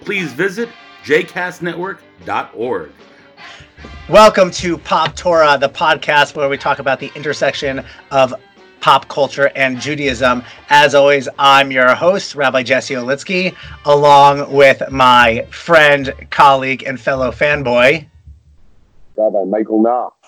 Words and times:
please 0.00 0.32
visit 0.32 0.68
jcastnetwork.org. 1.04 2.90
Welcome 4.08 4.50
to 4.52 4.76
Pop 4.78 5.16
Torah, 5.16 5.56
the 5.58 5.68
podcast 5.68 6.34
where 6.34 6.48
we 6.48 6.58
talk 6.58 6.78
about 6.78 7.00
the 7.00 7.10
intersection 7.14 7.84
of 8.10 8.34
pop 8.80 9.08
culture 9.08 9.50
and 9.54 9.80
Judaism. 9.80 10.42
As 10.68 10.94
always, 10.94 11.28
I'm 11.38 11.70
your 11.70 11.94
host, 11.94 12.34
Rabbi 12.34 12.62
Jesse 12.62 12.94
Olitsky, 12.94 13.54
along 13.84 14.52
with 14.52 14.82
my 14.90 15.46
friend, 15.50 16.12
colleague, 16.30 16.82
and 16.82 17.00
fellow 17.00 17.30
fanboy, 17.30 18.06
Rabbi 19.16 19.44
Michael 19.44 19.82
Knopf. 19.82 20.19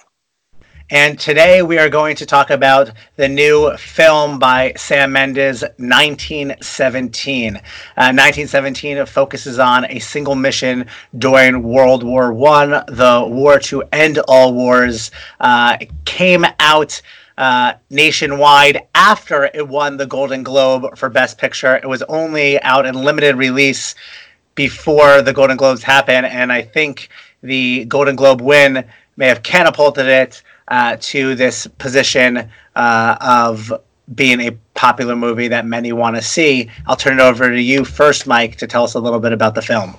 And 0.92 1.18
today 1.18 1.62
we 1.62 1.78
are 1.78 1.88
going 1.88 2.16
to 2.16 2.26
talk 2.26 2.50
about 2.50 2.90
the 3.16 3.26
new 3.26 3.74
film 3.78 4.38
by 4.38 4.74
Sam 4.76 5.10
Mendes, 5.10 5.62
1917. 5.62 7.56
Uh, 7.56 8.12
1917 8.12 9.06
focuses 9.06 9.58
on 9.58 9.86
a 9.86 9.98
single 9.98 10.34
mission 10.34 10.84
during 11.16 11.62
World 11.62 12.02
War 12.02 12.34
One, 12.34 12.72
the 12.88 13.24
war 13.26 13.58
to 13.60 13.84
end 13.90 14.18
all 14.28 14.52
wars. 14.52 15.10
Uh, 15.40 15.78
came 16.04 16.44
out 16.60 17.00
uh, 17.38 17.72
nationwide 17.88 18.86
after 18.94 19.44
it 19.44 19.66
won 19.66 19.96
the 19.96 20.04
Golden 20.04 20.42
Globe 20.42 20.98
for 20.98 21.08
Best 21.08 21.38
Picture. 21.38 21.76
It 21.76 21.88
was 21.88 22.02
only 22.02 22.60
out 22.60 22.84
in 22.84 22.94
limited 22.96 23.36
release 23.36 23.94
before 24.56 25.22
the 25.22 25.32
Golden 25.32 25.56
Globes 25.56 25.82
happened, 25.82 26.26
and 26.26 26.52
I 26.52 26.60
think 26.60 27.08
the 27.42 27.86
Golden 27.86 28.14
Globe 28.14 28.42
win 28.42 28.84
may 29.16 29.28
have 29.28 29.42
catapulted 29.42 30.04
it 30.06 30.42
uh, 30.68 30.96
to 31.00 31.34
this 31.34 31.66
position 31.78 32.48
uh, 32.76 33.16
of 33.20 33.72
being 34.14 34.40
a 34.40 34.50
popular 34.74 35.16
movie 35.16 35.48
that 35.48 35.66
many 35.66 35.92
want 35.92 36.16
to 36.16 36.22
see. 36.22 36.68
I'll 36.86 36.96
turn 36.96 37.18
it 37.18 37.22
over 37.22 37.48
to 37.48 37.60
you 37.60 37.84
first, 37.84 38.26
Mike, 38.26 38.56
to 38.56 38.66
tell 38.66 38.84
us 38.84 38.94
a 38.94 39.00
little 39.00 39.20
bit 39.20 39.32
about 39.32 39.54
the 39.54 39.62
film. 39.62 39.94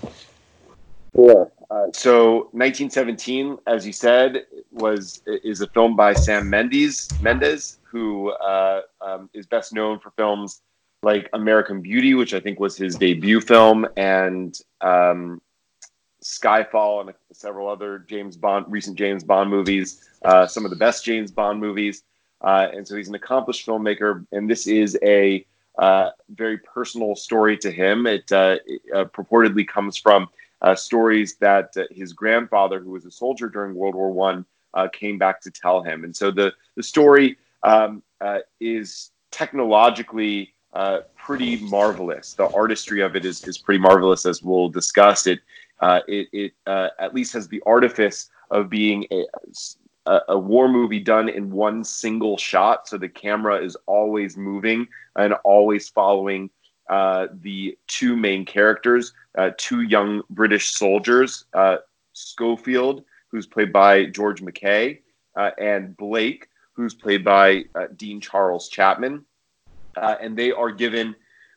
Sure. 1.16 1.52
Uh, 1.70 1.88
so, 1.92 2.50
1917, 2.52 3.58
as 3.66 3.86
you 3.86 3.94
said, 3.94 4.45
was 4.72 5.22
is 5.25 5.61
a 5.61 5.67
film 5.67 5.95
by 5.95 6.14
Sam 6.14 6.50
Mendes, 6.50 7.09
Mendes, 7.22 7.80
who 7.83 8.30
uh, 8.31 8.81
um, 9.02 9.30
is 9.33 9.48
best 9.48 9.73
known 9.73 10.00
for 10.00 10.11
films 10.11 10.61
like 11.02 11.30
American 11.33 11.81
Beauty, 11.81 12.14
which 12.14 12.33
I 12.33 12.39
think 12.39 12.59
was 12.59 12.77
his 12.77 12.95
debut 12.95 13.42
film, 13.42 13.88
and 13.98 14.58
um, 14.81 15.42
Skyfall 16.23 17.02
and 17.02 17.14
several 17.33 17.67
other 17.67 18.00
James 18.00 18.38
Bond, 18.38 18.66
recent 18.70 18.98
James 18.98 19.23
Bond 19.23 19.50
movies, 19.50 20.08
uh, 20.23 20.47
some 20.47 20.66
of 20.66 20.71
the 20.71 20.77
best 20.77 21.03
James 21.03 21.31
Bond 21.31 21.59
movies. 21.59 22.03
Uh, 22.41 22.67
and 22.73 22.88
so 22.88 22.95
he's 22.95 23.07
an 23.07 23.16
accomplished 23.16 23.66
filmmaker, 23.66 24.25
and 24.33 24.49
this 24.49 24.67
is 24.67 24.97
a 25.02 25.45
uh, 25.77 26.09
very 26.30 26.57
personal 26.57 27.15
story 27.15 27.57
to 27.57 27.71
him. 27.71 28.05
It, 28.05 28.31
uh, 28.31 28.57
it 28.65 28.81
uh, 28.93 29.05
purportedly 29.05 29.67
comes 29.67 29.97
from 29.97 30.27
uh, 30.61 30.75
stories 30.75 31.35
that 31.38 31.73
his 31.91 32.13
grandfather, 32.13 32.80
who 32.80 32.91
was 32.91 33.05
a 33.05 33.11
soldier 33.11 33.49
during 33.49 33.73
World 33.73 33.95
War 33.95 34.11
One, 34.11 34.45
came 34.91 35.17
back 35.17 35.39
to 35.41 35.52
tell 35.52 35.81
him. 35.81 36.03
And 36.03 36.15
so 36.15 36.31
the 36.31 36.53
the 36.75 36.83
story 36.83 37.37
um, 37.64 38.02
is 38.59 39.11
technologically 39.31 40.53
pretty 41.17 41.58
marvelous. 41.58 42.33
The 42.33 42.49
artistry 42.53 43.02
of 43.02 43.15
it 43.15 43.25
is 43.25 43.43
is 43.45 43.58
pretty 43.58 43.80
marvelous, 43.80 44.25
as 44.25 44.42
we'll 44.43 44.69
discuss. 44.69 45.27
It 45.27 45.39
it, 45.81 46.27
it 46.31 46.53
at 46.65 47.14
least 47.14 47.33
has 47.33 47.48
the 47.48 47.61
artifice 47.65 48.30
of 48.52 48.69
being 48.69 49.05
a, 49.11 49.25
a, 50.05 50.37
war 50.37 50.67
movie 50.67 50.99
done 50.99 51.30
in 51.30 51.52
one 51.52 51.83
single 51.83 52.37
shot. 52.37 52.87
So 52.87 52.97
the 52.97 53.09
camera 53.09 53.64
is 53.64 53.77
always 53.86 54.37
moving 54.37 54.87
and 55.15 55.33
always 55.43 55.89
following 55.89 56.49
uh, 56.89 57.27
the 57.41 57.77
two 57.87 58.15
main 58.17 58.45
characters, 58.45 59.13
uh, 59.37 59.52
two 59.58 59.81
young 59.81 60.21
British 60.30 60.71
soldiers, 60.71 61.45
uh, 61.53 61.77
Schofield, 62.13 63.03
who's 63.30 63.47
played 63.47 63.71
by 63.71 64.05
George 64.05 64.42
McKay, 64.42 64.99
uh, 65.36 65.52
and 65.58 65.95
Blake, 65.97 66.49
who's 66.73 66.93
played 66.93 67.23
by 67.23 67.63
Dean 67.95 68.19
Charles 68.19 68.67
Chapman. 68.67 69.25
and 69.95 70.37
they 70.37 70.52
are 70.52 70.71
given 70.71 71.15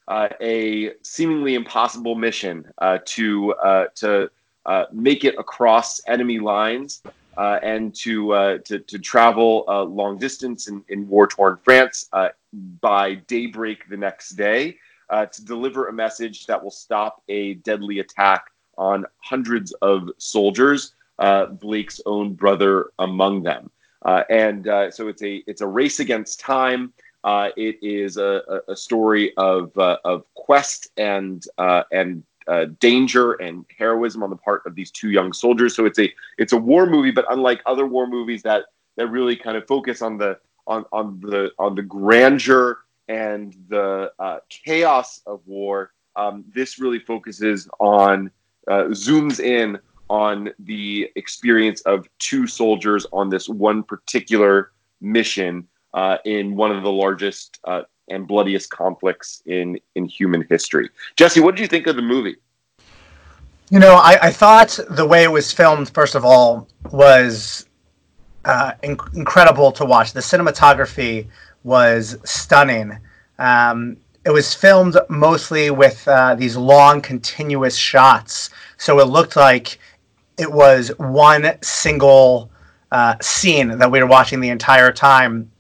uh, 0.09 0.29
a 0.41 0.93
seemingly 1.03 1.55
impossible 1.55 2.15
mission 2.15 2.65
uh, 2.79 2.99
to 3.05 3.53
uh, 3.55 3.87
to 3.95 4.31
uh, 4.65 4.85
make 4.93 5.25
it 5.25 5.35
across 5.39 6.01
enemy 6.07 6.39
lines 6.39 7.03
uh, 7.37 7.59
and 7.63 7.95
to, 7.95 8.33
uh, 8.33 8.59
to 8.59 8.79
to 8.79 8.99
travel 8.99 9.65
long 9.89 10.19
distance 10.19 10.69
in, 10.69 10.83
in 10.89 11.09
war 11.09 11.27
torn 11.27 11.59
France 11.63 12.09
by 12.81 13.15
daybreak 13.27 13.89
the 13.89 13.97
next 13.97 14.31
day 14.31 14.77
to 15.11 15.45
deliver 15.45 15.89
a 15.89 15.93
message 15.93 16.47
that 16.47 16.63
will 16.63 16.71
stop 16.71 17.23
a 17.29 17.55
deadly 17.55 18.01
attack 18.01 18.47
on 18.79 19.05
hundreds 19.19 19.73
of 19.83 20.11
soldiers, 20.19 20.95
Blake's 21.61 22.01
own 22.07 22.35
brother 22.35 22.91
among 22.99 23.43
them. 23.43 23.71
and 24.31 24.65
so 24.93 25.09
it's 25.09 25.23
a 25.23 25.43
it's 25.47 25.61
a 25.61 25.67
race 25.67 26.01
against 26.01 26.41
time. 26.41 26.93
Uh, 27.27 27.51
it 27.57 27.77
is 27.83 28.19
a, 28.19 28.61
a 28.69 28.77
story 28.77 29.37
of, 29.37 29.77
uh, 29.77 29.99
of 30.05 30.25
quest 30.35 30.93
and, 30.97 31.49
uh, 31.59 31.83
and 31.91 32.23
uh, 32.49 32.67
danger 32.81 33.33
and 33.35 33.65
heroism 33.77 34.23
on 34.23 34.31
the 34.31 34.37
part 34.37 34.63
of 34.67 34.75
these 34.75 34.91
two 34.91 35.11
young 35.11 35.33
soldiers. 35.33 35.75
So 35.75 35.87
it's 35.87 35.99
a, 35.99 36.13
it's 36.39 36.53
a 36.53 36.57
war 36.57 36.87
movie, 36.87 37.11
but 37.11 37.25
unlike 37.31 37.61
other 37.67 37.87
war 37.87 38.07
movies 38.07 38.43
that, 38.43 38.65
that 38.97 39.09
really 39.09 39.37
kind 39.37 39.57
of 39.57 39.67
focus 39.67 40.03
on 40.03 40.17
the, 40.19 40.39
on, 40.67 40.85
on 40.93 41.21
the, 41.21 41.51
on 41.59 41.75
the 41.75 41.83
grandeur 41.83 42.79
and 43.09 43.57
the 43.69 44.13
uh, 44.19 44.39
chaos 44.49 45.21
of 45.27 45.41
war, 45.47 45.93
um, 46.17 46.45
this 46.55 46.79
really 46.79 46.99
focuses 46.99 47.69
on, 47.79 48.31
uh, 48.69 48.85
zooms 48.91 49.39
in 49.41 49.79
on 50.09 50.51
the 50.61 51.11
experience 51.17 51.81
of 51.83 52.09
two 52.19 52.47
soldiers 52.47 53.07
on 53.13 53.29
this 53.29 53.49
one 53.49 53.83
particular 53.83 54.73
mission 55.01 55.67
uh, 55.95 56.19
in 56.25 56.55
one 56.55 56.71
of 56.71 56.83
the 56.83 56.91
largest 56.91 57.59
uh, 57.65 57.83
and 58.09 58.27
bloodiest 58.27 58.71
conflicts 58.71 59.43
in 59.47 59.79
in 59.95 60.07
human 60.07 60.47
history. 60.49 60.89
Jesse, 61.17 61.41
what 61.41 61.57
did 61.57 61.63
you 61.63 61.69
think 61.69 61.87
of 61.87 61.97
the 61.97 62.03
movie? 62.03 62.37
You 63.71 63.81
know, 63.81 63.95
I, 63.95 64.19
I 64.23 64.31
thought 64.31 64.79
the 64.91 65.07
way 65.07 65.25
it 65.25 65.31
was 65.31 65.53
filmed, 65.53 65.91
first 65.91 66.15
of 66.15 66.25
all, 66.25 66.69
was 66.93 67.67
uh, 68.45 68.73
inc- 68.85 69.15
incredible 69.15 69.73
to 69.73 69.85
watch. 69.85 70.13
The 70.13 70.21
cinematography 70.21 71.27
was 71.65 72.17
stunning. 72.25 72.97
Um, 73.41 73.97
it 74.25 74.31
was 74.31 74.55
filmed 74.55 74.97
mostly 75.09 75.71
with 75.71 76.07
uh, 76.07 76.37
these 76.37 76.57
long, 76.57 77.01
continuous 77.01 77.77
shots, 77.77 78.51
so 78.77 79.01
it 79.01 79.09
looked 79.09 79.35
like 79.35 79.79
it 80.39 80.53
was 80.53 80.93
one 80.99 81.59
single 81.63 82.51
uh, 82.93 83.17
scene 83.21 83.79
that 83.79 83.91
we 83.91 84.01
were 84.01 84.07
watching 84.07 84.41
the 84.41 84.51
entire 84.51 84.93
time 84.93 85.51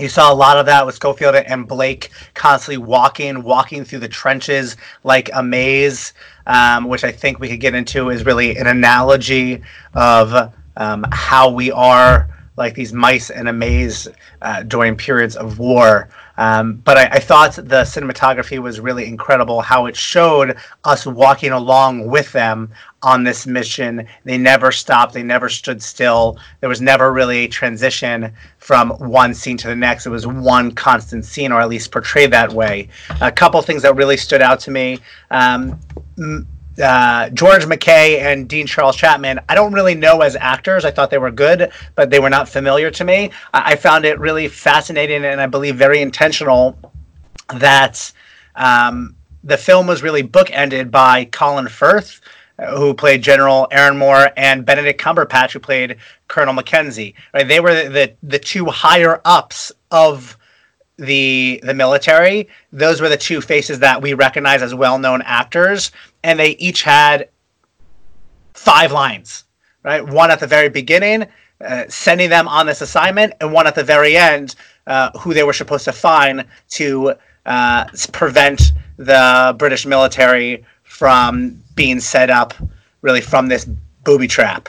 you 0.00 0.08
saw 0.08 0.32
a 0.32 0.34
lot 0.34 0.56
of 0.56 0.66
that 0.66 0.84
with 0.86 0.94
Schofield 0.94 1.34
and 1.34 1.66
Blake 1.66 2.10
constantly 2.34 2.78
walking, 2.78 3.42
walking 3.42 3.84
through 3.84 4.00
the 4.00 4.08
trenches 4.08 4.76
like 5.04 5.30
a 5.34 5.42
maze, 5.42 6.12
um, 6.46 6.84
which 6.84 7.04
I 7.04 7.12
think 7.12 7.38
we 7.38 7.48
could 7.48 7.60
get 7.60 7.74
into 7.74 8.10
is 8.10 8.24
really 8.24 8.56
an 8.56 8.66
analogy 8.66 9.62
of 9.94 10.52
um, 10.76 11.04
how 11.12 11.50
we 11.50 11.70
are 11.70 12.28
like 12.56 12.74
these 12.74 12.92
mice 12.92 13.30
in 13.30 13.46
a 13.46 13.52
maze 13.52 14.08
uh, 14.42 14.62
during 14.64 14.96
periods 14.96 15.36
of 15.36 15.58
war. 15.58 16.08
Um, 16.40 16.76
but 16.76 16.96
I, 16.96 17.04
I, 17.12 17.18
thought 17.18 17.54
the 17.56 17.82
cinematography 17.82 18.58
was 18.60 18.80
really 18.80 19.04
incredible, 19.04 19.60
how 19.60 19.84
it 19.84 19.94
showed 19.94 20.56
us 20.84 21.04
walking 21.04 21.52
along 21.52 22.06
with 22.06 22.32
them 22.32 22.72
on 23.02 23.24
this 23.24 23.46
mission. 23.46 24.08
They 24.24 24.38
never 24.38 24.72
stopped, 24.72 25.12
they 25.12 25.22
never 25.22 25.50
stood 25.50 25.82
still. 25.82 26.38
There 26.60 26.70
was 26.70 26.80
never 26.80 27.12
really 27.12 27.44
a 27.44 27.48
transition 27.48 28.32
from 28.56 28.88
one 28.92 29.34
scene 29.34 29.58
to 29.58 29.68
the 29.68 29.76
next. 29.76 30.06
It 30.06 30.10
was 30.10 30.26
one 30.26 30.72
constant 30.72 31.26
scene, 31.26 31.52
or 31.52 31.60
at 31.60 31.68
least 31.68 31.92
portrayed 31.92 32.30
that 32.30 32.54
way. 32.54 32.88
A 33.20 33.30
couple 33.30 33.60
things 33.60 33.82
that 33.82 33.94
really 33.94 34.16
stood 34.16 34.40
out 34.40 34.60
to 34.60 34.70
me. 34.70 34.98
Um, 35.30 35.78
uh, 36.80 37.30
George 37.30 37.64
McKay 37.64 38.20
and 38.20 38.48
Dean 38.48 38.66
Charles 38.66 38.96
Chapman, 38.96 39.40
I 39.48 39.54
don't 39.54 39.72
really 39.72 39.94
know 39.94 40.22
as 40.22 40.36
actors. 40.36 40.84
I 40.84 40.90
thought 40.90 41.10
they 41.10 41.18
were 41.18 41.30
good, 41.30 41.70
but 41.94 42.10
they 42.10 42.20
were 42.20 42.30
not 42.30 42.48
familiar 42.48 42.90
to 42.90 43.04
me. 43.04 43.30
I, 43.52 43.72
I 43.72 43.76
found 43.76 44.04
it 44.04 44.18
really 44.18 44.48
fascinating 44.48 45.24
and 45.24 45.40
I 45.40 45.46
believe 45.46 45.76
very 45.76 46.00
intentional 46.00 46.78
that 47.54 48.12
um, 48.56 49.14
the 49.44 49.56
film 49.56 49.86
was 49.86 50.02
really 50.02 50.22
bookended 50.22 50.90
by 50.90 51.26
Colin 51.26 51.68
Firth. 51.68 52.20
who 52.68 52.94
played 52.94 53.22
General 53.22 53.66
Erinmore, 53.72 54.32
and 54.36 54.64
Benedict 54.66 55.00
Cumberbatch, 55.00 55.52
who 55.52 55.58
played 55.58 55.96
Colonel 56.28 56.54
Mackenzie. 56.54 57.14
Right, 57.32 57.48
they 57.48 57.60
were 57.60 57.88
the 57.88 58.12
the 58.22 58.38
two 58.38 58.66
higher 58.66 59.20
ups 59.24 59.72
of 59.90 60.36
the 61.00 61.60
the 61.64 61.74
military. 61.74 62.48
Those 62.72 63.00
were 63.00 63.08
the 63.08 63.16
two 63.16 63.40
faces 63.40 63.78
that 63.80 64.00
we 64.00 64.14
recognize 64.14 64.62
as 64.62 64.74
well 64.74 64.98
known 64.98 65.22
actors, 65.22 65.90
and 66.22 66.38
they 66.38 66.50
each 66.50 66.82
had 66.82 67.28
five 68.54 68.92
lines. 68.92 69.44
Right, 69.82 70.06
one 70.06 70.30
at 70.30 70.40
the 70.40 70.46
very 70.46 70.68
beginning, 70.68 71.26
uh, 71.64 71.84
sending 71.88 72.28
them 72.28 72.46
on 72.46 72.66
this 72.66 72.82
assignment, 72.82 73.32
and 73.40 73.50
one 73.50 73.66
at 73.66 73.74
the 73.74 73.82
very 73.82 74.14
end, 74.14 74.54
uh, 74.86 75.10
who 75.18 75.32
they 75.32 75.42
were 75.42 75.54
supposed 75.54 75.86
to 75.86 75.92
find 75.92 76.44
to 76.68 77.14
uh, 77.46 77.86
prevent 78.12 78.72
the 78.98 79.54
British 79.56 79.86
military 79.86 80.62
from 80.82 81.62
being 81.74 81.98
set 81.98 82.28
up 82.28 82.52
really 83.00 83.22
from 83.22 83.48
this 83.48 83.64
booby 84.04 84.28
trap. 84.28 84.68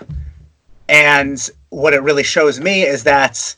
And 0.87 1.49
what 1.69 1.93
it 1.93 2.01
really 2.03 2.23
shows 2.23 2.59
me 2.61 2.83
is 2.83 3.03
that, 3.03 3.55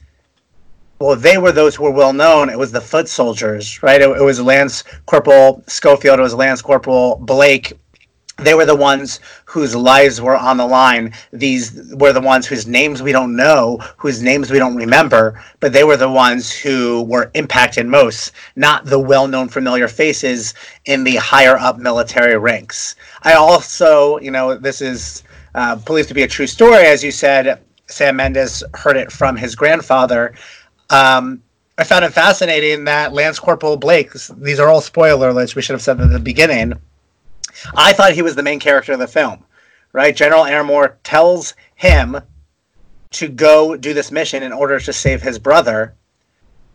well, 0.99 1.15
they 1.15 1.37
were 1.37 1.51
those 1.51 1.75
who 1.75 1.83
were 1.83 1.91
well 1.91 2.13
known. 2.13 2.49
It 2.49 2.57
was 2.57 2.71
the 2.71 2.81
foot 2.81 3.09
soldiers, 3.09 3.81
right? 3.83 4.01
It, 4.01 4.09
it 4.09 4.23
was 4.23 4.39
Lance 4.39 4.83
Corporal 5.05 5.63
Schofield, 5.67 6.19
it 6.19 6.23
was 6.23 6.33
Lance 6.33 6.61
Corporal 6.61 7.17
Blake, 7.17 7.73
they 8.37 8.55
were 8.55 8.65
the 8.65 8.75
ones 8.75 9.19
whose 9.45 9.75
lives 9.75 10.19
were 10.19 10.35
on 10.35 10.57
the 10.57 10.65
line. 10.65 11.13
These 11.31 11.93
were 11.93 12.13
the 12.13 12.21
ones 12.21 12.47
whose 12.47 12.65
names 12.65 13.03
we 13.03 13.11
don't 13.11 13.35
know, 13.35 13.77
whose 13.97 14.23
names 14.23 14.49
we 14.49 14.57
don't 14.57 14.75
remember, 14.75 15.39
but 15.59 15.71
they 15.71 15.83
were 15.83 15.97
the 15.97 16.09
ones 16.09 16.51
who 16.51 17.03
were 17.03 17.29
impacted 17.35 17.85
most, 17.85 18.31
not 18.55 18.85
the 18.85 18.97
well 18.97 19.27
known 19.27 19.49
familiar 19.49 19.87
faces 19.87 20.55
in 20.85 21.03
the 21.03 21.17
higher 21.17 21.57
up 21.57 21.77
military 21.77 22.35
ranks. 22.37 22.95
I 23.21 23.33
also, 23.33 24.17
you 24.17 24.31
know, 24.31 24.55
this 24.55 24.81
is 24.81 25.21
uh, 25.53 25.75
believed 25.75 26.07
to 26.07 26.15
be 26.15 26.23
a 26.23 26.27
true 26.27 26.47
story. 26.47 26.85
As 26.85 27.03
you 27.03 27.11
said, 27.11 27.61
Sam 27.85 28.15
Mendes 28.15 28.63
heard 28.73 28.97
it 28.97 29.11
from 29.11 29.35
his 29.37 29.53
grandfather. 29.53 30.33
Um, 30.93 31.41
I 31.79 31.83
found 31.83 32.05
it 32.05 32.13
fascinating 32.13 32.83
that 32.83 33.13
Lance 33.13 33.39
Corporal 33.39 33.77
Blake, 33.77 34.11
these 34.37 34.59
are 34.59 34.69
all 34.69 34.79
spoiler 34.79 35.31
alerts, 35.31 35.55
we 35.55 35.63
should 35.63 35.73
have 35.73 35.81
said 35.81 35.99
at 35.99 36.11
the 36.11 36.19
beginning 36.19 36.73
I 37.75 37.93
thought 37.93 38.13
he 38.13 38.21
was 38.21 38.35
the 38.35 38.43
main 38.43 38.59
character 38.59 38.93
of 38.93 38.99
the 38.99 39.07
film, 39.07 39.43
right? 39.91 40.15
General 40.15 40.45
Erinmore 40.45 40.97
tells 41.03 41.55
him 41.75 42.21
to 43.11 43.27
go 43.27 43.75
do 43.75 43.95
this 43.95 44.11
mission 44.11 44.43
in 44.43 44.51
order 44.51 44.79
to 44.79 44.93
save 44.93 45.21
his 45.21 45.39
brother. 45.39 45.95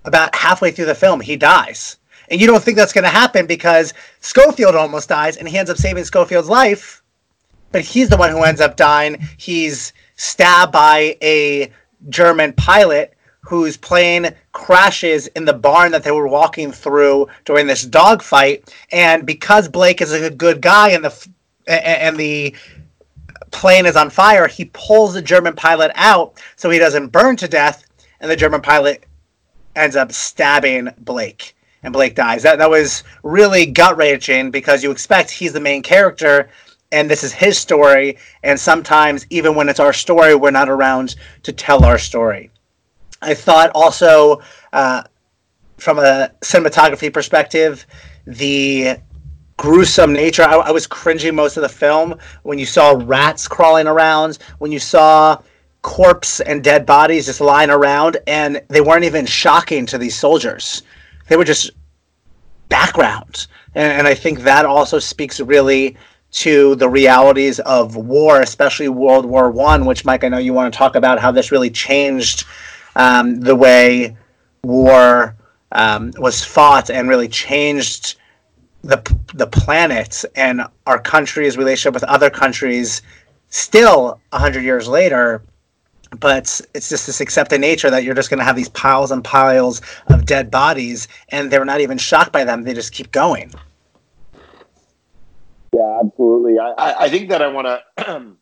About 0.04 0.34
halfway 0.34 0.70
through 0.70 0.86
the 0.86 0.94
film, 0.94 1.20
he 1.20 1.36
dies. 1.36 1.98
And 2.30 2.40
you 2.40 2.46
don't 2.46 2.62
think 2.62 2.76
that's 2.76 2.92
going 2.92 3.04
to 3.04 3.10
happen 3.10 3.46
because 3.46 3.94
Schofield 4.20 4.74
almost 4.74 5.08
dies 5.08 5.36
and 5.36 5.48
he 5.48 5.58
ends 5.58 5.70
up 5.70 5.76
saving 5.76 6.04
Schofield's 6.04 6.48
life. 6.48 7.02
But 7.70 7.82
he's 7.82 8.08
the 8.08 8.16
one 8.16 8.30
who 8.30 8.42
ends 8.42 8.60
up 8.60 8.76
dying. 8.76 9.28
He's 9.36 9.92
stabbed 10.16 10.72
by 10.72 11.16
a 11.22 11.70
German 12.08 12.52
pilot 12.54 13.14
whose 13.40 13.76
plane 13.76 14.34
crashes 14.52 15.26
in 15.28 15.44
the 15.44 15.52
barn 15.52 15.92
that 15.92 16.02
they 16.02 16.10
were 16.10 16.28
walking 16.28 16.72
through 16.72 17.28
during 17.44 17.66
this 17.66 17.84
dogfight. 17.84 18.74
And 18.92 19.24
because 19.24 19.68
Blake 19.68 20.00
is 20.00 20.12
a 20.12 20.30
good 20.30 20.60
guy 20.60 20.90
and 20.90 21.04
the 21.04 21.28
and 21.66 22.16
the 22.16 22.54
plane 23.50 23.86
is 23.86 23.96
on 23.96 24.10
fire, 24.10 24.46
he 24.46 24.66
pulls 24.72 25.14
the 25.14 25.22
German 25.22 25.54
pilot 25.54 25.90
out 25.94 26.40
so 26.56 26.70
he 26.70 26.78
doesn't 26.78 27.08
burn 27.08 27.36
to 27.36 27.48
death. 27.48 27.84
And 28.20 28.30
the 28.30 28.36
German 28.36 28.60
pilot 28.60 29.04
ends 29.76 29.96
up 29.96 30.12
stabbing 30.12 30.88
Blake, 30.98 31.54
and 31.82 31.92
Blake 31.92 32.14
dies. 32.14 32.42
That 32.42 32.58
that 32.58 32.70
was 32.70 33.04
really 33.22 33.66
gut 33.66 33.96
wrenching 33.96 34.50
because 34.50 34.82
you 34.82 34.90
expect 34.90 35.30
he's 35.30 35.52
the 35.52 35.60
main 35.60 35.82
character. 35.82 36.50
And 36.90 37.10
this 37.10 37.22
is 37.22 37.32
his 37.32 37.58
story, 37.58 38.16
and 38.42 38.58
sometimes 38.58 39.26
even 39.28 39.54
when 39.54 39.68
it's 39.68 39.78
our 39.78 39.92
story, 39.92 40.34
we're 40.34 40.50
not 40.50 40.70
around 40.70 41.16
to 41.42 41.52
tell 41.52 41.84
our 41.84 41.98
story. 41.98 42.50
I 43.22 43.34
thought 43.34 43.70
also 43.74 44.40
uh, 44.72 45.02
from 45.76 45.98
a 45.98 46.30
cinematography 46.40 47.12
perspective, 47.12 47.86
the 48.26 48.98
gruesome 49.56 50.12
nature. 50.12 50.42
I, 50.42 50.54
I, 50.54 50.70
was 50.70 50.86
cringing 50.86 51.34
most 51.34 51.56
of 51.56 51.62
the 51.62 51.68
film 51.68 52.14
when 52.44 52.58
you 52.58 52.66
saw 52.66 53.00
rats 53.04 53.48
crawling 53.48 53.86
around, 53.86 54.38
when 54.58 54.70
you 54.70 54.78
saw 54.78 55.40
corpse 55.82 56.40
and 56.40 56.62
dead 56.62 56.86
bodies 56.86 57.26
just 57.26 57.40
lying 57.40 57.70
around, 57.70 58.18
and 58.26 58.62
they 58.68 58.80
weren't 58.80 59.04
even 59.04 59.26
shocking 59.26 59.86
to 59.86 59.98
these 59.98 60.16
soldiers. 60.16 60.82
They 61.28 61.36
were 61.36 61.44
just 61.44 61.70
background, 62.68 63.46
and, 63.74 63.92
and 63.92 64.06
I 64.06 64.14
think 64.14 64.40
that 64.40 64.64
also 64.64 64.98
speaks 64.98 65.40
really 65.40 65.96
to 66.30 66.74
the 66.76 66.88
realities 66.88 67.58
of 67.60 67.96
war, 67.96 68.40
especially 68.42 68.88
World 68.88 69.24
War 69.24 69.50
One, 69.50 69.86
which 69.86 70.04
Mike, 70.04 70.24
I 70.24 70.28
know 70.28 70.38
you 70.38 70.52
want 70.52 70.72
to 70.72 70.76
talk 70.76 70.94
about 70.94 71.18
how 71.18 71.32
this 71.32 71.50
really 71.50 71.70
changed 71.70 72.44
um, 72.98 73.40
the 73.40 73.56
way 73.56 74.14
war 74.62 75.34
um, 75.72 76.12
was 76.18 76.44
fought 76.44 76.90
and 76.90 77.08
really 77.08 77.28
changed 77.28 78.16
the 78.82 79.00
the 79.34 79.46
planet 79.46 80.24
and 80.36 80.62
our 80.86 80.98
country's 81.00 81.56
relationship 81.56 81.94
with 81.94 82.04
other 82.04 82.30
countries 82.30 83.02
still 83.48 84.20
100 84.30 84.62
years 84.62 84.86
later. 84.86 85.42
But 86.20 86.60
it's 86.74 86.88
just 86.88 87.06
this 87.06 87.20
accepted 87.20 87.60
nature 87.60 87.90
that 87.90 88.02
you're 88.02 88.14
just 88.14 88.30
going 88.30 88.38
to 88.38 88.44
have 88.44 88.56
these 88.56 88.70
piles 88.70 89.10
and 89.10 89.22
piles 89.22 89.82
of 90.08 90.24
dead 90.24 90.50
bodies 90.50 91.06
and 91.28 91.50
they're 91.50 91.66
not 91.66 91.82
even 91.82 91.98
shocked 91.98 92.32
by 92.32 92.44
them. 92.44 92.62
They 92.62 92.72
just 92.72 92.92
keep 92.92 93.12
going. 93.12 93.52
Yeah 95.74 96.00
absolutely. 96.02 96.58
I, 96.58 96.94
I 97.00 97.08
think 97.10 97.28
that 97.28 97.42
i 97.42 97.46
want 97.48 97.66
to 97.98 98.36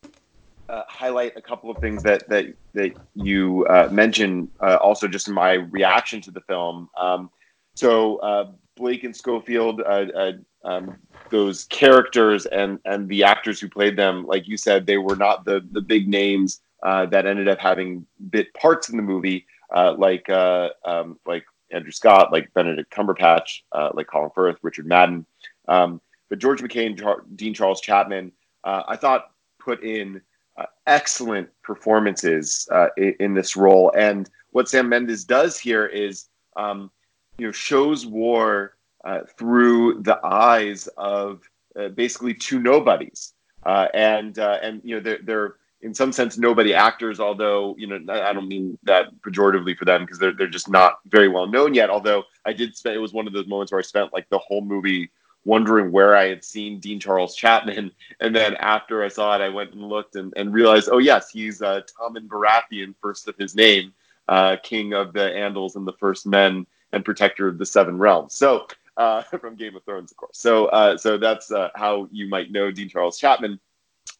uh, 0.69 0.83
highlight 0.87 1.35
a 1.37 1.41
couple 1.41 1.69
of 1.69 1.77
things 1.77 2.03
that 2.03 2.27
that 2.29 2.47
that 2.73 2.93
you 3.15 3.65
uh, 3.67 3.89
mentioned. 3.91 4.49
Uh, 4.59 4.77
also, 4.81 5.07
just 5.07 5.27
in 5.27 5.33
my 5.33 5.53
reaction 5.53 6.21
to 6.21 6.31
the 6.31 6.41
film. 6.41 6.89
Um, 6.97 7.29
so 7.75 8.17
uh, 8.17 8.51
Blake 8.75 9.03
and 9.03 9.15
Schofield, 9.15 9.81
uh, 9.81 10.05
uh, 10.15 10.31
um, 10.63 10.97
those 11.29 11.65
characters 11.65 12.45
and 12.47 12.79
and 12.85 13.07
the 13.07 13.23
actors 13.23 13.59
who 13.59 13.69
played 13.69 13.95
them, 13.95 14.25
like 14.25 14.47
you 14.47 14.57
said, 14.57 14.85
they 14.85 14.97
were 14.97 15.15
not 15.15 15.45
the 15.45 15.65
the 15.71 15.81
big 15.81 16.07
names 16.07 16.61
that 16.83 17.25
ended 17.25 17.47
up 17.47 17.59
having 17.59 18.05
bit 18.29 18.53
parts 18.53 18.89
in 18.89 18.97
the 18.97 19.03
movie, 19.03 19.45
like 19.73 20.29
um, 20.29 21.19
like 21.25 21.45
Andrew 21.71 21.91
Scott, 21.91 22.31
like 22.31 22.53
Benedict 22.53 22.91
Cumberbatch, 22.93 23.61
like 23.93 24.07
Colin 24.07 24.31
Firth, 24.33 24.57
Richard 24.61 24.85
Madden. 24.85 25.25
Um, 25.67 26.01
but 26.29 26.39
George 26.39 26.61
McKay 26.61 26.87
and 26.87 27.37
Dean 27.37 27.53
Charles 27.53 27.79
Chapman, 27.79 28.31
I 28.63 28.97
thought 28.97 29.31
put 29.59 29.83
in 29.83 30.21
uh, 30.57 30.65
excellent 30.87 31.49
performances 31.63 32.67
uh, 32.71 32.87
in, 32.97 33.15
in, 33.19 33.33
this 33.33 33.55
role. 33.55 33.91
And 33.95 34.29
what 34.51 34.67
Sam 34.67 34.89
Mendes 34.89 35.23
does 35.23 35.59
here 35.59 35.85
is, 35.85 36.25
um, 36.55 36.89
you 37.37 37.47
know, 37.47 37.51
shows 37.51 38.05
war 38.05 38.77
uh, 39.03 39.21
through 39.37 40.01
the 40.01 40.19
eyes 40.25 40.87
of 40.97 41.41
uh, 41.79 41.89
basically 41.89 42.33
two 42.33 42.59
nobodies, 42.59 43.33
uh, 43.65 43.87
and 43.93 44.39
uh, 44.39 44.57
and 44.61 44.81
you 44.83 44.95
know 44.95 45.01
they're, 45.01 45.19
they're 45.23 45.55
in 45.81 45.93
some 45.93 46.11
sense 46.11 46.37
nobody 46.37 46.73
actors. 46.73 47.19
Although 47.19 47.75
you 47.77 47.87
know 47.87 47.99
I 48.11 48.33
don't 48.33 48.47
mean 48.47 48.77
that 48.83 49.07
pejoratively 49.21 49.77
for 49.77 49.85
them 49.85 50.01
because 50.01 50.17
they're 50.17 50.33
they're 50.33 50.47
just 50.47 50.69
not 50.69 50.99
very 51.05 51.27
well 51.27 51.47
known 51.47 51.73
yet. 51.73 51.89
Although 51.89 52.23
I 52.45 52.53
did 52.53 52.75
spend 52.75 52.95
it 52.95 52.99
was 52.99 53.13
one 53.13 53.27
of 53.27 53.33
those 53.33 53.47
moments 53.47 53.71
where 53.71 53.79
I 53.79 53.83
spent 53.83 54.13
like 54.13 54.27
the 54.29 54.39
whole 54.39 54.61
movie 54.61 55.11
wondering 55.47 55.93
where 55.93 56.13
I 56.13 56.27
had 56.27 56.43
seen 56.43 56.79
Dean 56.79 56.99
Charles 56.99 57.35
Chapman. 57.35 57.91
And 58.19 58.35
then 58.35 58.55
after 58.55 59.03
I 59.03 59.07
saw 59.07 59.35
it, 59.35 59.41
I 59.41 59.49
went 59.49 59.73
and 59.73 59.83
looked 59.83 60.15
and, 60.15 60.33
and 60.35 60.51
realized, 60.51 60.89
oh, 60.91 60.97
yes, 60.97 61.29
he's 61.29 61.61
uh, 61.61 61.81
Tommen 61.81 62.27
Baratheon, 62.27 62.95
first 62.99 63.27
of 63.27 63.35
his 63.37 63.55
name, 63.55 63.93
uh, 64.27 64.57
king 64.63 64.93
of 64.93 65.13
the 65.13 65.19
Andals 65.19 65.75
and 65.75 65.87
the 65.87 65.93
First 65.93 66.25
Men 66.25 66.65
and 66.91 67.05
protector 67.05 67.47
of 67.47 67.59
the 67.59 67.65
Seven 67.65 67.97
Realms. 67.97 68.33
So, 68.33 68.67
uh, 68.97 69.21
from 69.41 69.55
Game 69.55 69.75
of 69.75 69.83
Thrones, 69.85 70.11
of 70.11 70.17
course. 70.17 70.37
So, 70.37 70.65
uh, 70.67 70.97
so 70.97 71.17
that's 71.17 71.51
uh, 71.51 71.69
how 71.75 72.09
you 72.11 72.27
might 72.27 72.51
know 72.51 72.71
Dean 72.71 72.89
Charles 72.89 73.19
Chapman. 73.19 73.59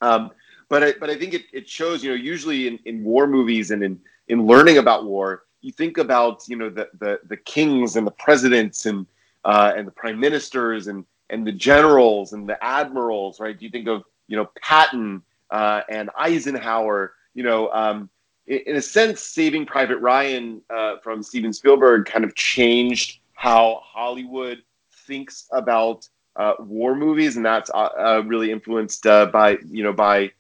Um, 0.02 0.32
but 0.70 0.84
I, 0.84 0.94
but 1.00 1.10
I 1.10 1.18
think 1.18 1.34
it, 1.34 1.46
it 1.52 1.68
shows, 1.68 2.04
you 2.04 2.12
know, 2.12 2.16
usually 2.16 2.68
in, 2.68 2.80
in 2.86 3.04
war 3.04 3.28
movies 3.28 3.72
and 3.72 3.84
in, 3.84 4.00
in 4.28 4.46
learning 4.46 4.78
about 4.78 5.06
war, 5.06 5.44
you 5.62 5.72
think 5.72 5.98
about, 5.98 6.48
you 6.48 6.56
know, 6.56 6.70
the, 6.70 6.88
the, 7.00 7.20
the 7.28 7.38
kings 7.38 7.96
and 7.96 8.06
the 8.06 8.12
presidents 8.12 8.86
and, 8.86 9.08
uh, 9.44 9.74
and 9.76 9.88
the 9.88 9.92
prime 9.92 10.20
ministers 10.20 10.88
and 10.88 11.04
and 11.30 11.46
the 11.46 11.52
generals 11.52 12.34
and 12.34 12.48
the 12.48 12.62
admirals, 12.64 13.40
right? 13.40 13.58
Do 13.58 13.66
you 13.66 13.72
think 13.72 13.88
of 13.88 14.04
you 14.28 14.38
know 14.38 14.50
Patton 14.62 15.24
uh, 15.50 15.82
and 15.90 16.10
Eisenhower. 16.18 17.14
You 17.34 17.44
know, 17.44 17.72
um, 17.72 18.10
in, 18.48 18.60
in, 18.68 18.76
a 18.76 18.82
sense, 18.82 19.22
Saving 19.22 19.66
Private 19.66 19.98
Ryan 20.00 20.62
uh, 20.70 20.98
from 21.04 21.24
Steven 21.24 21.54
Spielberg 21.54 22.06
kind 22.06 22.24
of 22.24 22.36
changed 22.36 23.20
how 23.34 23.82
Hollywood 23.84 24.64
thinks 25.06 25.48
about 25.52 26.08
uh, 26.36 26.54
war 26.60 26.96
movies, 26.96 27.38
and 27.38 27.46
that's 27.46 27.70
uh, 27.72 27.90
uh, 27.98 28.24
really 28.26 28.52
influenced 28.52 29.06
uh, 29.06 29.28
by 29.28 29.58
you 29.70 29.84
know 29.84 29.94
by 29.94 30.32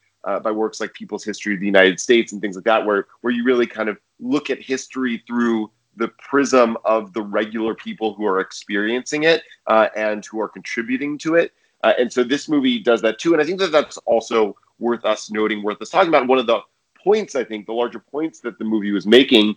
by 0.43 0.51
works 0.51 0.81
like 0.81 0.93
People's 0.93 1.23
History 1.23 1.53
of 1.53 1.61
the 1.61 1.65
United 1.65 2.01
States 2.01 2.33
and 2.33 2.41
things 2.41 2.55
like 2.55 2.65
that, 2.65 2.85
where 2.85 3.07
where 3.21 3.31
you 3.31 3.43
really 3.45 3.67
kind 3.67 3.87
of 3.87 3.97
look 4.19 4.49
at 4.49 4.61
history 4.61 5.23
through 5.25 5.71
the 5.97 6.07
prism 6.19 6.77
of 6.85 7.13
the 7.13 7.21
regular 7.21 7.73
people 7.75 8.13
who 8.13 8.25
are 8.25 8.39
experiencing 8.39 9.23
it 9.23 9.43
uh, 9.67 9.87
and 9.95 10.25
who 10.25 10.39
are 10.39 10.47
contributing 10.47 11.17
to 11.17 11.35
it. 11.35 11.53
Uh, 11.83 11.93
and 11.99 12.11
so 12.11 12.23
this 12.23 12.47
movie 12.47 12.79
does 12.79 13.01
that 13.01 13.19
too. 13.19 13.33
And 13.33 13.41
I 13.41 13.45
think 13.45 13.59
that 13.59 13.71
that's 13.71 13.97
also 13.99 14.55
worth 14.79 15.05
us 15.05 15.29
noting, 15.29 15.63
worth 15.63 15.81
us 15.81 15.89
talking 15.89 16.09
about. 16.09 16.27
One 16.27 16.39
of 16.39 16.47
the 16.47 16.61
points, 17.03 17.35
I 17.35 17.43
think, 17.43 17.65
the 17.65 17.73
larger 17.73 17.99
points 17.99 18.39
that 18.41 18.57
the 18.57 18.65
movie 18.65 18.91
was 18.91 19.05
making, 19.05 19.55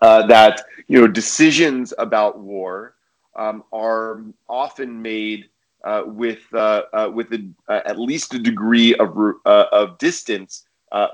uh, 0.00 0.26
that 0.26 0.62
you 0.88 1.00
know 1.00 1.06
decisions 1.06 1.92
about 1.98 2.38
war 2.38 2.94
um, 3.36 3.64
are 3.72 4.22
often 4.48 5.00
made 5.00 5.48
uh, 5.84 6.02
with 6.06 6.42
uh, 6.54 6.82
uh, 6.92 7.10
with 7.12 7.32
a, 7.32 7.88
at 7.88 7.98
least 7.98 8.34
a 8.34 8.38
degree 8.38 8.94
of 8.96 9.16
of 9.44 9.98
distance 9.98 10.66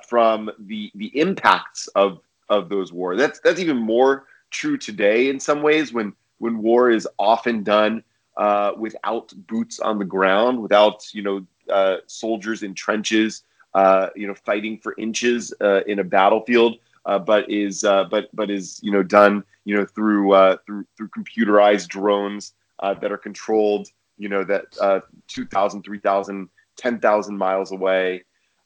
from 0.08 0.50
the 0.60 0.90
the 0.94 1.18
impacts 1.18 1.88
of 1.88 2.20
of 2.48 2.68
those 2.68 2.92
wars. 2.92 3.18
That's 3.18 3.40
that's 3.40 3.60
even 3.60 3.76
more 3.76 4.26
true 4.50 4.76
today 4.76 5.28
in 5.28 5.40
some 5.40 5.62
ways 5.62 5.92
when 5.92 6.12
when 6.38 6.62
war 6.62 6.90
is 6.90 7.08
often 7.18 7.62
done 7.62 8.02
uh, 8.36 8.72
without 8.76 9.32
boots 9.46 9.80
on 9.80 9.98
the 9.98 10.04
ground, 10.04 10.60
without 10.60 11.06
you 11.14 11.22
know 11.22 11.46
uh, 11.72 11.96
soldiers 12.06 12.62
in 12.62 12.74
trenches, 12.74 13.42
uh, 13.74 14.08
you 14.14 14.26
know 14.26 14.34
fighting 14.34 14.78
for 14.78 14.94
inches 14.98 15.52
uh, 15.60 15.82
in 15.86 15.98
a 16.00 16.04
battlefield, 16.04 16.78
uh, 17.06 17.18
but 17.18 17.50
is 17.50 17.84
uh, 17.84 18.04
but 18.04 18.28
but 18.34 18.50
is 18.50 18.80
you 18.82 18.92
know 18.92 19.02
done 19.02 19.42
you 19.64 19.74
know 19.74 19.84
through 19.84 20.30
through 20.66 20.84
through 20.96 21.08
computerized 21.08 21.88
drones 21.88 22.52
that 22.82 23.10
are 23.10 23.18
controlled 23.18 23.88
you 24.18 24.28
know 24.28 24.44
that 24.44 25.02
2,000, 25.28 25.82
3,000, 25.82 26.48
10,000 26.76 27.36
miles 27.36 27.72
away, 27.72 28.24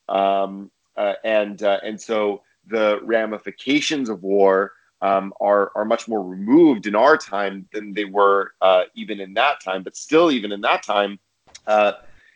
um, 0.08 0.70
and 1.24 1.62
and 1.62 2.00
so 2.00 2.42
the 2.66 3.00
ramifications 3.02 4.08
of 4.08 4.22
war 4.22 4.72
um, 5.02 5.32
are 5.40 5.72
are 5.74 5.84
much 5.84 6.08
more 6.08 6.22
removed 6.22 6.86
in 6.86 6.94
our 6.94 7.16
time 7.16 7.66
than 7.72 7.94
they 7.94 8.04
were 8.04 8.52
uh, 8.60 8.84
even 8.94 9.20
in 9.20 9.34
that 9.34 9.60
time. 9.60 9.82
But 9.82 9.96
still, 9.96 10.30
even 10.30 10.52
in 10.52 10.60
that 10.62 10.82
time, 10.82 11.18
uh, 11.66 11.92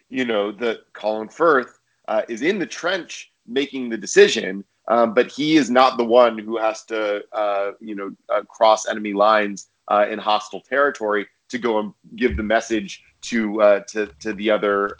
you 0.08 0.24
know, 0.24 0.52
the 0.52 0.80
Colin 0.92 1.28
Firth 1.28 1.78
uh, 2.08 2.22
is 2.28 2.42
in 2.42 2.58
the 2.58 2.66
trench 2.66 3.32
making 3.46 3.90
the 3.90 3.96
decision, 3.96 4.64
um, 4.88 5.14
but 5.14 5.30
he 5.30 5.56
is 5.56 5.70
not 5.70 5.98
the 5.98 6.04
one 6.04 6.38
who 6.38 6.56
has 6.56 6.84
to, 6.84 7.22
uh, 7.32 7.72
you 7.80 7.94
know, 7.94 8.10
uh, 8.28 8.42
cross 8.42 8.88
enemy 8.88 9.12
lines 9.12 9.68
uh, 9.88 10.06
in 10.10 10.18
hostile 10.18 10.60
territory 10.60 11.26
to 11.50 11.58
go 11.58 11.78
and 11.78 11.92
give 12.16 12.36
the 12.36 12.42
message 12.42 13.02
to 13.22 13.82
to 13.88 14.10
to 14.20 14.32
the 14.32 14.50
other 14.50 14.96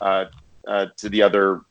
to 0.97 1.09
the 1.09 1.23
other 1.23 1.63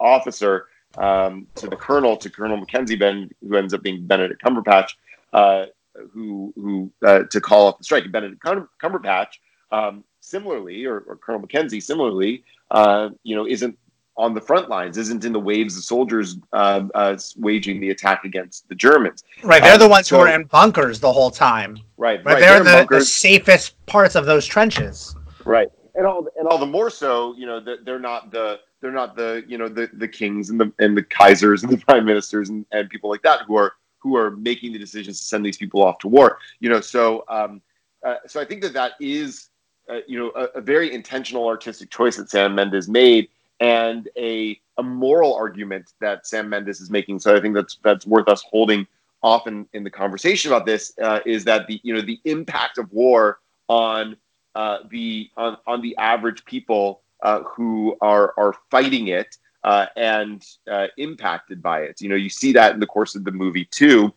officer 0.00 0.66
um, 0.98 1.46
to 1.56 1.66
the 1.66 1.76
colonel, 1.76 2.16
to 2.16 2.30
Colonel 2.30 2.56
Mackenzie 2.56 2.96
Ben, 2.96 3.30
who 3.40 3.56
ends 3.56 3.74
up 3.74 3.82
being 3.82 4.06
Benedict 4.06 4.42
Cumberbatch, 4.42 4.90
uh, 5.32 5.66
who 6.12 6.52
who 6.56 6.90
uh, 7.04 7.24
to 7.30 7.40
call 7.40 7.66
off 7.68 7.78
the 7.78 7.84
strike. 7.84 8.10
Benedict 8.10 8.42
Cumberbatch, 8.42 9.38
um, 9.70 10.04
similarly, 10.20 10.84
or, 10.84 11.00
or, 11.00 11.16
Colonel 11.16 11.40
Mackenzie, 11.40 11.80
similarly, 11.80 12.44
uh, 12.70 13.10
you 13.22 13.36
know, 13.36 13.46
isn't 13.46 13.76
on 14.16 14.34
the 14.34 14.40
front 14.40 14.68
lines, 14.68 14.98
isn't 14.98 15.24
in 15.24 15.32
the 15.32 15.40
waves 15.40 15.76
of 15.76 15.84
soldiers 15.84 16.36
um, 16.52 16.90
uh, 16.94 17.16
waging 17.36 17.80
the 17.80 17.90
attack 17.90 18.24
against 18.24 18.68
the 18.68 18.74
Germans. 18.74 19.24
Right, 19.42 19.62
they're 19.62 19.74
um, 19.74 19.80
the 19.80 19.88
ones 19.88 20.08
so, 20.08 20.16
who 20.16 20.22
are 20.22 20.28
in 20.28 20.44
bunkers 20.44 21.00
the 21.00 21.12
whole 21.12 21.30
time. 21.30 21.78
Right, 21.96 22.22
right. 22.24 22.34
right 22.34 22.40
they're, 22.40 22.62
they're 22.62 22.84
the, 22.84 22.98
the, 22.98 23.04
safest 23.04 23.84
parts 23.86 24.14
of 24.14 24.26
those 24.26 24.46
trenches. 24.46 25.16
Right, 25.44 25.68
and 25.94 26.06
all 26.06 26.26
and 26.36 26.46
all 26.46 26.58
the 26.58 26.66
more 26.66 26.90
so, 26.90 27.34
you 27.36 27.46
know, 27.46 27.60
that 27.60 27.84
they're 27.84 27.98
not 27.98 28.30
the 28.30 28.60
they're 28.82 28.92
not 28.92 29.16
the 29.16 29.42
you 29.46 29.56
know 29.56 29.68
the 29.68 29.88
the 29.94 30.08
kings 30.08 30.50
and 30.50 30.60
the 30.60 30.70
and 30.78 30.96
the 30.96 31.02
kaisers 31.02 31.62
and 31.62 31.72
the 31.72 31.76
prime 31.86 32.04
ministers 32.04 32.50
and, 32.50 32.66
and 32.72 32.90
people 32.90 33.08
like 33.08 33.22
that 33.22 33.42
who 33.46 33.56
are 33.56 33.72
who 33.98 34.16
are 34.16 34.32
making 34.32 34.72
the 34.72 34.78
decisions 34.78 35.18
to 35.20 35.24
send 35.24 35.46
these 35.46 35.56
people 35.56 35.82
off 35.82 35.98
to 36.00 36.08
war. 36.08 36.38
You 36.58 36.68
know, 36.68 36.80
so 36.80 37.24
um, 37.28 37.62
uh, 38.04 38.16
so 38.26 38.40
I 38.40 38.44
think 38.44 38.60
that 38.62 38.72
that 38.74 38.92
is 39.00 39.48
uh, 39.88 40.00
you 40.06 40.18
know 40.18 40.32
a, 40.34 40.58
a, 40.58 40.60
very 40.60 40.92
intentional 40.92 41.46
artistic 41.46 41.90
choice 41.90 42.16
that 42.16 42.28
Sam 42.28 42.54
Mendes 42.54 42.88
made 42.88 43.28
and 43.60 44.08
a 44.18 44.60
a 44.76 44.82
moral 44.82 45.34
argument 45.34 45.92
that 46.00 46.26
Sam 46.26 46.48
Mendes 46.48 46.80
is 46.80 46.90
making. 46.90 47.20
So 47.20 47.34
I 47.36 47.40
think 47.40 47.54
that's 47.54 47.78
that's 47.82 48.06
worth 48.06 48.28
us 48.28 48.42
holding 48.42 48.86
often 49.22 49.68
in 49.72 49.84
the 49.84 49.90
conversation 49.90 50.50
about 50.50 50.66
this 50.66 50.92
uh, 51.00 51.20
is 51.24 51.44
that 51.44 51.68
the 51.68 51.80
you 51.84 51.94
know 51.94 52.02
the 52.02 52.20
impact 52.24 52.78
of 52.78 52.92
war 52.92 53.38
on 53.68 54.16
uh, 54.56 54.78
the 54.90 55.30
on, 55.36 55.56
on 55.66 55.80
the 55.80 55.96
average 55.96 56.44
people 56.44 57.01
who 57.22 57.96
are 58.00 58.34
are 58.36 58.54
fighting 58.70 59.08
it 59.08 59.36
uh, 59.64 59.86
and 59.96 60.44
uh, 60.70 60.88
impacted 60.98 61.62
by 61.62 61.82
it. 61.82 62.00
You 62.00 62.08
know, 62.08 62.16
you 62.16 62.28
see 62.28 62.52
that 62.52 62.74
in 62.74 62.80
the 62.80 62.86
course 62.86 63.14
of 63.14 63.24
the 63.24 63.30
movie 63.30 63.64
too, 63.64 64.12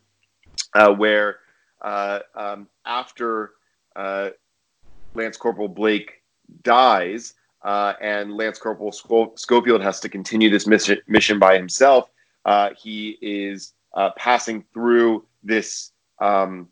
uh, 0.74 0.92
where 0.94 1.40
uh, 1.82 2.20
um, 2.34 2.68
after 2.86 3.52
uh, 3.96 4.30
Lance 5.14 5.38
Corporal 5.38 5.68
Blake 5.68 6.24
dies 6.64 7.34
and 7.64 8.34
Lance 8.34 8.60
Corporal 8.60 8.92
Schofield 8.92 9.82
has 9.82 10.00
to 10.00 10.10
continue 10.10 10.50
this 10.50 10.68
mission, 10.68 10.98
mission 11.08 11.40
by 11.40 11.56
himself, 11.56 12.10
he 12.78 13.18
is 13.22 13.74
passing 14.18 14.64
through 14.74 15.26
this. 15.44 15.92
Um, 16.20 16.70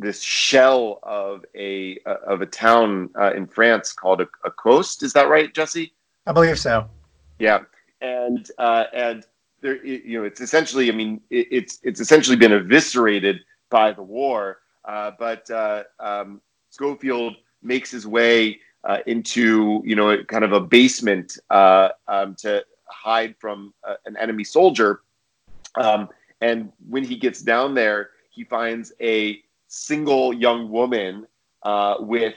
this 0.00 0.22
shell 0.22 0.98
of 1.02 1.44
a 1.54 1.98
uh, 2.06 2.16
of 2.26 2.40
a 2.40 2.46
town 2.46 3.10
uh, 3.18 3.32
in 3.34 3.46
France 3.46 3.92
called 3.92 4.20
a, 4.20 4.28
a, 4.44 4.50
coast. 4.50 5.02
Is 5.02 5.12
that 5.12 5.28
right, 5.28 5.52
Jesse? 5.54 5.92
I 6.26 6.32
believe 6.32 6.58
so. 6.58 6.88
Yeah, 7.38 7.60
and 8.00 8.50
uh, 8.58 8.84
and 8.92 9.26
there, 9.60 9.84
you 9.84 10.18
know, 10.18 10.24
it's 10.24 10.40
essentially. 10.40 10.90
I 10.90 10.94
mean, 10.94 11.20
it, 11.30 11.48
it's 11.50 11.78
it's 11.82 12.00
essentially 12.00 12.36
been 12.36 12.52
eviscerated 12.52 13.40
by 13.68 13.92
the 13.92 14.02
war. 14.02 14.58
Uh, 14.84 15.12
but 15.18 15.48
uh, 15.50 15.84
um, 15.98 16.40
Schofield 16.70 17.36
makes 17.62 17.90
his 17.90 18.06
way 18.06 18.58
uh, 18.84 18.98
into 19.06 19.82
you 19.84 19.94
know 19.94 20.24
kind 20.24 20.44
of 20.44 20.52
a 20.52 20.60
basement 20.60 21.38
um, 21.50 22.34
to 22.38 22.64
hide 22.86 23.34
from 23.38 23.74
an 24.06 24.16
enemy 24.16 24.44
soldier. 24.44 25.02
Um, 25.76 26.08
and 26.40 26.72
when 26.88 27.04
he 27.04 27.16
gets 27.16 27.42
down 27.42 27.74
there, 27.74 28.10
he 28.30 28.44
finds 28.44 28.92
a 29.00 29.42
single 29.70 30.34
young 30.34 30.68
woman 30.70 31.26
uh, 31.62 31.94
with, 32.00 32.34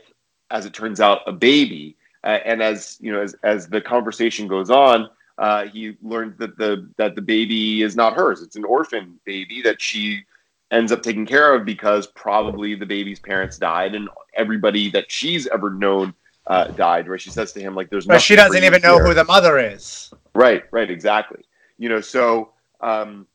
as 0.51 0.65
it 0.65 0.73
turns 0.73 1.01
out, 1.01 1.21
a 1.27 1.33
baby. 1.33 1.97
Uh, 2.23 2.39
and 2.45 2.61
as 2.61 2.97
you 3.01 3.11
know, 3.11 3.21
as, 3.21 3.35
as 3.43 3.67
the 3.67 3.81
conversation 3.81 4.47
goes 4.47 4.69
on, 4.69 5.09
uh, 5.37 5.65
he 5.65 5.97
learns 6.01 6.37
that 6.37 6.57
the 6.57 6.89
that 6.97 7.15
the 7.15 7.21
baby 7.21 7.81
is 7.81 7.97
not 7.97 8.13
hers; 8.13 8.41
it's 8.41 8.55
an 8.55 8.63
orphan 8.63 9.19
baby 9.25 9.61
that 9.61 9.81
she 9.81 10.23
ends 10.71 10.91
up 10.91 11.03
taking 11.03 11.25
care 11.25 11.53
of 11.53 11.65
because 11.65 12.07
probably 12.07 12.75
the 12.75 12.85
baby's 12.85 13.19
parents 13.19 13.57
died, 13.57 13.93
and 13.93 14.07
everybody 14.35 14.89
that 14.91 15.11
she's 15.11 15.47
ever 15.47 15.69
known 15.71 16.13
uh, 16.47 16.67
died. 16.67 17.09
Right? 17.09 17.19
She 17.19 17.31
says 17.31 17.51
to 17.53 17.59
him 17.59 17.75
like, 17.75 17.89
"There's." 17.89 18.05
But 18.05 18.21
she 18.21 18.37
doesn't 18.37 18.63
even 18.63 18.81
know 18.81 18.99
who 18.99 19.13
the 19.13 19.25
mother 19.25 19.59
is. 19.59 20.13
Right. 20.33 20.63
Right. 20.71 20.89
Exactly. 20.89 21.43
You 21.77 21.89
know. 21.89 21.99
So. 21.99 22.51
Um, 22.79 23.27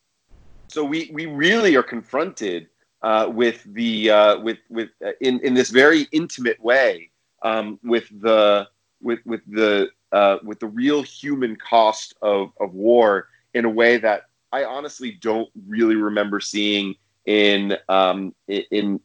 so 0.69 0.85
we 0.85 1.11
we 1.15 1.25
really 1.25 1.75
are 1.77 1.83
confronted 1.83 2.69
uh, 3.03 3.31
with 3.33 3.63
the 3.75 4.11
uh, 4.11 4.39
with 4.41 4.59
with 4.69 4.91
uh, 5.05 5.13
in 5.21 5.41
in 5.41 5.55
this 5.55 5.71
very 5.71 6.09
intimate 6.13 6.61
way 6.63 7.11
um, 7.43 7.79
with 7.83 8.09
the 8.21 8.69
with 9.01 9.21
with 9.25 9.41
the 9.47 9.89
uh, 10.13 10.39
with 10.43 10.59
the 10.61 10.67
real 10.67 11.03
human 11.03 11.57
cost 11.57 12.15
of 12.23 12.53
of 12.61 12.75
war 12.75 13.29
in 13.55 13.65
a 13.65 13.71
way 13.71 13.99
that 13.99 14.23
I 14.53 14.65
honestly 14.65 15.13
don't 15.13 15.49
really 15.67 15.97
remember 15.97 16.41
seeing 16.41 16.95
in 17.27 17.77
um, 17.89 18.35
in, 18.49 18.65
in 18.71 19.01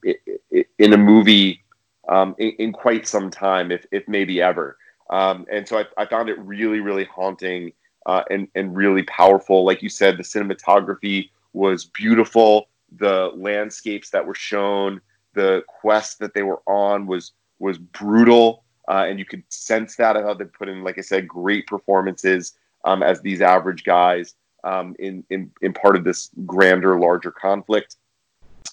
in 0.80 0.94
a 0.94 0.98
movie 0.98 1.64
um, 2.10 2.36
in, 2.38 2.52
in, 2.60 2.74
quite 2.74 3.08
some 3.08 3.30
time, 3.30 3.72
if 3.72 3.86
if 3.92 4.08
maybe 4.08 4.42
ever. 4.42 4.78
Um, 5.10 5.46
and 5.52 5.68
so 5.68 5.80
I, 5.80 5.86
I, 5.98 6.06
found 6.06 6.30
it 6.30 6.40
really 6.40 6.80
really 6.80 7.04
haunting 7.06 7.74
uh, 8.06 8.24
and 8.32 8.48
and 8.56 8.76
really 8.76 9.04
powerful. 9.04 9.66
Like 9.66 9.84
you 9.84 9.90
said, 9.90 10.18
the 10.18 10.24
cinematography 10.24 11.30
was 11.52 11.86
beautiful 11.86 12.68
the 12.98 13.32
landscapes 13.36 14.10
that 14.12 14.26
were 14.26 14.36
shown, 14.36 15.02
the 15.34 15.64
quest 15.68 16.20
that 16.20 16.34
they 16.34 16.44
were 16.44 16.62
on 16.68 17.06
was 17.06 17.34
was 17.60 17.78
brutal, 17.78 18.64
uh, 18.90 19.06
and 19.08 19.20
you 19.20 19.26
could 19.26 19.44
sense 19.50 19.96
that 19.96 20.16
how 20.16 20.34
they 20.34 20.46
put 20.46 20.70
in, 20.70 20.84
like 20.84 20.98
I 20.98 21.02
said, 21.02 21.28
great 21.28 21.66
performances 21.68 22.54
um, 22.84 23.02
as 23.02 23.22
these 23.22 23.42
average 23.42 23.84
guys 23.84 24.36
um, 24.64 24.96
in, 25.00 25.24
in 25.30 25.52
in 25.62 25.74
part 25.74 25.96
of 25.96 26.04
this 26.04 26.30
grander, 26.46 27.00
larger 27.00 27.32
conflict. 27.32 27.98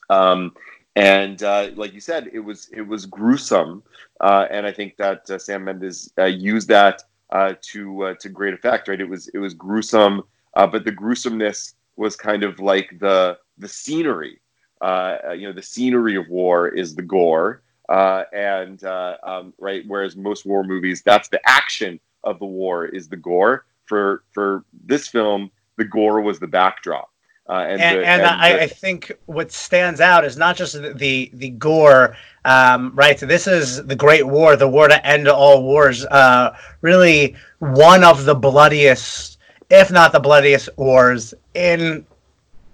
Um, 0.09 0.53
and 0.97 1.43
uh, 1.43 1.71
like 1.77 1.93
you 1.93 2.01
said, 2.01 2.31
it 2.33 2.41
was 2.41 2.69
it 2.73 2.83
was 2.83 3.07
gruesome, 3.07 3.83
uh, 4.21 4.47
and 4.51 4.67
I 4.67 4.73
think 4.73 4.97
that 4.97 5.31
uh, 5.31 5.39
Sam 5.39 5.65
Mendes 5.65 6.13
uh, 6.19 6.25
used 6.25 6.69
that 6.69 7.05
uh, 7.31 7.55
to 7.73 8.17
to 8.19 8.29
great 8.29 8.55
effect. 8.55 8.89
Right, 8.89 9.01
it 9.01 9.09
was 9.09 9.29
it 9.29 9.39
was 9.39 9.55
gruesome, 9.55 10.23
but 10.55 10.85
the 10.85 10.93
gruesomeness 10.93 11.75
was 11.97 12.17
kind 12.17 12.43
of 12.45 12.61
like 12.61 12.99
the 13.01 13.39
the 13.59 13.69
scenery. 13.69 14.41
Uh, 14.81 15.19
uh, 15.29 15.33
you 15.33 15.47
know, 15.47 15.53
the 15.53 15.63
scenery 15.63 16.17
of 16.17 16.27
war 16.29 16.69
is 16.69 16.95
the 16.95 17.03
gore, 17.03 17.63
uh, 17.91 18.25
and 18.33 18.83
uh, 18.85 19.17
um, 19.23 19.53
right. 19.59 19.85
Whereas 19.87 20.17
most 20.17 20.47
war 20.47 20.65
movies, 20.65 21.03
that's 21.05 21.29
the 21.29 21.41
action 21.47 22.01
of 22.25 22.39
the 22.39 22.47
war 22.47 22.87
is 22.87 23.09
the 23.09 23.17
gore. 23.17 23.67
For 23.85 24.25
for 24.33 24.65
this 24.87 25.09
film, 25.09 25.51
the 25.77 25.85
gore 25.85 26.21
was 26.21 26.39
the 26.39 26.47
backdrop, 26.47 27.11
Uh, 27.49 27.67
and 27.69 27.81
and, 27.83 27.99
the, 27.99 28.07
and, 28.07 28.23
and 28.23 28.23
I, 28.23 28.53
the... 28.53 28.63
I, 28.63 28.67
think 28.69 29.13
what 29.27 29.51
stands 29.51 30.01
out 30.01 30.25
is 30.25 30.37
not 30.37 30.57
just 30.57 30.75
the 30.75 30.93
the, 30.95 31.31
the 31.35 31.51
gore, 31.51 32.17
um, 32.45 32.93
right? 32.95 33.19
So 33.19 33.27
this 33.27 33.49
is 33.49 33.85
the 33.85 33.97
Great 33.97 34.27
War, 34.27 34.55
the 34.55 34.69
war 34.69 34.87
to 34.87 35.05
end 35.05 35.27
all 35.27 35.65
wars. 35.65 36.07
Uh, 36.07 36.57
really, 36.81 37.35
one 37.59 38.05
of 38.05 38.25
the 38.25 38.37
bloodiest, 38.37 39.39
if 39.71 39.91
not 39.91 40.13
the 40.13 40.21
bloodiest, 40.21 40.69
wars 40.77 41.33
in 41.55 42.05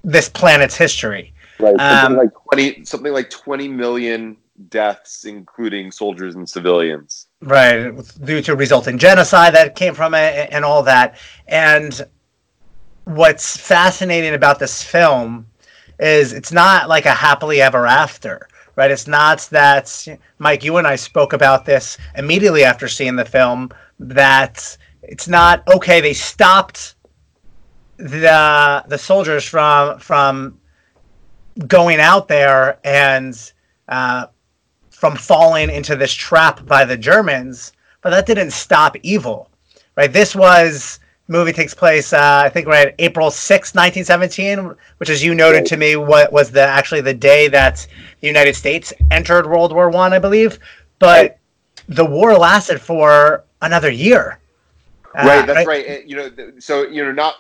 this 0.03 0.29
planet's 0.29 0.77
history. 0.77 1.33
Right, 1.59 1.77
something 1.79 2.13
um, 2.13 2.17
like 2.17 2.31
twenty, 2.45 2.85
something 2.85 3.13
like 3.13 3.31
twenty 3.31 3.69
million 3.69 4.37
deaths, 4.69 5.25
including 5.25 5.91
soldiers 5.91 6.35
and 6.35 6.49
civilians. 6.49 7.29
Right, 7.43 7.93
due 8.25 8.43
to 8.43 8.57
resulting 8.57 8.99
genocide 8.99 9.55
that 9.55 9.75
came 9.75 9.95
from 9.95 10.15
it, 10.15 10.49
and 10.51 10.65
all 10.65 10.83
that. 10.83 11.19
And 11.47 12.07
what's 13.05 13.57
fascinating 13.57 14.35
about 14.35 14.59
this 14.59 14.83
film 14.83 15.47
is 15.99 16.33
it's 16.33 16.53
not 16.53 16.89
like 16.89 17.07
a 17.07 17.15
happily 17.15 17.63
ever 17.63 17.87
after 17.87 18.49
right 18.75 18.91
it's 18.91 19.07
not 19.07 19.41
that 19.51 20.07
mike 20.39 20.65
you 20.65 20.77
and 20.77 20.89
i 20.89 20.97
spoke 20.97 21.33
about 21.33 21.65
this 21.65 21.97
immediately 22.17 22.65
after 22.65 22.89
seeing 22.89 23.15
the 23.17 23.25
film 23.25 23.71
that 24.01 24.77
it's 25.09 25.29
not 25.29 25.67
okay 25.69 26.01
they 26.01 26.13
stopped 26.13 26.95
the 27.97 28.85
the 28.89 28.99
soldiers 28.99 29.45
from 29.45 29.99
from 29.99 30.59
going 31.67 31.99
out 32.01 32.29
there 32.29 32.79
and 32.85 33.53
uh, 33.89 34.27
from 34.91 35.17
falling 35.17 35.71
into 35.71 35.97
this 35.97 36.13
trap 36.13 36.65
by 36.67 36.85
the 36.85 36.97
Germans, 36.97 37.73
but 38.03 38.11
that 38.11 38.27
didn't 38.27 38.51
stop 38.51 38.97
evil, 39.03 39.51
right? 39.97 40.13
This 40.13 40.35
was 40.35 41.01
movie 41.29 41.53
takes 41.53 41.75
place, 41.75 42.13
uh, 42.13 42.43
I 42.45 42.49
think, 42.49 42.67
right 42.67 42.95
April 42.99 43.31
6, 43.31 43.75
1917, 43.75 44.77
which, 44.99 45.11
as 45.11 45.25
you 45.25 45.35
noted 45.35 45.67
to 45.67 45.77
me, 45.77 45.97
what 45.97 46.33
was 46.33 46.51
the 46.51 46.63
actually 46.63 47.01
the 47.01 47.15
day 47.15 47.49
that 47.49 47.87
the 48.21 48.27
United 48.27 48.55
States 48.55 48.93
entered 49.11 49.47
World 49.47 49.73
War 49.73 49.91
One, 49.91 50.13
I, 50.13 50.17
I 50.17 50.19
believe. 50.19 50.59
But 50.99 51.39
the 51.89 52.05
war 52.05 52.35
lasted 52.35 52.81
for 52.81 53.45
another 53.63 53.91
year. 53.91 54.39
Right, 55.17 55.43
uh, 55.43 55.47
that's 55.47 55.67
right. 55.67 55.87
right. 55.89 56.07
You 56.07 56.17
know, 56.17 56.31
so 56.59 56.87
you 56.87 57.05
know, 57.05 57.13
not 57.13 57.37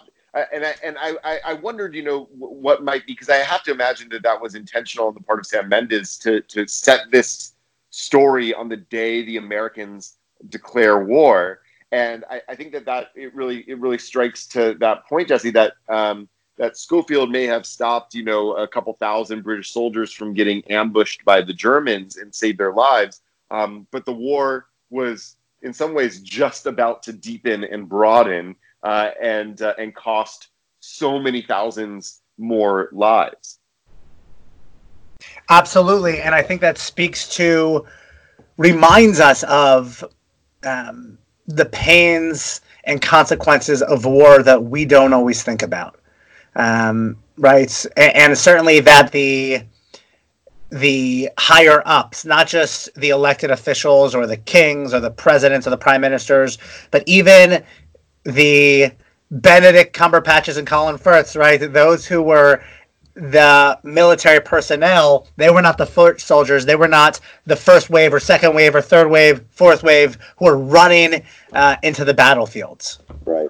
and 0.53 0.65
I, 0.65 0.75
and 0.83 0.97
I, 0.99 1.41
I 1.45 1.55
wondered, 1.55 1.95
you 1.95 2.03
know, 2.03 2.29
what 2.33 2.85
might 2.85 3.07
be 3.07 3.15
because 3.15 3.31
I 3.31 3.37
have 3.37 3.63
to 3.65 3.71
imagine 3.71 4.09
that 4.11 4.23
that 4.23 4.41
was 4.41 4.55
intentional 4.55 5.07
on 5.09 5.15
the 5.15 5.21
part 5.21 5.39
of 5.39 5.47
Sam 5.47 5.69
Mendes 5.69 6.19
to 6.19 6.41
to 6.43 6.67
set 6.67 7.11
this 7.11 7.55
story 7.91 8.53
on 8.53 8.69
the 8.69 8.77
day 8.77 9.25
the 9.25 9.39
Americans 9.39 10.17
declare 10.51 10.99
war, 11.05 11.61
and 11.93 12.25
I, 12.31 12.43
I 12.49 12.55
think 12.55 12.73
that 12.73 12.85
that 12.85 13.09
it 13.15 13.35
really 13.35 13.65
it 13.67 13.79
really 13.79 13.99
strikes 13.99 14.47
to 14.49 14.75
that 14.81 15.07
point, 15.09 15.29
Jesse, 15.29 15.51
that 15.53 15.75
um, 15.89 16.29
that 16.59 16.77
Schofield 16.77 17.31
may 17.31 17.45
have 17.45 17.65
stopped, 17.65 18.15
you 18.15 18.25
know, 18.25 18.53
a 18.57 18.69
couple 18.69 18.93
thousand 18.95 19.43
British 19.43 19.73
soldiers 19.73 20.13
from 20.13 20.35
getting 20.35 20.63
ambushed 20.71 21.25
by 21.25 21.41
the 21.41 21.55
Germans 21.55 22.19
and 22.19 22.35
saved 22.35 22.59
their 22.59 22.73
lives, 22.73 23.23
um, 23.51 23.87
but 23.91 24.05
the 24.05 24.13
war 24.13 24.67
was 24.91 25.36
in 25.63 25.73
some 25.73 25.95
ways 25.95 26.21
just 26.21 26.67
about 26.67 27.03
to 27.05 27.13
deepen 27.13 27.65
and 27.65 27.89
broaden 27.89 28.55
uh, 28.83 29.11
and 29.23 29.63
uh, 29.63 29.75
and 29.79 29.95
cost 29.95 30.49
so 30.81 31.19
many 31.19 31.43
thousands 31.43 32.21
more 32.39 32.89
lives. 32.93 33.59
Absolutely, 35.49 36.21
and 36.21 36.35
I 36.35 36.43
think 36.43 36.61
that 36.61 36.79
speaks 36.79 37.29
to 37.37 37.87
reminds 38.57 39.21
us 39.21 39.43
of 39.45 40.05
um, 40.65 41.19
the 41.47 41.67
pains 41.67 42.61
and 42.85 43.01
consequences 43.03 43.83
of 43.83 44.05
war 44.05 44.43
that 44.43 44.65
we 44.65 44.85
don't 44.85 45.13
always 45.13 45.43
think 45.43 45.63
about, 45.63 45.99
um, 46.55 47.17
right? 47.37 47.87
And, 47.97 48.17
and 48.17 48.39
certainly 48.39 48.81
that 48.81 49.13
the 49.13 49.63
the 50.71 51.31
higher 51.39 51.83
ups, 51.87 52.25
not 52.25 52.49
just 52.49 52.93
the 52.95 53.11
elected 53.11 53.51
officials 53.51 54.15
or 54.15 54.27
the 54.27 54.37
kings 54.37 54.93
or 54.93 55.01
the 55.01 55.11
presidents 55.11 55.67
or 55.67 55.71
the 55.71 55.77
prime 55.77 56.01
ministers, 56.01 56.59
but 56.91 57.03
even 57.07 57.63
the 58.25 58.91
Benedict 59.31 59.97
Cumberbatches 59.97 60.59
and 60.59 60.67
Colin 60.67 60.99
Firths, 60.99 61.37
right? 61.37 61.59
Those 61.73 62.07
who 62.07 62.23
were 62.23 62.63
the 63.15 63.79
military 63.83 64.41
personnel, 64.41 65.27
they 65.37 65.51
were 65.51 65.63
not 65.63 65.79
the 65.79 65.87
foot 65.87 66.21
soldiers. 66.21 66.67
They 66.67 66.77
were 66.77 66.89
not 66.89 67.19
the 67.47 67.57
first 67.57 67.89
wave 67.89 68.13
or 68.13 68.21
second 68.21 68.55
wave 68.55 68.75
or 68.75 68.83
third 68.83 69.09
wave, 69.09 69.43
fourth 69.51 69.83
wave 69.83 70.19
who 70.37 70.45
were 70.45 70.59
running 70.59 71.23
uh, 71.53 71.77
into 71.83 72.05
the 72.05 72.13
battlefields. 72.13 72.99
Right. 73.25 73.49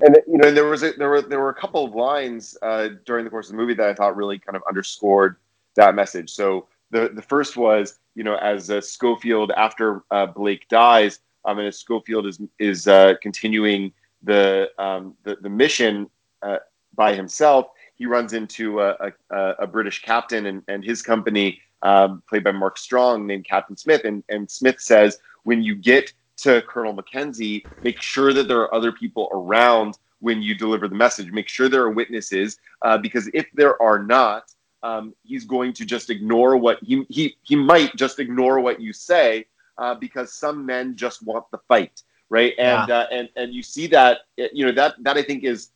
And 0.00 0.16
you 0.26 0.38
know, 0.38 0.50
there 0.50 0.64
was 0.64 0.82
a, 0.82 0.92
there 0.92 1.10
were 1.10 1.20
there 1.20 1.40
were 1.40 1.50
a 1.50 1.54
couple 1.54 1.84
of 1.84 1.94
lines 1.94 2.56
uh, 2.62 2.90
during 3.04 3.24
the 3.24 3.30
course 3.30 3.48
of 3.48 3.52
the 3.52 3.58
movie 3.58 3.74
that 3.74 3.88
I 3.88 3.94
thought 3.94 4.16
really 4.16 4.38
kind 4.38 4.56
of 4.56 4.62
underscored 4.66 5.36
that 5.76 5.94
message. 5.94 6.30
So 6.30 6.66
the 6.90 7.10
the 7.14 7.22
first 7.22 7.56
was, 7.56 7.98
you 8.14 8.24
know, 8.24 8.36
as 8.36 8.70
uh, 8.70 8.80
Schofield 8.80 9.52
after 9.56 10.02
uh, 10.10 10.26
Blake 10.26 10.68
dies, 10.68 11.20
um, 11.44 11.58
and 11.58 11.68
as 11.68 11.78
Schofield 11.78 12.26
is 12.26 12.40
is 12.58 12.88
uh, 12.88 13.14
continuing 13.22 13.92
the 14.22 14.70
um, 14.78 15.14
the, 15.24 15.36
the 15.40 15.48
mission 15.48 16.10
uh, 16.42 16.58
by 16.94 17.14
himself, 17.14 17.68
he 17.94 18.06
runs 18.06 18.32
into 18.32 18.80
a, 18.80 19.12
a, 19.30 19.54
a 19.60 19.66
British 19.66 20.02
captain 20.02 20.46
and, 20.46 20.62
and 20.68 20.84
his 20.84 21.02
company, 21.02 21.60
um, 21.82 22.22
played 22.28 22.44
by 22.44 22.52
Mark 22.52 22.78
Strong, 22.78 23.26
named 23.26 23.44
Captain 23.44 23.76
Smith. 23.76 24.02
And, 24.04 24.24
and 24.28 24.50
Smith 24.50 24.80
says, 24.80 25.18
when 25.44 25.62
you 25.62 25.74
get 25.74 26.12
to 26.38 26.62
Colonel 26.62 26.92
Mackenzie, 26.94 27.66
make 27.82 28.00
sure 28.00 28.32
that 28.32 28.48
there 28.48 28.60
are 28.60 28.74
other 28.74 28.92
people 28.92 29.28
around 29.32 29.98
when 30.20 30.42
you 30.42 30.54
deliver 30.54 30.88
the 30.88 30.94
message. 30.94 31.30
Make 31.30 31.48
sure 31.48 31.68
there 31.68 31.82
are 31.82 31.90
witnesses, 31.90 32.58
uh, 32.82 32.98
because 32.98 33.28
if 33.34 33.46
there 33.54 33.80
are 33.80 34.02
not, 34.02 34.52
um, 34.82 35.14
he's 35.24 35.44
going 35.44 35.72
to 35.74 35.84
just 35.84 36.10
ignore 36.10 36.56
what 36.56 36.78
he 36.82 37.04
he 37.08 37.36
he 37.42 37.56
might 37.56 37.94
just 37.96 38.18
ignore 38.18 38.60
what 38.60 38.80
you 38.80 38.92
say 38.92 39.46
uh, 39.78 39.94
because 39.94 40.32
some 40.32 40.64
men 40.64 40.96
just 40.96 41.22
want 41.22 41.44
the 41.50 41.58
fight 41.68 42.02
right? 42.30 42.54
And 42.58 42.88
yeah. 42.88 42.98
uh, 42.98 43.06
and 43.10 43.28
and 43.36 43.52
you 43.52 43.62
see 43.62 43.86
that 43.88 44.20
you 44.36 44.64
know 44.64 44.72
that 44.72 44.94
that 45.00 45.18
I 45.18 45.22
think 45.22 45.44
is 45.44 45.70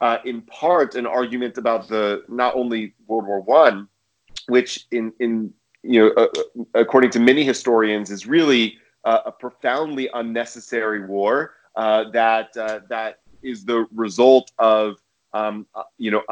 uh, 0.00 0.18
in 0.24 0.40
part 0.42 0.94
an 0.94 1.06
argument 1.06 1.58
about 1.58 1.88
the 1.88 2.24
not 2.28 2.54
only 2.54 2.94
World 3.06 3.26
War 3.26 3.40
One, 3.40 3.88
which 4.46 4.86
in 4.92 5.12
in 5.20 5.52
you 5.82 6.00
know 6.00 6.12
uh, 6.16 6.28
uh 6.36 6.64
according 6.74 7.10
to 7.10 7.20
many 7.20 7.44
historians 7.44 8.10
is 8.10 8.26
really 8.26 8.78
uh, 9.04 9.20
a 9.26 9.32
profoundly 9.32 10.08
unnecessary 10.14 11.04
war 11.04 11.54
uh, 11.76 12.10
that 12.12 12.54
that 12.54 13.20
is 13.42 13.64
the 13.64 13.86
result 13.92 14.52
of 14.58 14.96
um, 15.34 15.66
you 15.98 16.10
know 16.10 16.22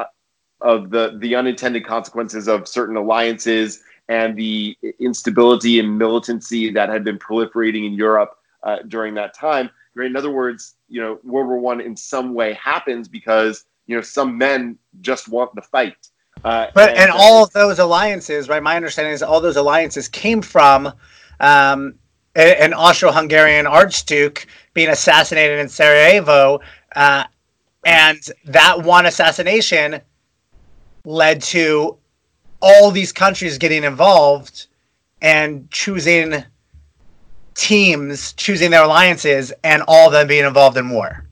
of 0.61 0.89
the 0.89 1.17
the 1.19 1.35
unintended 1.35 1.85
consequences 1.85 2.47
of 2.47 2.67
certain 2.67 2.95
alliances 2.95 3.83
and 4.09 4.37
the 4.37 4.77
instability 4.99 5.79
and 5.79 5.97
militancy 5.97 6.71
that 6.71 6.89
had 6.89 7.03
been 7.03 7.19
proliferating 7.19 7.85
in 7.85 7.93
Europe 7.93 8.37
uh, 8.63 8.77
during 8.87 9.13
that 9.15 9.33
time. 9.33 9.69
In 9.97 10.15
other 10.15 10.31
words, 10.31 10.75
you 10.87 11.01
know, 11.01 11.19
World 11.23 11.47
War 11.47 11.59
One 11.59 11.81
in 11.81 11.95
some 11.95 12.33
way 12.33 12.53
happens 12.53 13.07
because 13.07 13.65
you 13.87 13.95
know 13.95 14.01
some 14.01 14.37
men 14.37 14.77
just 15.01 15.27
want 15.27 15.53
the 15.55 15.61
fight. 15.61 16.09
Uh, 16.43 16.67
but 16.73 16.89
and, 16.89 16.99
and 16.99 17.11
all 17.11 17.43
of 17.43 17.51
those 17.51 17.79
alliances, 17.79 18.47
right? 18.47 18.61
My 18.61 18.75
understanding 18.75 19.13
is 19.13 19.23
all 19.23 19.41
those 19.41 19.57
alliances 19.57 20.07
came 20.07 20.41
from 20.41 20.93
um, 21.39 21.95
an 22.35 22.73
Austro-Hungarian 22.73 23.65
archduke 23.65 24.45
being 24.75 24.89
assassinated 24.89 25.57
in 25.57 25.67
Sarajevo, 25.67 26.59
uh, 26.95 27.23
and 27.85 28.19
that 28.45 28.83
one 28.83 29.07
assassination 29.07 29.99
led 31.07 31.41
to 31.41 31.97
all 32.61 32.91
these 32.91 33.13
countries 33.13 33.57
getting 33.57 33.85
involved 33.85 34.67
and 35.21 35.71
choosing 35.71 36.43
teams 37.55 38.33
choosing 38.33 38.69
their 38.69 38.83
alliances 38.83 39.51
and 39.63 39.81
all 39.87 40.07
of 40.07 40.13
them 40.13 40.27
being 40.27 40.45
involved 40.45 40.77
in 40.77 40.89
war. 40.89 41.25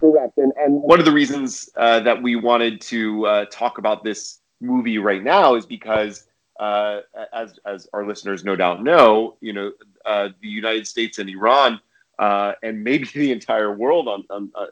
Correct. 0.00 0.36
And, 0.36 0.52
and 0.58 0.82
one 0.82 0.98
of 0.98 1.06
the 1.06 1.12
reasons 1.12 1.70
uh, 1.76 2.00
that 2.00 2.20
we 2.20 2.34
wanted 2.34 2.80
to 2.82 3.24
uh, 3.26 3.44
talk 3.46 3.78
about 3.78 4.02
this 4.02 4.40
movie 4.60 4.98
right 4.98 5.22
now 5.22 5.54
is 5.54 5.64
because, 5.64 6.24
uh, 6.58 7.00
as, 7.32 7.60
as 7.64 7.88
our 7.92 8.04
listeners 8.04 8.44
no 8.44 8.56
doubt 8.56 8.82
know, 8.82 9.36
you 9.40 9.52
know, 9.52 9.70
uh, 10.04 10.30
the 10.42 10.48
United 10.48 10.86
States 10.86 11.20
and 11.20 11.30
Iran 11.30 11.80
uh, 12.18 12.52
and 12.64 12.82
maybe 12.82 13.08
the 13.14 13.30
entire 13.30 13.72
world 13.72 14.08
on, 14.08 14.24
on 14.30 14.50
uh, 14.56 14.66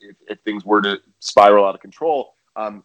if, 0.00 0.16
if, 0.28 0.40
things 0.40 0.64
were 0.64 0.82
to 0.82 0.98
spiral 1.20 1.64
out 1.64 1.76
of 1.76 1.80
control 1.80 2.34
um, 2.56 2.82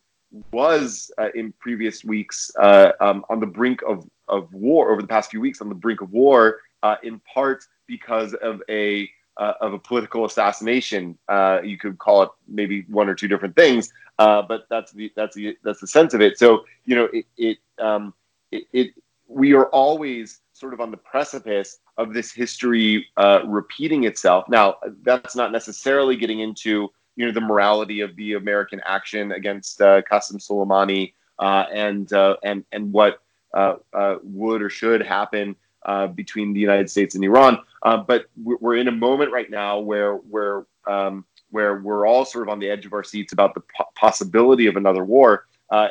was 0.52 1.12
in 1.36 1.54
previous 1.60 2.04
weeks 2.04 2.52
um, 2.60 3.24
on 3.30 3.40
the 3.40 3.46
brink 3.46 3.82
of, 3.88 4.08
of 4.28 4.54
war 4.54 4.92
over 4.92 5.02
the 5.02 5.08
past 5.08 5.32
few 5.32 5.40
weeks 5.40 5.62
on 5.62 5.70
the 5.70 5.76
brink 5.76 6.02
of 6.02 6.12
war 6.12 6.60
uh, 6.84 6.96
in 7.04 7.20
part 7.34 7.64
because 7.88 8.34
of 8.36 8.62
a 8.70 9.10
uh, 9.38 9.54
of 9.62 9.74
a 9.74 9.80
political 9.80 10.26
assassination. 10.26 11.18
Uh, 11.28 11.60
you 11.64 11.78
could 11.78 11.98
call 12.00 12.24
it 12.24 12.30
maybe 12.48 12.86
one 12.90 13.08
or 13.08 13.16
two 13.16 13.28
different 13.28 13.56
things, 13.56 13.92
uh, 14.20 14.42
but 14.42 14.66
that's 14.70 14.92
the 14.94 15.12
that's 15.16 15.36
the 15.36 15.58
that's 15.64 15.80
the 15.80 15.88
sense 15.88 16.14
of 16.14 16.22
it. 16.22 16.38
So 16.38 16.66
you 16.86 16.96
know, 16.96 17.10
it 17.14 17.26
it, 17.38 17.58
um, 17.80 18.14
it, 18.52 18.64
it 18.74 18.94
we 19.28 19.54
are 19.54 19.66
always 19.68 20.40
sort 20.54 20.74
of 20.74 20.82
on 20.82 20.90
the 20.90 20.98
precipice 20.98 21.80
of 21.98 22.14
this 22.14 22.32
history 22.32 23.06
uh, 23.18 23.42
repeating 23.46 24.06
itself. 24.06 24.48
Now, 24.50 24.78
that's 25.04 25.36
not 25.36 25.52
necessarily 25.52 26.16
getting 26.16 26.40
into 26.40 26.92
you 27.18 27.26
know 27.26 27.32
the 27.32 27.42
morality 27.42 28.00
of 28.00 28.16
the 28.16 28.34
American 28.34 28.80
action 28.86 29.34
against 29.34 29.82
uh, 29.82 30.02
Qasem 30.04 30.38
Soleimani 30.38 31.14
uh, 31.40 31.66
and 31.74 32.14
uh, 32.14 32.38
and 32.44 32.64
and 32.72 32.94
what 32.94 33.22
uh, 33.54 33.76
uh, 33.94 34.16
would 34.24 34.62
or 34.62 34.70
should 34.70 35.02
happen 35.02 35.56
uh, 35.86 36.08
between 36.08 36.54
the 36.54 36.60
United 36.60 36.90
States 36.90 37.16
and 37.16 37.24
Iran. 37.24 37.60
but 37.84 38.26
we're 38.44 38.76
in 38.76 38.88
a 38.88 38.92
moment 38.92 39.32
right 39.32 39.50
now 39.50 39.80
where 39.80 40.16
where 40.16 40.66
um, 40.86 41.26
where 41.50 41.80
we're 41.80 42.06
all 42.06 42.24
sort 42.24 42.48
of 42.48 42.50
on 42.50 42.60
the 42.60 42.70
edge 42.70 42.86
of 42.86 42.94
our 42.94 43.04
seats 43.04 43.34
about 43.34 43.54
the 43.56 43.62
po- 43.62 43.90
possibility 43.96 44.68
of 44.68 44.78
another 44.78 45.04
war, 45.04 45.48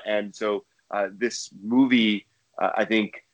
and 0.07 0.35
so 0.35 0.65
this 1.13 1.51
movie, 1.61 2.27
I 2.59 2.85
think 2.85 3.25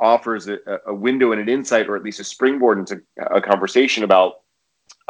offers 0.00 0.48
a, 0.48 0.58
a, 0.86 0.94
window 0.94 1.32
and 1.32 1.42
an 1.42 1.48
insight, 1.48 1.86
or 1.86 1.94
at 1.94 2.02
least 2.02 2.20
a 2.20 2.24
springboard 2.24 2.78
into 2.78 3.02
a 3.18 3.38
conversation 3.38 4.02
about 4.02 4.40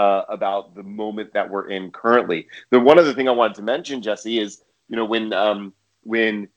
uh, 0.01 0.25
about 0.31 0.75
the 0.75 0.83
moment 0.83 1.31
that 1.35 1.49
we're 1.49 1.69
in 1.69 1.91
currently. 1.91 2.49
The 2.71 2.81
one 2.81 2.99
other 2.99 3.13
thing 3.13 3.29
I 3.29 3.33
wanted 3.33 3.55
to 3.57 3.63
mention, 3.63 4.01
Jesse, 4.01 4.41
is 4.41 4.63
you 4.89 4.97
know 4.97 5.05
when 5.05 5.35
um, 5.35 5.75
when 6.05 6.49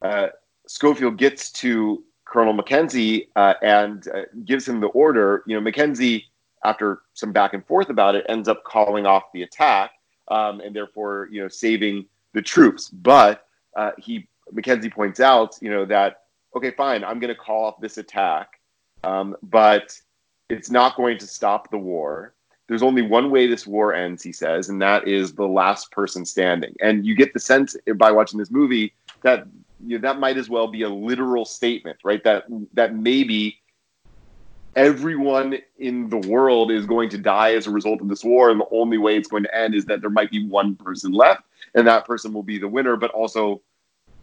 uh, 0.00 0.28
Schofield 0.66 1.18
gets 1.18 1.52
to 1.52 2.02
Colonel 2.24 2.54
Mackenzie 2.54 3.28
uh, 3.36 3.54
and 3.62 4.08
uh, 4.08 4.22
gives 4.46 4.66
him 4.66 4.80
the 4.80 4.86
order, 4.88 5.44
you 5.46 5.54
know 5.54 5.60
Mackenzie, 5.60 6.24
after 6.64 7.02
some 7.12 7.32
back 7.32 7.52
and 7.52 7.64
forth 7.66 7.90
about 7.90 8.14
it, 8.14 8.24
ends 8.30 8.48
up 8.48 8.64
calling 8.64 9.04
off 9.04 9.24
the 9.34 9.42
attack 9.42 9.90
um, 10.28 10.60
and 10.60 10.74
therefore 10.74 11.28
you 11.30 11.42
know 11.42 11.48
saving 11.48 12.06
the 12.32 12.40
troops. 12.40 12.88
But 12.88 13.44
uh, 13.76 13.90
he 13.98 14.26
Mackenzie 14.52 14.88
points 14.88 15.20
out, 15.20 15.58
you 15.60 15.70
know 15.70 15.84
that 15.84 16.22
okay, 16.56 16.70
fine, 16.70 17.04
I'm 17.04 17.20
going 17.20 17.32
to 17.32 17.38
call 17.38 17.66
off 17.66 17.78
this 17.78 17.98
attack, 17.98 18.58
um, 19.04 19.36
but 19.42 20.00
it's 20.48 20.70
not 20.70 20.96
going 20.96 21.18
to 21.18 21.26
stop 21.26 21.70
the 21.70 21.78
war. 21.78 22.32
There's 22.70 22.84
only 22.84 23.02
one 23.02 23.32
way 23.32 23.48
this 23.48 23.66
war 23.66 23.92
ends, 23.92 24.22
he 24.22 24.30
says, 24.30 24.68
and 24.68 24.80
that 24.80 25.08
is 25.08 25.34
the 25.34 25.48
last 25.48 25.90
person 25.90 26.24
standing. 26.24 26.72
And 26.80 27.04
you 27.04 27.16
get 27.16 27.34
the 27.34 27.40
sense 27.40 27.76
by 27.96 28.12
watching 28.12 28.38
this 28.38 28.52
movie 28.52 28.94
that 29.22 29.44
you 29.84 29.98
know, 29.98 30.02
that 30.02 30.20
might 30.20 30.36
as 30.36 30.48
well 30.48 30.68
be 30.68 30.82
a 30.82 30.88
literal 30.88 31.44
statement, 31.44 31.98
right? 32.04 32.22
That 32.22 32.44
that 32.74 32.94
maybe 32.94 33.58
everyone 34.76 35.58
in 35.80 36.10
the 36.10 36.18
world 36.18 36.70
is 36.70 36.86
going 36.86 37.08
to 37.08 37.18
die 37.18 37.54
as 37.54 37.66
a 37.66 37.72
result 37.72 38.00
of 38.02 38.08
this 38.08 38.22
war, 38.22 38.50
and 38.50 38.60
the 38.60 38.68
only 38.70 38.98
way 38.98 39.16
it's 39.16 39.26
going 39.26 39.42
to 39.42 39.52
end 39.52 39.74
is 39.74 39.84
that 39.86 40.00
there 40.00 40.08
might 40.08 40.30
be 40.30 40.46
one 40.46 40.76
person 40.76 41.10
left, 41.10 41.42
and 41.74 41.88
that 41.88 42.06
person 42.06 42.32
will 42.32 42.44
be 42.44 42.56
the 42.56 42.68
winner, 42.68 42.94
but 42.94 43.10
also, 43.10 43.60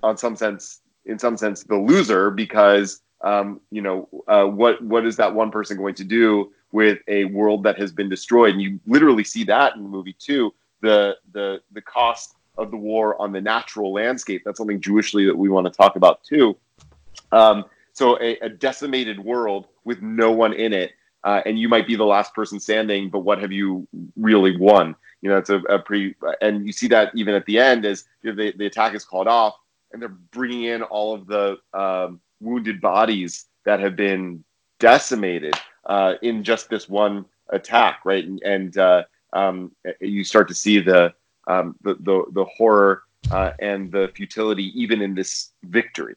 on 0.03 0.15
some 0.15 0.37
sense, 0.37 0.79
in 1.05 1.19
some 1.19 1.35
sense 1.35 1.63
the 1.63 1.75
loser 1.75 2.31
because 2.31 3.01
um, 3.25 3.59
you 3.71 3.81
know 3.81 4.07
uh, 4.29 4.45
what 4.45 4.81
what 4.81 5.05
is 5.05 5.17
that 5.17 5.35
one 5.35 5.51
person 5.51 5.75
going 5.75 5.95
to 5.95 6.05
do 6.05 6.53
with 6.77 6.99
a 7.07 7.25
world 7.25 7.63
that 7.63 7.75
has 7.79 7.91
been 7.91 8.07
destroyed. 8.07 8.51
And 8.51 8.61
you 8.61 8.79
literally 8.85 9.23
see 9.23 9.43
that 9.45 9.75
in 9.75 9.81
the 9.81 9.89
movie 9.89 10.13
too. 10.13 10.53
The 10.81 11.17
the 11.33 11.59
the 11.71 11.81
cost 11.81 12.35
of 12.55 12.69
the 12.69 12.77
war 12.77 13.19
on 13.19 13.31
the 13.31 13.41
natural 13.41 13.91
landscape 13.91 14.43
that's 14.45 14.59
something 14.59 14.79
jewishly 14.79 15.25
that 15.25 15.35
we 15.35 15.49
want 15.49 15.65
to 15.65 15.71
talk 15.71 15.95
about 15.95 16.23
too. 16.23 16.55
Um, 17.31 17.65
so 17.93 18.21
a, 18.21 18.37
a, 18.41 18.49
decimated 18.49 19.19
world 19.19 19.65
with 19.85 20.03
no 20.03 20.31
one 20.31 20.53
in 20.53 20.71
it 20.71 20.91
uh, 21.23 21.41
and 21.47 21.57
you 21.57 21.67
might 21.67 21.87
be 21.87 21.95
the 21.95 22.05
last 22.05 22.33
person 22.35 22.59
standing 22.59 23.09
but 23.09 23.21
what 23.21 23.39
have 23.41 23.51
you 23.51 23.87
really 24.15 24.55
won? 24.55 24.95
You 25.21 25.31
know 25.31 25.37
it's 25.37 25.49
a, 25.49 25.59
a 25.77 25.79
pretty 25.79 26.15
and 26.41 26.67
you 26.67 26.71
see 26.71 26.87
that 26.89 27.11
even 27.15 27.33
at 27.33 27.45
the 27.47 27.57
end 27.57 27.85
as 27.85 28.05
you 28.21 28.29
know, 28.29 28.35
the, 28.35 28.53
the 28.55 28.67
attack 28.67 28.93
is 28.93 29.03
called 29.03 29.27
off 29.27 29.55
and 29.91 29.99
they're 29.99 30.19
bringing 30.31 30.65
in 30.65 30.83
all 30.83 31.15
of 31.15 31.25
the 31.25 31.57
um, 31.73 32.21
wounded 32.39 32.79
bodies 32.81 33.47
that 33.65 33.79
have 33.79 33.95
been 33.95 34.43
decimated 34.79 35.55
uh, 35.87 36.15
in 36.21 36.43
just 36.43 36.69
this 36.69 36.87
one 36.87 37.25
attack, 37.49 38.01
right? 38.05 38.25
And, 38.25 38.41
and 38.43 38.77
uh, 38.77 39.03
um, 39.33 39.71
you 39.99 40.23
start 40.23 40.47
to 40.49 40.53
see 40.53 40.79
the 40.79 41.13
um, 41.47 41.75
the, 41.81 41.95
the, 42.01 42.25
the 42.33 42.45
horror 42.45 43.03
uh, 43.31 43.51
and 43.59 43.91
the 43.91 44.11
futility 44.13 44.71
even 44.79 45.01
in 45.01 45.15
this 45.15 45.51
victory. 45.63 46.15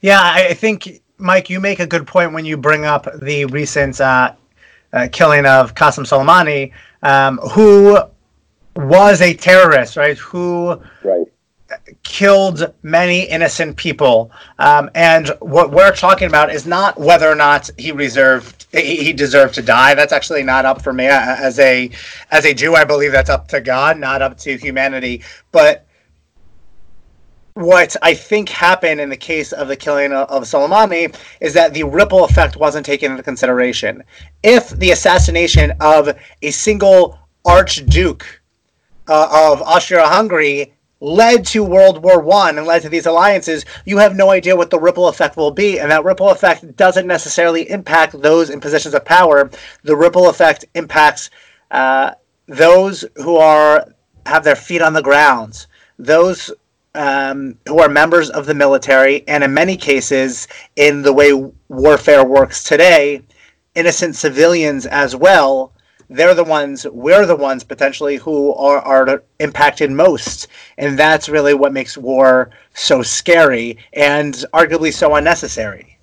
Yeah, 0.00 0.20
I 0.20 0.54
think 0.54 1.02
Mike, 1.18 1.48
you 1.48 1.60
make 1.60 1.78
a 1.78 1.86
good 1.86 2.06
point 2.06 2.32
when 2.32 2.44
you 2.44 2.56
bring 2.56 2.84
up 2.84 3.06
the 3.20 3.44
recent 3.46 4.00
uh, 4.00 4.34
uh, 4.92 5.08
killing 5.12 5.46
of 5.46 5.74
Qasem 5.74 6.04
Soleimani, 6.04 6.72
um, 7.02 7.38
who 7.52 7.98
was 8.76 9.20
a 9.20 9.34
terrorist, 9.34 9.96
right? 9.96 10.16
Who 10.18 10.80
right 11.04 11.19
killed 12.02 12.72
many 12.82 13.22
innocent 13.22 13.76
people. 13.76 14.30
Um, 14.58 14.90
and 14.94 15.28
what 15.40 15.70
we're 15.70 15.94
talking 15.94 16.28
about 16.28 16.52
is 16.52 16.66
not 16.66 16.98
whether 16.98 17.28
or 17.28 17.34
not 17.34 17.70
he 17.78 17.92
reserved 17.92 18.66
he 18.72 19.12
deserved 19.12 19.54
to 19.54 19.62
die. 19.62 19.94
That's 19.94 20.12
actually 20.12 20.44
not 20.44 20.64
up 20.64 20.80
for 20.80 20.92
me 20.92 21.06
as 21.06 21.58
a 21.58 21.90
as 22.30 22.44
a 22.44 22.54
Jew. 22.54 22.76
I 22.76 22.84
believe 22.84 23.12
that's 23.12 23.30
up 23.30 23.48
to 23.48 23.60
God, 23.60 23.98
not 23.98 24.22
up 24.22 24.38
to 24.38 24.56
humanity. 24.56 25.22
But 25.50 25.86
what 27.54 27.96
I 28.02 28.14
think 28.14 28.48
happened 28.48 29.00
in 29.00 29.08
the 29.08 29.16
case 29.16 29.52
of 29.52 29.68
the 29.68 29.76
killing 29.76 30.12
of 30.12 30.44
Soleimani 30.44 31.14
is 31.40 31.52
that 31.54 31.74
the 31.74 31.82
ripple 31.82 32.24
effect 32.24 32.56
wasn't 32.56 32.86
taken 32.86 33.10
into 33.10 33.22
consideration. 33.22 34.04
If 34.42 34.70
the 34.70 34.92
assassination 34.92 35.72
of 35.80 36.16
a 36.42 36.50
single 36.50 37.18
archduke 37.44 38.40
uh, 39.08 39.50
of 39.52 39.62
Austria-Hungary 39.62 40.72
led 41.00 41.46
to 41.46 41.64
World 41.64 42.02
War 42.02 42.20
One 42.20 42.58
and 42.58 42.66
led 42.66 42.82
to 42.82 42.88
these 42.88 43.06
alliances, 43.06 43.64
you 43.84 43.98
have 43.98 44.14
no 44.14 44.30
idea 44.30 44.56
what 44.56 44.70
the 44.70 44.78
ripple 44.78 45.08
effect 45.08 45.36
will 45.36 45.50
be, 45.50 45.80
and 45.80 45.90
that 45.90 46.04
ripple 46.04 46.30
effect 46.30 46.76
doesn't 46.76 47.06
necessarily 47.06 47.68
impact 47.70 48.20
those 48.20 48.50
in 48.50 48.60
positions 48.60 48.94
of 48.94 49.04
power. 49.04 49.50
The 49.82 49.96
ripple 49.96 50.28
effect 50.28 50.64
impacts 50.74 51.30
uh, 51.70 52.12
those 52.46 53.04
who 53.16 53.36
are 53.36 53.86
have 54.26 54.44
their 54.44 54.56
feet 54.56 54.82
on 54.82 54.92
the 54.92 55.02
ground, 55.02 55.66
those 55.98 56.52
um, 56.94 57.56
who 57.66 57.78
are 57.78 57.88
members 57.88 58.28
of 58.30 58.46
the 58.46 58.54
military, 58.54 59.26
and 59.26 59.42
in 59.42 59.54
many 59.54 59.76
cases, 59.76 60.46
in 60.76 61.02
the 61.02 61.12
way 61.12 61.32
warfare 61.68 62.24
works 62.24 62.62
today, 62.64 63.22
innocent 63.74 64.16
civilians 64.16 64.84
as 64.86 65.16
well 65.16 65.72
they're 66.10 66.34
the 66.34 66.44
ones 66.44 66.86
we're 66.88 67.24
the 67.24 67.36
ones 67.36 67.62
potentially 67.62 68.16
who 68.16 68.52
are, 68.54 68.80
are 68.80 69.22
impacted 69.38 69.90
most. 69.90 70.48
And 70.76 70.98
that's 70.98 71.28
really 71.28 71.54
what 71.54 71.72
makes 71.72 71.96
war 71.96 72.50
so 72.74 73.02
scary 73.02 73.78
and 73.92 74.34
arguably 74.52 74.92
so 74.92 75.14
unnecessary. 75.14 75.96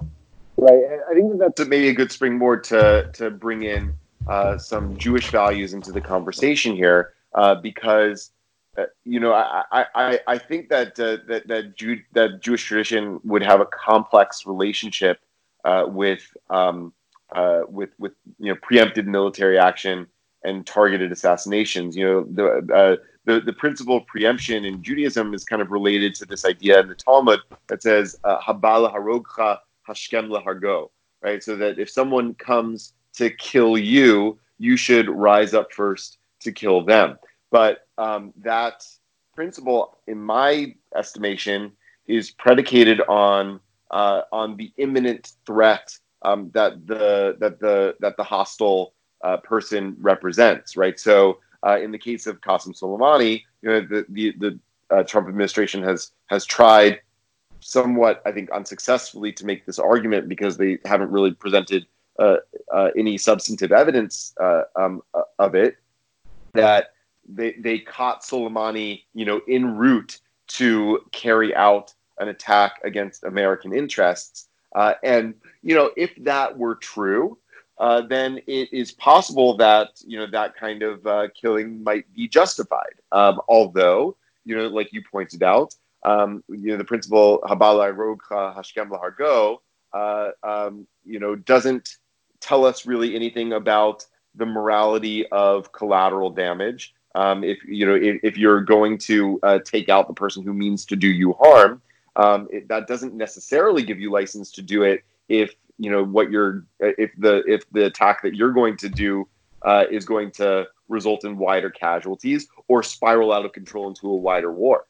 Right. 0.57 0.81
I 1.09 1.13
think 1.13 1.37
that 1.37 1.55
that's 1.55 1.69
maybe 1.69 1.89
a 1.89 1.93
good 1.93 2.11
springboard 2.11 2.63
to 2.65 3.11
to 3.13 3.29
bring 3.29 3.63
in 3.63 3.93
uh, 4.27 4.57
some 4.57 4.97
jewish 4.97 5.29
values 5.29 5.73
into 5.73 5.91
the 5.91 6.01
conversation 6.01 6.75
here 6.75 7.13
uh, 7.35 7.55
because 7.55 8.31
uh, 8.77 8.85
you 9.03 9.19
know 9.19 9.33
I, 9.33 9.85
I, 9.93 10.19
I 10.25 10.37
think 10.37 10.69
that 10.69 10.99
uh, 10.99 11.17
that 11.27 11.47
that, 11.47 11.77
Jew, 11.77 11.99
that 12.13 12.41
jewish 12.41 12.63
tradition 12.63 13.19
would 13.23 13.43
have 13.43 13.61
a 13.61 13.67
complex 13.67 14.47
relationship 14.47 15.19
uh, 15.63 15.85
with 15.87 16.35
um, 16.49 16.91
uh, 17.33 17.61
with 17.67 17.89
with 17.97 18.13
you 18.39 18.53
know 18.53 18.59
preempted 18.61 19.07
military 19.07 19.57
action 19.57 20.07
and 20.43 20.65
targeted 20.65 21.11
assassinations. 21.11 21.95
You 21.95 22.05
know 22.05 22.23
the 22.29 22.73
uh, 22.73 22.95
the 23.25 23.41
the 23.41 23.53
principle 23.53 23.97
of 23.97 24.07
preemption 24.07 24.65
in 24.65 24.81
Judaism 24.81 25.33
is 25.33 25.43
kind 25.43 25.61
of 25.61 25.71
related 25.71 26.15
to 26.15 26.25
this 26.25 26.45
idea 26.45 26.79
in 26.79 26.87
the 26.87 26.95
Talmud 26.95 27.39
that 27.67 27.83
says 27.83 28.15
uh, 28.23 28.39
habala 28.39 28.93
harogcha 28.93 29.59
hashkem 29.87 30.29
lehargo, 30.29 30.89
right? 31.21 31.43
So 31.43 31.55
that 31.57 31.79
if 31.79 31.89
someone 31.89 32.33
comes 32.35 32.93
to 33.13 33.29
kill 33.31 33.77
you, 33.77 34.39
you 34.59 34.77
should 34.77 35.09
rise 35.09 35.53
up 35.53 35.71
first 35.73 36.17
to 36.41 36.51
kill 36.51 36.83
them. 36.83 37.17
But 37.51 37.87
um, 37.97 38.33
that 38.43 38.85
principle, 39.35 39.97
in 40.07 40.19
my 40.21 40.75
estimation, 40.95 41.71
is 42.07 42.31
predicated 42.31 43.01
on 43.01 43.59
uh, 43.91 44.21
on 44.31 44.57
the 44.57 44.71
imminent 44.77 45.33
threat 45.45 45.97
um, 46.27 46.51
that 46.53 46.85
the 46.87 47.35
that 47.39 47.59
the 47.59 47.95
that 47.99 48.17
the 48.17 48.23
hostile 48.23 48.93
uh, 49.23 49.37
person 49.37 49.95
represents, 49.99 50.77
right? 50.77 50.99
So 50.99 51.39
uh, 51.65 51.79
in 51.81 51.91
the 51.91 51.97
case 51.97 52.27
of 52.27 52.41
Qasem 52.41 52.79
Soleimani, 52.79 53.43
you 53.61 53.69
know, 53.69 53.81
the 53.81 54.05
the, 54.09 54.33
the 54.37 54.59
uh, 54.89 55.03
Trump 55.03 55.27
administration 55.27 55.81
has 55.83 56.11
has 56.27 56.45
tried 56.45 57.01
somewhat, 57.59 58.21
I 58.25 58.31
think, 58.31 58.51
unsuccessfully 58.51 59.31
to 59.33 59.45
make 59.45 59.65
this 59.65 59.79
argument 59.79 60.29
because 60.29 60.57
they 60.57 60.79
haven't 60.85 61.11
really 61.11 61.31
presented 61.31 61.85
uh, 62.19 62.37
uh, 62.73 62.89
any 62.97 63.17
substantive 63.17 63.71
evidence 63.71 64.33
uh, 64.39 64.63
um, 64.75 65.01
of 65.39 65.55
it 65.55 65.77
that 66.53 66.93
they 67.27 67.53
they 67.53 67.79
caught 67.79 68.23
Soleimani, 68.23 69.03
you 69.13 69.25
know, 69.25 69.41
en 69.47 69.77
route 69.77 70.19
to 70.47 70.99
carry 71.11 71.55
out 71.55 71.93
an 72.19 72.29
attack 72.29 72.79
against 72.83 73.23
American 73.23 73.73
interests. 73.73 74.46
Uh, 74.75 74.93
and 75.03 75.33
you 75.61 75.75
know, 75.75 75.91
if 75.97 76.11
that 76.23 76.57
were 76.57 76.75
true, 76.75 77.37
uh, 77.79 78.01
then 78.01 78.39
it 78.47 78.71
is 78.71 78.91
possible 78.91 79.55
that 79.57 79.89
you 80.05 80.17
know 80.17 80.27
that 80.31 80.55
kind 80.55 80.83
of 80.83 81.05
uh, 81.05 81.27
killing 81.39 81.83
might 81.83 82.11
be 82.13 82.27
justified. 82.27 82.95
Um, 83.11 83.39
although, 83.47 84.15
you 84.45 84.55
know, 84.55 84.67
like 84.67 84.91
you 84.93 85.03
pointed 85.11 85.43
out, 85.43 85.75
um, 86.03 86.43
you 86.49 86.71
know, 86.71 86.77
the 86.77 86.83
principle 86.83 87.39
"habala 87.43 87.95
rogcha 87.95 88.55
hashkem 88.55 88.89
lahargo," 88.89 89.57
uh, 89.93 90.31
um, 90.43 90.87
you 91.05 91.19
know, 91.19 91.35
doesn't 91.35 91.97
tell 92.39 92.65
us 92.65 92.85
really 92.85 93.15
anything 93.15 93.53
about 93.53 94.05
the 94.35 94.45
morality 94.45 95.27
of 95.27 95.71
collateral 95.71 96.29
damage. 96.29 96.93
Um, 97.15 97.43
if 97.43 97.63
you 97.65 97.85
know 97.85 97.95
if, 97.95 98.19
if 98.23 98.37
you're 98.37 98.61
going 98.61 98.97
to 98.99 99.39
uh, 99.43 99.59
take 99.59 99.89
out 99.89 100.07
the 100.07 100.13
person 100.13 100.43
who 100.43 100.53
means 100.53 100.85
to 100.85 100.95
do 100.95 101.07
you 101.07 101.33
harm, 101.33 101.81
um, 102.17 102.47
it, 102.51 102.67
that 102.67 102.87
doesn't 102.87 103.13
necessarily 103.13 103.83
give 103.83 103.99
you 103.99 104.11
license 104.11 104.51
to 104.51 104.61
do 104.61 104.83
it 104.83 105.03
if 105.29 105.53
you 105.77 105.91
know 105.91 106.03
what 106.03 106.31
you're 106.31 106.65
if 106.79 107.11
the 107.17 107.43
if 107.47 107.63
the 107.71 107.85
attack 107.85 108.21
that 108.23 108.35
you're 108.35 108.51
going 108.51 108.75
to 108.77 108.89
do 108.89 109.27
uh, 109.61 109.85
is 109.89 110.05
going 110.05 110.31
to 110.31 110.67
result 110.89 111.23
in 111.23 111.37
wider 111.37 111.69
casualties 111.69 112.47
or 112.67 112.81
spiral 112.83 113.31
out 113.31 113.45
of 113.45 113.53
control 113.53 113.87
into 113.87 114.07
a 114.07 114.15
wider 114.15 114.51
war. 114.51 114.85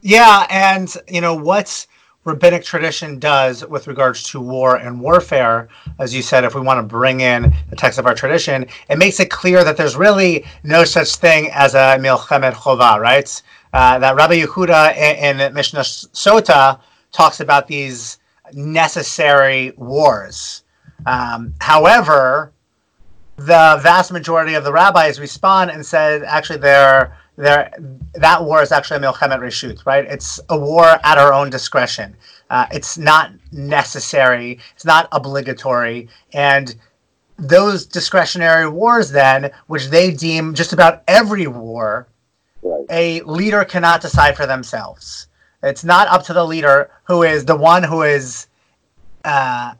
Yeah, 0.00 0.46
and 0.50 0.92
you 1.08 1.20
know 1.20 1.34
what's 1.34 1.86
rabbinic 2.28 2.62
tradition 2.62 3.18
does 3.18 3.66
with 3.66 3.86
regards 3.86 4.22
to 4.22 4.40
war 4.40 4.76
and 4.76 5.00
warfare, 5.00 5.68
as 5.98 6.14
you 6.14 6.22
said, 6.22 6.44
if 6.44 6.54
we 6.54 6.60
want 6.60 6.78
to 6.78 6.82
bring 6.82 7.20
in 7.20 7.52
the 7.70 7.76
text 7.76 7.98
of 7.98 8.06
our 8.06 8.14
tradition, 8.14 8.66
it 8.88 8.98
makes 8.98 9.18
it 9.18 9.30
clear 9.30 9.64
that 9.64 9.76
there's 9.76 9.96
really 9.96 10.44
no 10.62 10.84
such 10.84 11.16
thing 11.16 11.50
as 11.52 11.74
a 11.74 11.96
milchemet 11.98 12.52
chova, 12.52 13.00
right? 13.00 13.42
Uh, 13.72 13.98
that 13.98 14.14
Rabbi 14.14 14.44
Yehuda 14.44 14.96
in, 14.96 15.40
in 15.40 15.54
Mishnah 15.54 15.80
Sota 15.80 16.80
talks 17.12 17.40
about 17.40 17.66
these 17.66 18.18
necessary 18.52 19.72
wars. 19.76 20.62
Um, 21.06 21.54
however, 21.60 22.52
the 23.36 23.78
vast 23.82 24.12
majority 24.12 24.54
of 24.54 24.64
the 24.64 24.72
rabbis 24.72 25.20
respond 25.20 25.70
and 25.70 25.84
said 25.84 26.22
actually 26.24 26.58
they're 26.58 27.16
there 27.38 27.72
that 28.14 28.44
war 28.44 28.62
is 28.62 28.72
actually 28.72 28.98
a 28.98 29.00
milchemet 29.00 29.38
reshut, 29.38 29.86
right? 29.86 30.04
It's 30.04 30.40
a 30.48 30.58
war 30.58 30.98
at 31.04 31.18
our 31.18 31.32
own 31.32 31.50
discretion. 31.50 32.16
Uh, 32.50 32.66
it's 32.72 32.98
not 32.98 33.30
necessary. 33.52 34.58
It's 34.74 34.84
not 34.84 35.08
obligatory, 35.12 36.08
and 36.32 36.74
those 37.38 37.86
discretionary 37.86 38.68
wars, 38.68 39.10
then, 39.10 39.50
which 39.68 39.86
they 39.86 40.10
deem 40.10 40.54
just 40.54 40.72
about 40.72 41.02
every 41.06 41.46
war, 41.46 42.08
right. 42.62 42.84
a 42.90 43.22
leader 43.22 43.64
cannot 43.64 44.00
decide 44.00 44.36
for 44.36 44.46
themselves. 44.46 45.28
It's 45.62 45.84
not 45.84 46.08
up 46.08 46.24
to 46.24 46.32
the 46.32 46.44
leader 46.44 46.90
who 47.04 47.22
is 47.22 47.44
the 47.44 47.56
one 47.56 47.84
who 47.84 48.02
is 48.02 48.48
uh, 49.24 49.74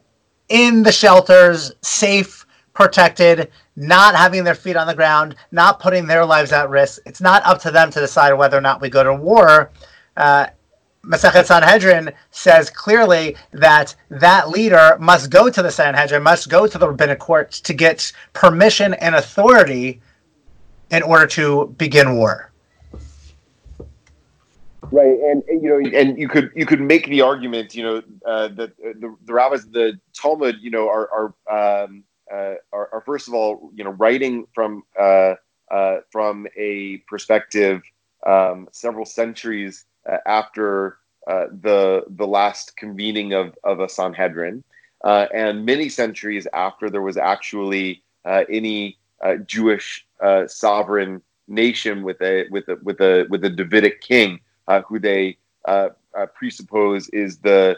in 0.48 0.84
the 0.84 0.92
shelters, 0.92 1.72
safe, 1.82 2.37
protected, 2.78 3.50
not 3.74 4.14
having 4.14 4.44
their 4.44 4.54
feet 4.54 4.76
on 4.76 4.86
the 4.86 4.94
ground, 4.94 5.34
not 5.50 5.80
putting 5.80 6.06
their 6.06 6.24
lives 6.24 6.52
at 6.52 6.70
risk. 6.70 7.00
It's 7.06 7.20
not 7.20 7.44
up 7.44 7.60
to 7.62 7.72
them 7.72 7.90
to 7.90 7.98
decide 7.98 8.32
whether 8.34 8.56
or 8.56 8.60
not 8.60 8.80
we 8.80 8.88
go 8.88 9.02
to 9.02 9.12
war. 9.12 9.72
Uh, 10.16 10.46
Masechet 11.04 11.46
Sanhedrin 11.46 12.12
says 12.30 12.70
clearly 12.70 13.34
that 13.50 13.96
that 14.10 14.50
leader 14.50 14.96
must 15.00 15.28
go 15.28 15.50
to 15.50 15.60
the 15.60 15.72
Sanhedrin, 15.72 16.22
must 16.22 16.48
go 16.48 16.68
to 16.68 16.78
the 16.78 16.88
rabbinic 16.88 17.18
court 17.18 17.50
to 17.50 17.74
get 17.74 18.12
permission 18.32 18.94
and 18.94 19.16
authority 19.16 20.00
in 20.92 21.02
order 21.02 21.26
to 21.26 21.74
begin 21.78 22.16
war. 22.16 22.52
Right, 24.92 25.18
and, 25.18 25.42
and 25.48 25.62
you 25.62 25.68
know, 25.68 25.98
and 25.98 26.16
you 26.16 26.28
could 26.28 26.52
you 26.54 26.64
could 26.64 26.80
make 26.80 27.08
the 27.08 27.22
argument, 27.22 27.74
you 27.74 27.82
know, 27.82 28.02
uh, 28.24 28.48
that 28.48 28.70
uh, 28.70 28.92
the, 29.00 29.16
the 29.24 29.32
rabbis, 29.32 29.66
the 29.66 29.98
Talmud, 30.14 30.58
you 30.60 30.70
know, 30.70 30.88
are 30.88 31.34
are 31.50 31.82
um, 31.84 32.04
uh, 32.32 32.54
are, 32.72 32.88
are, 32.92 33.02
first 33.04 33.28
of 33.28 33.34
all, 33.34 33.70
you 33.74 33.84
know, 33.84 33.90
writing 33.90 34.46
from 34.54 34.82
uh, 34.98 35.34
uh, 35.70 35.98
from 36.10 36.46
a 36.56 36.98
perspective 37.08 37.82
um, 38.26 38.68
several 38.72 39.04
centuries 39.04 39.84
uh, 40.10 40.18
after 40.26 40.98
uh, 41.26 41.46
the 41.60 42.04
the 42.08 42.26
last 42.26 42.76
convening 42.76 43.34
of 43.34 43.54
of 43.64 43.80
a 43.80 43.88
Sanhedrin, 43.88 44.64
uh, 45.04 45.26
and 45.34 45.64
many 45.64 45.88
centuries 45.88 46.46
after 46.52 46.90
there 46.90 47.02
was 47.02 47.16
actually 47.16 48.02
any 48.50 48.98
Jewish 49.46 50.06
sovereign 50.46 51.22
nation 51.48 52.02
with 52.02 52.20
a 52.20 52.46
with 52.50 52.68
a 52.68 52.78
with 52.82 53.00
a 53.00 53.26
with 53.30 53.44
a 53.44 53.50
Davidic 53.50 54.00
king 54.00 54.40
who 54.86 54.98
they 54.98 55.36
presuppose 56.34 57.08
is 57.10 57.38
the 57.38 57.76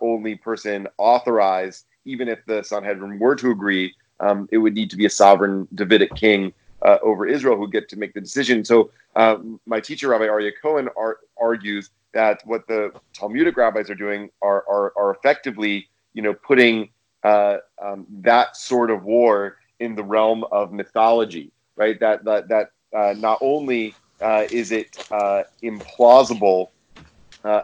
only 0.00 0.34
person 0.36 0.86
authorized 0.98 1.86
even 2.04 2.28
if 2.28 2.44
the 2.46 2.62
Sanhedrin 2.62 3.18
were 3.18 3.36
to 3.36 3.50
agree, 3.50 3.94
um, 4.20 4.48
it 4.52 4.58
would 4.58 4.74
need 4.74 4.90
to 4.90 4.96
be 4.96 5.06
a 5.06 5.10
sovereign 5.10 5.68
Davidic 5.74 6.14
king 6.14 6.52
uh, 6.84 6.98
over 7.02 7.26
Israel 7.26 7.56
who 7.56 7.68
get 7.68 7.88
to 7.88 7.96
make 7.96 8.14
the 8.14 8.20
decision. 8.20 8.64
So 8.64 8.90
uh, 9.16 9.38
my 9.66 9.80
teacher, 9.80 10.08
Rabbi 10.08 10.24
Aryeh 10.26 10.52
Cohen, 10.60 10.88
ar- 10.96 11.18
argues 11.40 11.90
that 12.12 12.40
what 12.44 12.66
the 12.68 12.92
Talmudic 13.14 13.56
rabbis 13.56 13.90
are 13.90 13.94
doing 13.94 14.30
are, 14.42 14.64
are, 14.68 14.92
are 14.96 15.10
effectively, 15.12 15.88
you 16.12 16.22
know, 16.22 16.34
putting 16.34 16.90
uh, 17.24 17.58
um, 17.82 18.06
that 18.20 18.56
sort 18.56 18.90
of 18.90 19.04
war 19.04 19.56
in 19.80 19.94
the 19.94 20.04
realm 20.04 20.44
of 20.52 20.72
mythology, 20.72 21.50
right? 21.76 21.98
That 21.98 22.24
that 22.24 22.48
that 22.48 22.70
uh, 22.96 23.14
not 23.16 23.38
only 23.40 23.98
uh, 24.22 24.44
is 24.50 24.70
it 24.70 24.98
uh, 25.10 25.42
implausible 25.64 26.68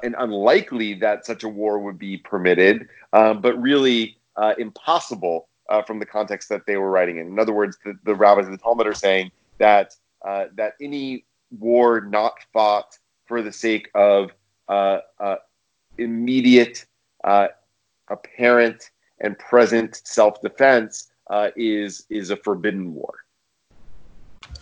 and 0.03 0.15
unlikely 0.19 0.95
that 0.95 1.25
such 1.25 1.43
a 1.43 1.49
war 1.49 1.79
would 1.79 1.99
be 1.99 2.19
permitted, 2.19 2.87
um, 3.13 3.41
but 3.41 3.61
really 3.61 4.20
uh, 4.37 4.55
impossible 4.59 5.49
uh, 5.69 5.83
from 5.83 5.99
the 5.99 6.07
context 6.07 6.49
that 6.49 6.67
they 6.67 6.77
were 6.77 6.91
writing 6.91 7.19
in. 7.19 7.27
In 7.29 7.39
other 7.39 7.53
words, 7.53 7.79
the, 7.85 7.99
the 8.05 8.15
rabbis 8.15 8.47
of 8.47 8.53
the 8.53 8.59
Talmud 8.59 8.87
are 8.87 8.95
saying 8.95 9.31
that 9.59 9.95
uh, 10.27 10.47
that 10.55 10.75
any 10.81 11.25
war 11.59 12.01
not 12.01 12.35
fought 12.53 12.99
for 13.27 13.43
the 13.43 13.53
sake 13.53 13.89
of 13.95 14.31
uh, 14.69 14.99
uh, 15.19 15.37
immediate, 15.99 16.85
uh, 17.25 17.49
apparent, 18.09 18.91
and 19.21 19.39
present 19.39 20.01
self-defense 20.05 21.09
is 21.57 22.07
is 22.11 22.31
a 22.31 22.37
forbidden 22.37 22.93
war. 22.95 23.15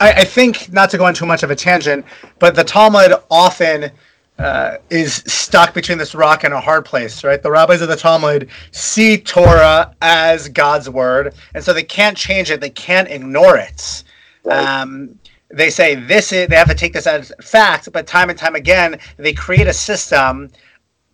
I, 0.01 0.13
I 0.13 0.25
think 0.25 0.71
not 0.73 0.91
to 0.91 0.99
go 0.99 1.05
on 1.05 1.15
too 1.15 1.27
much 1.27 1.43
of 1.43 1.51
a 1.51 1.57
tangent, 1.57 2.05
but 2.39 2.55
the 2.55 2.65
Talmud 2.65 3.15
often 3.31 3.91
uh, 4.39 4.77
is 4.91 5.17
stuck 5.27 5.75
between 5.75 5.99
this 5.99 6.15
rock 6.15 6.45
and 6.45 6.55
a 6.55 6.61
hard 6.61 6.85
place, 6.85 7.25
right? 7.25 7.43
The 7.43 7.51
rabbis 7.51 7.81
of 7.81 7.89
the 7.89 7.97
Talmud 7.97 8.49
see 8.71 9.19
Torah 9.19 9.95
as 10.01 10.49
God's 10.49 10.89
word, 10.89 11.35
and 11.55 11.65
so 11.65 11.73
they 11.73 11.83
can't 11.83 12.17
change 12.17 12.51
it. 12.51 12.61
They 12.61 12.71
can't 12.71 13.09
ignore 13.09 13.57
it. 13.57 14.05
Right. 14.45 14.65
Um, 14.65 15.19
they 15.51 15.71
say 15.71 15.95
this 15.95 16.33
is, 16.33 16.49
they 16.49 16.57
have 16.57 16.69
to 16.69 16.75
take 16.75 16.93
this 16.93 17.07
as 17.07 17.33
fact, 17.41 17.91
but 17.93 18.07
time 18.07 18.31
and 18.31 18.39
time 18.39 18.55
again, 18.55 18.99
they 19.17 19.33
create 19.33 19.67
a 19.67 19.73
system, 19.73 20.51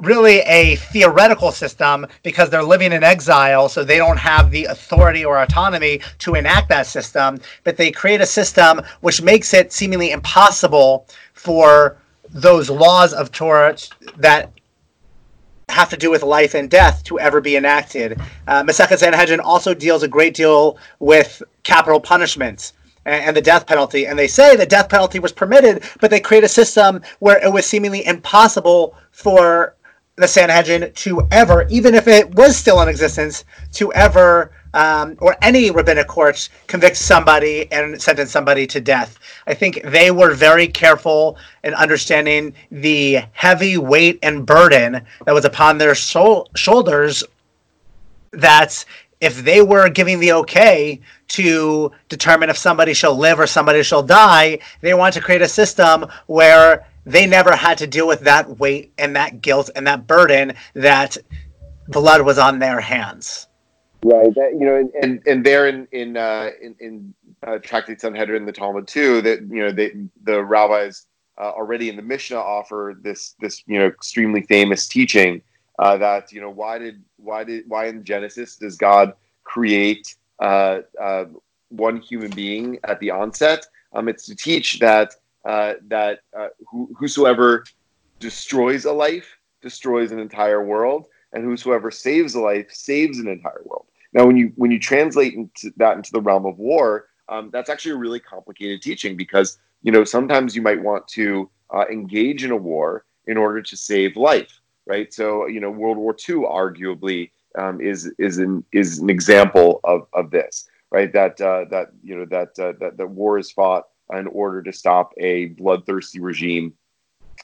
really 0.00 0.40
a 0.40 0.76
theoretical 0.76 1.52
system, 1.52 2.04
because 2.24 2.50
they're 2.50 2.64
living 2.64 2.92
in 2.92 3.04
exile, 3.04 3.68
so 3.68 3.84
they 3.84 3.96
don't 3.96 4.18
have 4.18 4.50
the 4.50 4.64
authority 4.64 5.24
or 5.24 5.40
autonomy 5.40 6.00
to 6.18 6.34
enact 6.34 6.68
that 6.68 6.86
system. 6.86 7.38
But 7.62 7.76
they 7.76 7.90
create 7.90 8.20
a 8.20 8.26
system 8.26 8.82
which 9.00 9.22
makes 9.22 9.54
it 9.54 9.72
seemingly 9.72 10.10
impossible 10.10 11.06
for 11.32 11.96
those 12.30 12.70
laws 12.70 13.12
of 13.12 13.30
Torah 13.32 13.76
that 14.16 14.50
have 15.68 15.90
to 15.90 15.96
do 15.96 16.10
with 16.10 16.22
life 16.22 16.54
and 16.54 16.70
death 16.70 17.02
to 17.04 17.18
ever 17.18 17.40
be 17.40 17.56
enacted. 17.56 18.20
Uh, 18.46 18.62
Masechet 18.62 18.98
Sanhedrin 18.98 19.40
also 19.40 19.74
deals 19.74 20.02
a 20.02 20.08
great 20.08 20.34
deal 20.34 20.78
with 21.00 21.42
capital 21.62 22.00
punishments 22.00 22.74
and, 23.06 23.24
and 23.24 23.36
the 23.36 23.40
death 23.40 23.66
penalty. 23.66 24.06
And 24.06 24.18
they 24.18 24.28
say 24.28 24.56
the 24.56 24.66
death 24.66 24.88
penalty 24.88 25.18
was 25.18 25.32
permitted, 25.32 25.84
but 26.00 26.10
they 26.10 26.20
create 26.20 26.44
a 26.44 26.48
system 26.48 27.02
where 27.18 27.42
it 27.44 27.52
was 27.52 27.66
seemingly 27.66 28.04
impossible 28.06 28.94
for 29.10 29.74
the 30.16 30.28
Sanhedrin 30.28 30.92
to 30.92 31.26
ever, 31.32 31.66
even 31.68 31.94
if 31.94 32.06
it 32.06 32.32
was 32.34 32.56
still 32.56 32.80
in 32.80 32.88
existence, 32.88 33.44
to 33.72 33.92
ever 33.94 34.52
um, 34.74 35.16
or 35.20 35.36
any 35.40 35.70
rabbinic 35.70 36.08
courts 36.08 36.50
convict 36.66 36.96
somebody 36.96 37.70
and 37.72 38.00
sentence 38.02 38.30
somebody 38.30 38.66
to 38.66 38.80
death. 38.80 39.18
I 39.46 39.54
think 39.54 39.80
they 39.84 40.10
were 40.10 40.34
very 40.34 40.66
careful 40.66 41.38
in 41.62 41.72
understanding 41.74 42.52
the 42.70 43.22
heavy 43.32 43.78
weight 43.78 44.18
and 44.22 44.44
burden 44.44 45.00
that 45.24 45.34
was 45.34 45.44
upon 45.44 45.78
their 45.78 45.94
soul- 45.94 46.50
shoulders. 46.56 47.24
That 48.32 48.84
if 49.20 49.44
they 49.44 49.62
were 49.62 49.88
giving 49.88 50.18
the 50.18 50.32
okay 50.32 51.00
to 51.28 51.92
determine 52.08 52.50
if 52.50 52.58
somebody 52.58 52.92
shall 52.92 53.16
live 53.16 53.38
or 53.38 53.46
somebody 53.46 53.82
shall 53.82 54.02
die, 54.02 54.58
they 54.80 54.92
want 54.92 55.14
to 55.14 55.20
create 55.20 55.40
a 55.40 55.48
system 55.48 56.06
where 56.26 56.84
they 57.06 57.26
never 57.26 57.54
had 57.54 57.78
to 57.78 57.86
deal 57.86 58.08
with 58.08 58.20
that 58.20 58.58
weight 58.58 58.92
and 58.98 59.14
that 59.14 59.40
guilt 59.40 59.70
and 59.76 59.86
that 59.86 60.06
burden 60.06 60.52
that 60.74 61.16
blood 61.88 62.22
was 62.22 62.38
on 62.38 62.58
their 62.58 62.80
hands. 62.80 63.46
Right. 64.04 64.34
That, 64.34 64.52
you 64.52 64.66
know, 64.66 64.90
and 65.00 65.22
and 65.26 65.46
there 65.46 65.66
in 65.66 65.88
in 65.90 66.18
uh, 66.18 66.50
in, 66.60 66.76
in 66.78 67.14
uh, 67.42 67.58
the 67.58 68.52
Talmud 68.54 68.86
too, 68.86 69.22
that 69.22 69.40
you 69.40 69.62
know 69.62 69.72
they, 69.72 69.92
the 70.24 70.44
rabbis 70.44 71.06
uh, 71.38 71.52
already 71.52 71.88
in 71.88 71.96
the 71.96 72.02
Mishnah 72.02 72.36
offer 72.36 72.98
this 73.00 73.34
this 73.40 73.62
you 73.66 73.78
know 73.78 73.86
extremely 73.86 74.42
famous 74.42 74.86
teaching 74.86 75.40
uh, 75.78 75.96
that 75.96 76.32
you 76.32 76.40
know 76.42 76.50
why 76.50 76.76
did 76.76 77.02
why 77.16 77.44
did 77.44 77.64
why 77.66 77.86
in 77.86 78.04
Genesis 78.04 78.56
does 78.56 78.76
God 78.76 79.14
create 79.44 80.14
uh, 80.38 80.80
uh, 81.00 81.24
one 81.70 81.98
human 81.98 82.30
being 82.30 82.78
at 82.84 83.00
the 83.00 83.10
onset? 83.10 83.66
Um, 83.94 84.08
it's 84.08 84.26
to 84.26 84.36
teach 84.36 84.80
that 84.80 85.14
uh, 85.46 85.74
that 85.88 86.20
uh, 86.38 86.48
whosoever 86.98 87.64
destroys 88.20 88.84
a 88.84 88.92
life 88.92 89.38
destroys 89.62 90.12
an 90.12 90.18
entire 90.18 90.62
world, 90.62 91.06
and 91.32 91.42
whosoever 91.42 91.90
saves 91.90 92.34
a 92.34 92.40
life 92.40 92.70
saves 92.70 93.18
an 93.18 93.28
entire 93.28 93.62
world. 93.64 93.86
Now, 94.14 94.26
when 94.26 94.36
you 94.36 94.52
when 94.56 94.70
you 94.70 94.78
translate 94.78 95.34
into 95.34 95.72
that 95.76 95.96
into 95.96 96.12
the 96.12 96.20
realm 96.20 96.46
of 96.46 96.58
war, 96.58 97.08
um, 97.28 97.50
that's 97.52 97.68
actually 97.68 97.92
a 97.92 97.96
really 97.96 98.20
complicated 98.20 98.80
teaching 98.80 99.16
because 99.16 99.58
you 99.82 99.92
know 99.92 100.04
sometimes 100.04 100.54
you 100.54 100.62
might 100.62 100.82
want 100.82 101.06
to 101.08 101.50
uh, 101.74 101.84
engage 101.90 102.44
in 102.44 102.50
a 102.50 102.56
war 102.56 103.04
in 103.26 103.36
order 103.36 103.60
to 103.60 103.76
save 103.76 104.16
life, 104.16 104.60
right? 104.86 105.12
So 105.12 105.46
you 105.46 105.60
know 105.60 105.70
World 105.70 105.98
War 105.98 106.16
II 106.28 106.36
arguably 106.36 107.30
um, 107.58 107.80
is 107.80 108.12
is 108.18 108.38
an 108.38 108.64
is 108.72 108.98
an 108.98 109.10
example 109.10 109.80
of 109.84 110.06
of 110.12 110.30
this, 110.30 110.68
right? 110.90 111.12
That 111.12 111.40
uh, 111.40 111.64
that 111.70 111.88
you 112.02 112.16
know 112.16 112.26
that 112.26 112.58
uh, 112.58 112.72
that 112.80 112.96
that 112.96 113.10
war 113.10 113.38
is 113.38 113.50
fought 113.50 113.84
in 114.12 114.26
order 114.28 114.62
to 114.62 114.72
stop 114.72 115.12
a 115.18 115.46
bloodthirsty 115.46 116.20
regime 116.20 116.74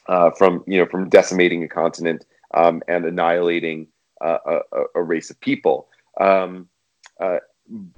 uh, 0.07 0.31
from 0.31 0.63
you 0.67 0.79
know 0.79 0.85
from 0.85 1.09
decimating 1.09 1.63
a 1.63 1.67
continent 1.67 2.25
um, 2.53 2.81
and 2.87 3.05
annihilating 3.05 3.87
uh, 4.21 4.37
a, 4.45 4.83
a, 4.95 5.03
race 5.03 5.29
of 5.29 5.39
people. 5.39 5.87
Um, 6.19 6.67
uh, 7.19 7.37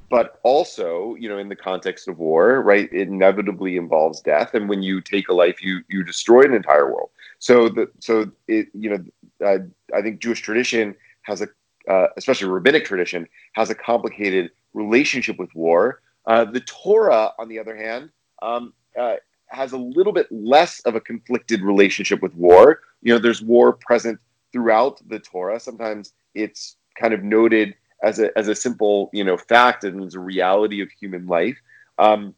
but 0.10 0.40
also, 0.44 1.16
you 1.16 1.28
know, 1.28 1.38
in 1.38 1.50
the 1.50 1.56
context 1.56 2.08
of 2.08 2.20
war, 2.20 2.62
right, 2.62 2.90
it 2.92 3.08
inevitably 3.08 3.78
involves 3.78 4.22
death, 4.22 4.54
and 4.54 4.70
when 4.70 4.84
you 4.84 5.02
take 5.02 5.30
a 5.30 5.34
life, 5.34 5.64
you 5.64 5.82
you 5.90 6.04
destroy 6.04 6.44
an 6.44 6.54
entire 6.54 6.92
world. 6.92 7.10
So 7.40 7.70
the 7.70 7.90
so 8.00 8.30
it 8.48 8.68
you 8.74 8.90
know, 8.92 9.04
uh, 9.46 9.60
I 9.96 10.02
think 10.02 10.20
Jewish 10.20 10.42
tradition 10.42 10.96
has 11.24 11.42
a, 11.42 11.48
uh, 11.90 12.08
especially 12.18 12.50
rabbinic 12.50 12.86
tradition, 12.86 13.28
has 13.54 13.70
a 13.70 13.76
complicated 13.76 14.52
relationship 14.74 15.40
with 15.40 15.54
war. 15.56 16.02
Uh, 16.26 16.46
the 16.46 16.62
Torah, 16.62 17.32
on 17.40 17.50
the 17.50 17.60
other 17.60 17.76
hand, 17.76 18.12
um, 18.42 18.74
uh, 19.00 19.16
has 19.48 19.72
a 19.72 19.78
little 19.78 20.14
bit 20.14 20.28
less 20.32 20.82
of 20.82 20.96
a 20.96 21.02
conflicted 21.02 21.62
relationship 21.62 22.22
with 22.22 22.36
war. 22.36 22.82
You 23.02 23.14
know, 23.14 23.20
there's 23.20 23.42
war 23.42 23.74
present 23.74 24.20
throughout 24.52 25.02
the 25.10 25.20
Torah. 25.20 25.60
Sometimes 25.60 26.14
it's 26.36 26.78
kind 27.00 27.14
of 27.14 27.24
noted 27.24 27.76
as 28.04 28.20
a 28.20 28.38
as 28.38 28.48
a 28.48 28.56
simple 28.56 29.10
you 29.14 29.24
know 29.24 29.38
fact 29.38 29.84
and 29.84 30.04
as 30.04 30.16
a 30.16 30.20
reality 30.20 30.82
of 30.82 30.90
human 30.92 31.26
life. 31.26 31.58
Um, 31.98 32.36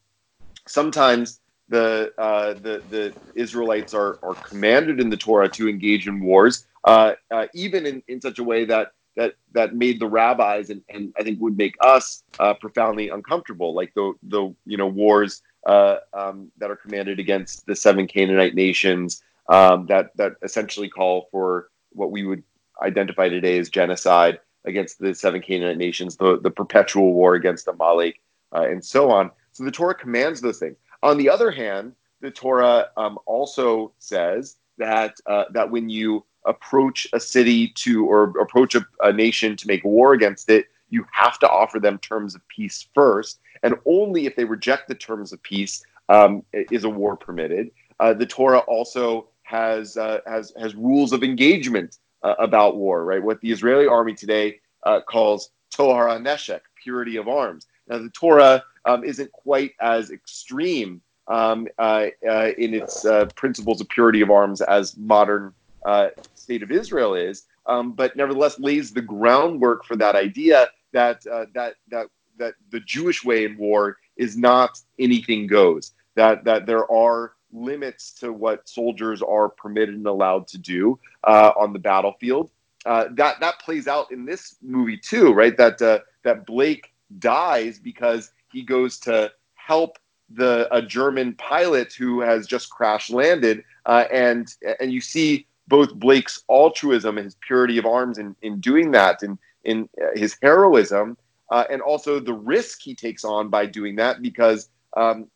sometimes 0.67 1.39
the 1.69 2.13
uh, 2.17 2.54
the 2.54 2.84
the 2.88 3.15
Israelites 3.36 3.93
are 3.93 4.19
are 4.23 4.36
commanded 4.47 4.99
in 4.99 5.10
the 5.10 5.17
Torah 5.17 5.49
to 5.49 5.67
engage 5.67 6.08
in 6.08 6.21
wars, 6.21 6.65
uh, 6.84 7.13
uh, 7.32 7.47
even 7.54 7.86
in, 7.86 8.04
in 8.08 8.21
such 8.21 8.39
a 8.39 8.43
way 8.43 8.65
that 8.65 8.93
that 9.15 9.36
that 9.54 9.75
made 9.75 9.99
the 9.99 10.08
rabbis 10.08 10.69
and, 10.69 10.82
and 10.89 11.13
I 11.17 11.23
think 11.23 11.39
would 11.41 11.58
make 11.58 11.75
us 11.82 12.23
uh, 12.39 12.54
profoundly 12.54 13.10
uncomfortable, 13.10 13.73
like 13.73 13.93
the 13.95 14.13
the 14.23 14.54
you 14.65 14.78
know 14.78 14.88
wars 14.88 15.41
uh, 15.65 15.97
um, 16.13 16.51
that 16.58 16.69
are 16.69 16.75
commanded 16.75 17.19
against 17.19 17.65
the 17.65 17.75
seven 17.75 18.08
Canaanite 18.08 18.56
nations 18.56 19.23
um, 19.49 19.88
that 19.88 20.12
that 20.17 20.34
essentially 20.43 20.89
call 20.89 21.28
for 21.32 21.69
what 21.91 22.12
we 22.12 22.25
would 22.25 22.43
identify 22.84 23.30
today 23.30 23.58
as 23.58 23.69
genocide 23.69 24.39
against 24.65 24.99
the 24.99 25.13
seven 25.13 25.41
Canaanite 25.41 25.78
nations, 25.78 26.17
the, 26.17 26.39
the 26.39 26.51
perpetual 26.51 27.13
war 27.13 27.36
against 27.36 27.67
Amalek, 27.67 28.21
uh, 28.54 28.63
and 28.63 28.84
so 28.84 29.12
on. 29.12 29.32
So 29.51 29.63
the 29.63 29.71
Torah 29.71 29.95
commands 29.95 30.41
those 30.41 30.60
things. 30.60 30.78
On 31.04 31.17
the 31.17 31.30
other 31.30 31.51
hand, 31.51 31.93
the 32.21 32.32
Torah 32.32 32.88
um, 32.97 33.19
also 33.25 33.93
says 33.99 34.58
that 34.78 35.15
uh, 35.28 35.45
that 35.51 35.69
when 35.69 35.89
you 35.89 36.25
approach 36.45 37.08
a 37.13 37.19
city 37.19 37.69
to 37.69 38.06
or 38.06 38.38
approach 38.39 38.75
a, 38.75 38.86
a 39.01 39.12
nation 39.12 39.56
to 39.58 39.67
make 39.67 39.84
war 39.84 40.13
against 40.13 40.49
it, 40.49 40.67
you 40.89 41.06
have 41.12 41.39
to 41.39 41.49
offer 41.49 41.80
them 41.80 41.97
terms 41.99 42.36
of 42.36 42.47
peace 42.47 42.88
first, 42.93 43.39
and 43.63 43.75
only 43.86 44.25
if 44.25 44.36
they 44.36 44.45
reject 44.45 44.88
the 44.88 44.95
terms 44.95 45.34
of 45.34 45.41
peace 45.43 45.84
um, 46.10 46.43
is 46.54 46.84
a 46.84 46.89
war 46.89 47.15
permitted. 47.15 47.71
Uh, 47.99 48.13
the 48.13 48.25
Torah 48.25 48.60
also 48.60 49.28
has 49.43 49.97
uh, 49.97 50.19
has 50.25 50.54
has 50.60 50.75
rules 50.75 51.13
of 51.13 51.23
engagement 51.23 51.99
uh, 52.25 52.33
about 52.39 52.75
war, 52.75 53.05
right? 53.05 53.23
What 53.23 53.39
the 53.41 53.51
Israeli 53.51 53.88
army 53.88 54.15
today 54.15 54.59
uh, 54.83 55.01
calls 55.01 55.51
Tohar 55.71 56.07
Neshek, 56.19 56.61
purity 56.81 57.17
of 57.17 57.27
arms. 57.27 57.67
Now, 57.88 57.99
the 57.99 58.09
Torah 58.09 58.63
um, 58.85 59.03
isn't 59.03 59.31
quite 59.31 59.73
as 59.79 60.09
extreme 60.09 61.01
um, 61.27 61.67
uh, 61.77 62.07
uh, 62.27 62.51
in 62.57 62.73
its 62.73 63.05
uh, 63.05 63.25
principles 63.35 63.79
of 63.79 63.89
purity 63.89 64.21
of 64.21 64.31
arms 64.31 64.61
as 64.61 64.97
modern 64.97 65.53
uh, 65.85 66.09
state 66.33 66.63
of 66.63 66.71
Israel 66.71 67.13
is, 67.13 67.43
um, 67.67 67.91
but 67.93 68.15
nevertheless 68.15 68.59
lays 68.59 68.91
the 68.91 69.01
groundwork 69.01 69.85
for 69.85 69.95
that 69.95 70.15
idea 70.15 70.67
that 70.93 71.23
that 71.53 71.75
that 71.91 72.07
that 72.38 72.53
the 72.71 72.79
Jewish 72.79 73.23
way 73.23 73.45
in 73.45 73.57
war 73.57 73.97
is 74.17 74.35
not 74.35 74.79
anything 74.99 75.45
goes. 75.47 75.91
That 76.15 76.43
that 76.45 76.65
there 76.65 76.89
are 76.91 77.33
limits 77.55 78.11
to 78.13 78.33
what 78.33 78.67
soldiers 78.67 79.21
are 79.21 79.49
permitted 79.49 79.95
and 79.95 80.07
allowed 80.07 80.47
to 80.49 80.57
do 80.57 80.99
uh, 81.23 81.51
on 81.57 81.73
the 81.73 81.79
battlefield. 81.79 82.51
Uh, 82.85 83.05
that 83.11 83.39
that 83.39 83.59
plays 83.59 83.87
out 83.87 84.11
in 84.11 84.25
this 84.25 84.57
movie 84.61 84.97
too, 84.97 85.33
right? 85.33 85.57
That 85.57 85.81
uh, 85.81 85.99
that 86.23 86.45
Blake 86.45 86.93
dies 87.17 87.79
because 87.79 88.31
he 88.51 88.61
goes 88.61 88.99
to 88.99 89.31
help 89.55 89.97
the 90.29 90.67
a 90.75 90.81
German 90.81 91.33
pilot 91.33 91.93
who 91.93 92.21
has 92.21 92.45
just 92.45 92.69
crash 92.69 93.09
landed, 93.09 93.63
uh, 93.85 94.05
and 94.11 94.53
and 94.79 94.91
you 94.91 95.01
see 95.01 95.47
both 95.67 95.95
Blake's 95.95 96.43
altruism 96.47 97.17
and 97.17 97.25
his 97.25 97.37
purity 97.41 97.79
of 97.79 97.87
arms 97.87 98.19
in, 98.19 98.35
in 98.43 98.59
doing 98.59 98.91
that, 98.91 99.23
and 99.23 99.39
in 99.63 99.89
uh, 99.99 100.07
his 100.15 100.37
heroism, 100.43 101.17
uh, 101.49 101.63
and 101.71 101.81
also 101.81 102.19
the 102.19 102.33
risk 102.33 102.81
he 102.81 102.93
takes 102.93 103.23
on 103.23 103.49
by 103.49 103.65
doing 103.65 103.95
that 103.95 104.21
because 104.21 104.69
um, 104.95 105.27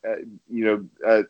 you 0.47 0.65
know 1.03 1.25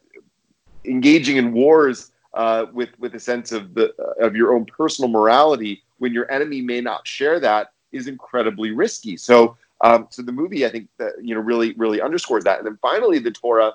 engaging 0.86 1.38
in 1.38 1.54
wars 1.54 2.12
uh, 2.34 2.66
with 2.74 2.90
with 3.00 3.16
a 3.16 3.20
sense 3.20 3.52
of 3.52 3.74
the 3.74 3.94
uh, 4.00 4.26
of 4.26 4.36
your 4.36 4.54
own 4.54 4.66
personal 4.66 5.10
morality 5.10 5.82
when 5.98 6.14
your 6.14 6.30
enemy 6.32 6.62
may 6.62 6.82
not 6.82 7.08
share 7.08 7.40
that 7.40 7.74
is 7.92 8.08
incredibly 8.08 8.72
risky. 8.72 9.18
So 9.18 9.58
um, 9.82 10.08
so 10.10 10.22
the 10.22 10.32
movie 10.32 10.66
I 10.66 10.70
think 10.70 10.88
that 10.98 11.14
you 11.22 11.36
know 11.36 11.42
really 11.42 11.74
really 11.74 12.02
underscores 12.02 12.44
that. 12.44 12.60
And 12.60 12.68
then 12.68 12.78
finally 12.82 13.20
the 13.20 13.32
Torah 13.32 13.74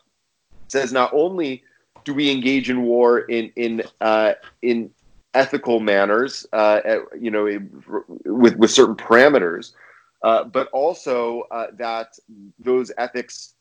says 0.68 0.92
not 0.92 1.12
only 1.12 1.62
do 2.04 2.14
we 2.14 2.30
engage 2.30 2.70
in 2.70 2.82
war 2.82 3.20
in 3.20 3.50
in 3.56 3.82
uh, 4.00 4.34
in 4.62 4.90
ethical 5.34 5.80
manners, 5.80 6.46
uh, 6.52 6.80
you 7.18 7.30
know, 7.30 7.44
with 8.24 8.56
with 8.56 8.70
certain 8.70 8.94
parameters, 8.94 9.72
uh, 10.22 10.44
but 10.44 10.68
also 10.68 11.42
uh, 11.50 11.66
that 11.74 12.16
those 12.58 12.92
ethics 12.96 13.54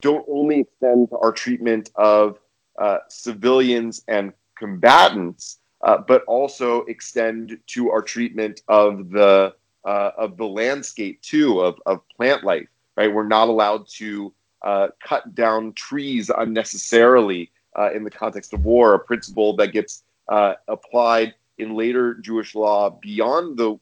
don't 0.00 0.24
only 0.28 0.60
extend 0.60 1.10
to 1.10 1.18
our 1.18 1.32
treatment 1.32 1.90
of 1.94 2.38
uh, 2.78 2.98
civilians 3.08 4.04
and 4.08 4.32
combatants, 4.56 5.58
uh, 5.82 5.98
but 5.98 6.24
also 6.24 6.82
extend 6.84 7.58
to 7.66 7.90
our 7.90 8.02
treatment 8.02 8.62
of 8.68 9.10
the 9.10 9.54
uh, 9.84 10.10
of 10.18 10.36
the 10.36 10.44
landscape 10.44 11.20
too, 11.22 11.60
of, 11.60 11.80
of 11.86 12.00
plant 12.16 12.44
life. 12.44 12.68
Right, 12.96 13.12
we're 13.12 13.26
not 13.26 13.48
allowed 13.48 13.86
to 13.96 14.34
uh, 14.62 14.88
cut 15.02 15.34
down 15.34 15.72
trees 15.74 16.30
unnecessarily 16.36 17.50
uh, 17.78 17.92
in 17.92 18.02
the 18.02 18.10
context 18.10 18.52
of 18.52 18.64
war. 18.64 18.94
A 18.94 18.98
principle 18.98 19.54
that 19.56 19.72
gets 19.72 20.02
uh, 20.28 20.54
applied 20.66 21.34
in 21.58 21.74
later 21.74 22.14
Jewish 22.14 22.54
law 22.54 22.90
beyond 22.90 23.56
the 23.56 23.78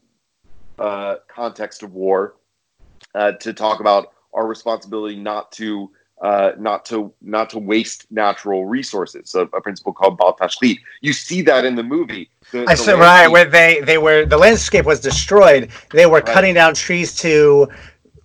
context 1.29 1.83
of 1.83 1.95
war 1.95 2.37
to 3.15 3.53
talk 3.55 3.81
about 3.81 4.13
our 4.35 4.47
responsibility 4.47 5.17
not 5.17 5.51
to 5.53 5.91
uh, 6.23 6.53
not 6.59 6.85
to 6.87 7.13
not 7.21 7.51
to 7.51 7.59
waste 7.59 8.07
natural 8.11 8.65
resources. 8.65 9.35
A, 9.35 9.43
a 9.43 9.61
principle 9.61 9.93
called 9.93 10.17
Bal 10.19 10.37
Tashchit. 10.37 10.79
You 11.01 11.13
see 11.13 11.43
that 11.43 11.65
in 11.65 11.75
the 11.75 11.83
movie. 11.83 12.31
The, 12.53 12.65
I 12.67 12.75
said 12.75 12.99
right 12.99 13.29
where 13.29 13.45
they 13.45 13.81
they 13.83 13.99
were 13.99 14.25
the 14.25 14.39
landscape 14.39 14.85
was 14.85 15.01
destroyed. 15.01 15.71
They 15.93 16.07
were 16.07 16.19
right. 16.19 16.27
cutting 16.27 16.55
down 16.55 16.75
trees 16.75 17.15
to 17.17 17.69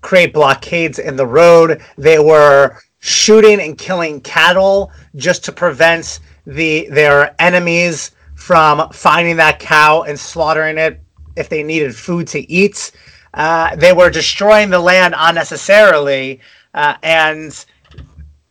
create 0.02 0.34
blockades 0.34 1.00
in 1.00 1.16
the 1.16 1.28
road. 1.28 1.82
They 1.98 2.20
were 2.20 2.78
shooting 3.00 3.60
and 3.60 3.78
killing 3.78 4.22
cattle 4.22 4.92
just 5.16 5.44
to 5.46 5.52
prevent 5.52 6.20
the 6.46 6.88
their 6.90 7.36
enemies 7.40 8.12
from 8.36 8.90
finding 8.92 9.36
that 9.38 9.60
cow 9.60 10.04
and 10.04 10.20
slaughtering 10.20 10.78
it 10.78 11.00
if 11.36 11.50
they 11.50 11.64
needed 11.64 11.96
food 11.96 12.28
to 12.28 12.50
eat. 12.50 12.92
Uh, 13.34 13.76
they 13.76 13.94
were 13.94 14.10
destroying 14.10 14.70
the 14.70 14.80
land 14.80 15.14
unnecessarily, 15.18 16.40
uh, 16.74 16.96
and 17.04 17.66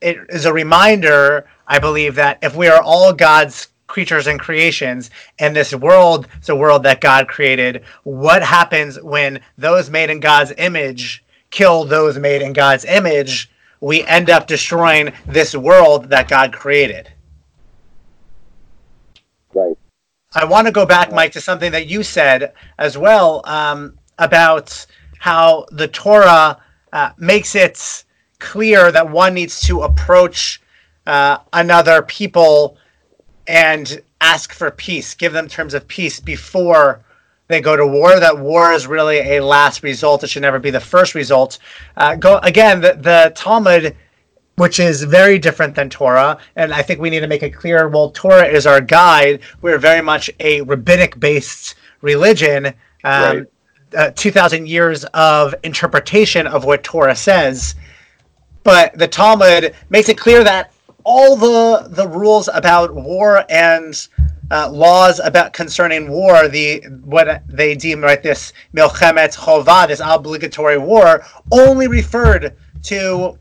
it 0.01 0.19
is 0.29 0.47
a 0.47 0.53
reminder, 0.53 1.47
I 1.67 1.79
believe, 1.79 2.15
that 2.15 2.39
if 2.43 2.57
we 2.57 2.69
are 2.69 2.83
all 2.83 3.13
God's 3.13 3.69
creatures 3.87 4.27
and 4.27 4.39
creations, 4.39 5.11
and 5.39 5.55
this 5.55 5.75
world 5.75 6.29
is 6.41 6.49
a 6.49 6.57
world 6.57 6.83
that 6.85 7.01
God 7.01 7.29
created, 7.29 7.83
what 8.05 8.43
happens 8.43 9.01
when 9.01 9.41
those 9.59 9.91
made 9.91 10.11
in 10.11 10.21
God's 10.21 10.53
image 10.59 11.25
kill 11.51 11.85
those 11.85 12.19
made 12.19 12.43
in 12.43 12.53
God's 12.53 12.85
image? 12.85 13.51
We 13.81 14.05
end 14.05 14.31
up 14.31 14.47
destroying 14.47 15.13
this 15.27 15.55
world 15.55 16.11
that 16.11 16.29
God 16.29 16.53
created. 16.53 17.13
Right. 19.55 19.77
I 20.35 20.45
want 20.45 20.67
to 20.67 20.73
go 20.73 20.87
back, 20.87 21.13
Mike, 21.13 21.33
to 21.33 21.41
something 21.41 21.73
that 21.73 21.89
you 21.89 22.03
said 22.03 22.53
as 22.79 22.97
well 22.97 23.43
um, 23.47 23.99
about 24.19 24.87
how 25.19 25.67
the 25.73 25.89
Torah 25.89 26.59
uh, 26.93 27.11
makes 27.19 27.55
it 27.55 28.05
clear 28.41 28.91
that 28.91 29.09
one 29.09 29.35
needs 29.35 29.61
to 29.63 29.83
approach 29.83 30.61
uh, 31.07 31.39
another 31.53 32.03
people 32.03 32.77
and 33.47 34.03
ask 34.21 34.53
for 34.53 34.71
peace, 34.71 35.15
give 35.15 35.33
them 35.33 35.49
terms 35.49 35.75
of 35.75 35.87
peace 35.87 36.21
before 36.21 37.05
they 37.49 37.61
go 37.61 37.77
to 37.77 37.87
war. 37.87 38.21
That 38.21 38.39
war 38.39 38.73
is 38.73 38.87
really 38.87 39.19
a 39.19 39.45
last 39.45 39.83
result. 39.83 40.23
It 40.23 40.29
should 40.31 40.43
never 40.43 40.59
be 40.59 40.71
the 40.71 40.79
first 40.79 41.15
result. 41.15 41.59
Uh, 41.97 42.15
go 42.15 42.39
again. 42.39 42.81
The, 42.81 42.95
the 42.95 43.33
Talmud, 43.35 43.97
which 44.57 44.79
is 44.79 45.03
very 45.03 45.39
different 45.39 45.75
than 45.75 45.91
Torah, 45.91 46.39
and 46.55 46.73
I 46.73 46.83
think 46.83 47.01
we 47.01 47.11
need 47.11 47.21
to 47.21 47.27
make 47.27 47.43
it 47.43 47.51
clear. 47.51 47.89
Well, 47.89 48.11
Torah 48.11 48.47
is 48.47 48.67
our 48.67 48.81
guide. 48.81 49.41
We're 49.63 49.79
very 49.79 50.03
much 50.03 50.31
a 50.39 50.61
rabbinic-based 50.61 51.75
religion. 52.03 52.67
Um, 52.67 52.73
right. 53.05 53.47
uh, 53.97 54.11
Two 54.15 54.31
thousand 54.31 54.69
years 54.69 55.05
of 55.15 55.55
interpretation 55.65 56.47
of 56.47 56.65
what 56.65 56.85
Torah 56.85 57.17
says, 57.17 57.75
but 58.63 58.97
the 58.99 59.09
Talmud 59.09 59.75
makes 59.89 60.09
it 60.09 60.19
clear 60.19 60.45
that 60.45 60.73
all 61.05 61.37
the 61.37 61.89
the 61.89 62.07
rules 62.07 62.49
about 62.53 62.95
war 62.95 63.45
and 63.49 64.09
uh, 64.51 64.69
laws 64.71 65.21
about 65.21 65.53
concerning 65.53 66.11
war, 66.11 66.49
the 66.49 66.83
what 67.05 67.43
they 67.47 67.75
deem 67.75 68.03
right 68.03 68.23
this 68.23 68.53
milchemet 68.75 69.37
chovah, 69.37 69.87
this 69.87 70.01
obligatory 70.05 70.79
war, 70.79 71.25
only 71.53 71.87
referred 71.89 72.57
to 72.83 73.39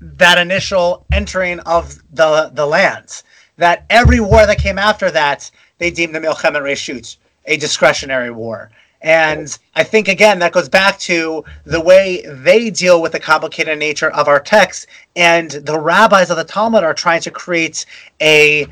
that 0.00 0.38
initial 0.38 1.06
entering 1.12 1.60
of 1.60 1.98
the 2.12 2.50
the 2.54 2.66
lands. 2.66 3.24
That 3.56 3.86
every 3.90 4.20
war 4.20 4.46
that 4.46 4.58
came 4.58 4.78
after 4.78 5.10
that, 5.10 5.50
they 5.78 5.90
deemed 5.90 6.14
the 6.14 6.20
milchemet 6.20 6.62
reshut 6.62 7.16
a 7.46 7.56
discretionary 7.56 8.30
war. 8.30 8.70
And 9.00 9.56
I 9.76 9.84
think 9.84 10.08
again 10.08 10.40
that 10.40 10.52
goes 10.52 10.68
back 10.68 10.98
to 11.00 11.44
the 11.64 11.80
way 11.80 12.24
they 12.26 12.70
deal 12.70 13.00
with 13.00 13.12
the 13.12 13.20
complicated 13.20 13.78
nature 13.78 14.10
of 14.10 14.26
our 14.26 14.40
text, 14.40 14.88
and 15.14 15.50
the 15.50 15.78
rabbis 15.78 16.30
of 16.30 16.36
the 16.36 16.44
Talmud 16.44 16.82
are 16.82 16.94
trying 16.94 17.20
to 17.22 17.30
create 17.30 17.86
a 18.20 18.66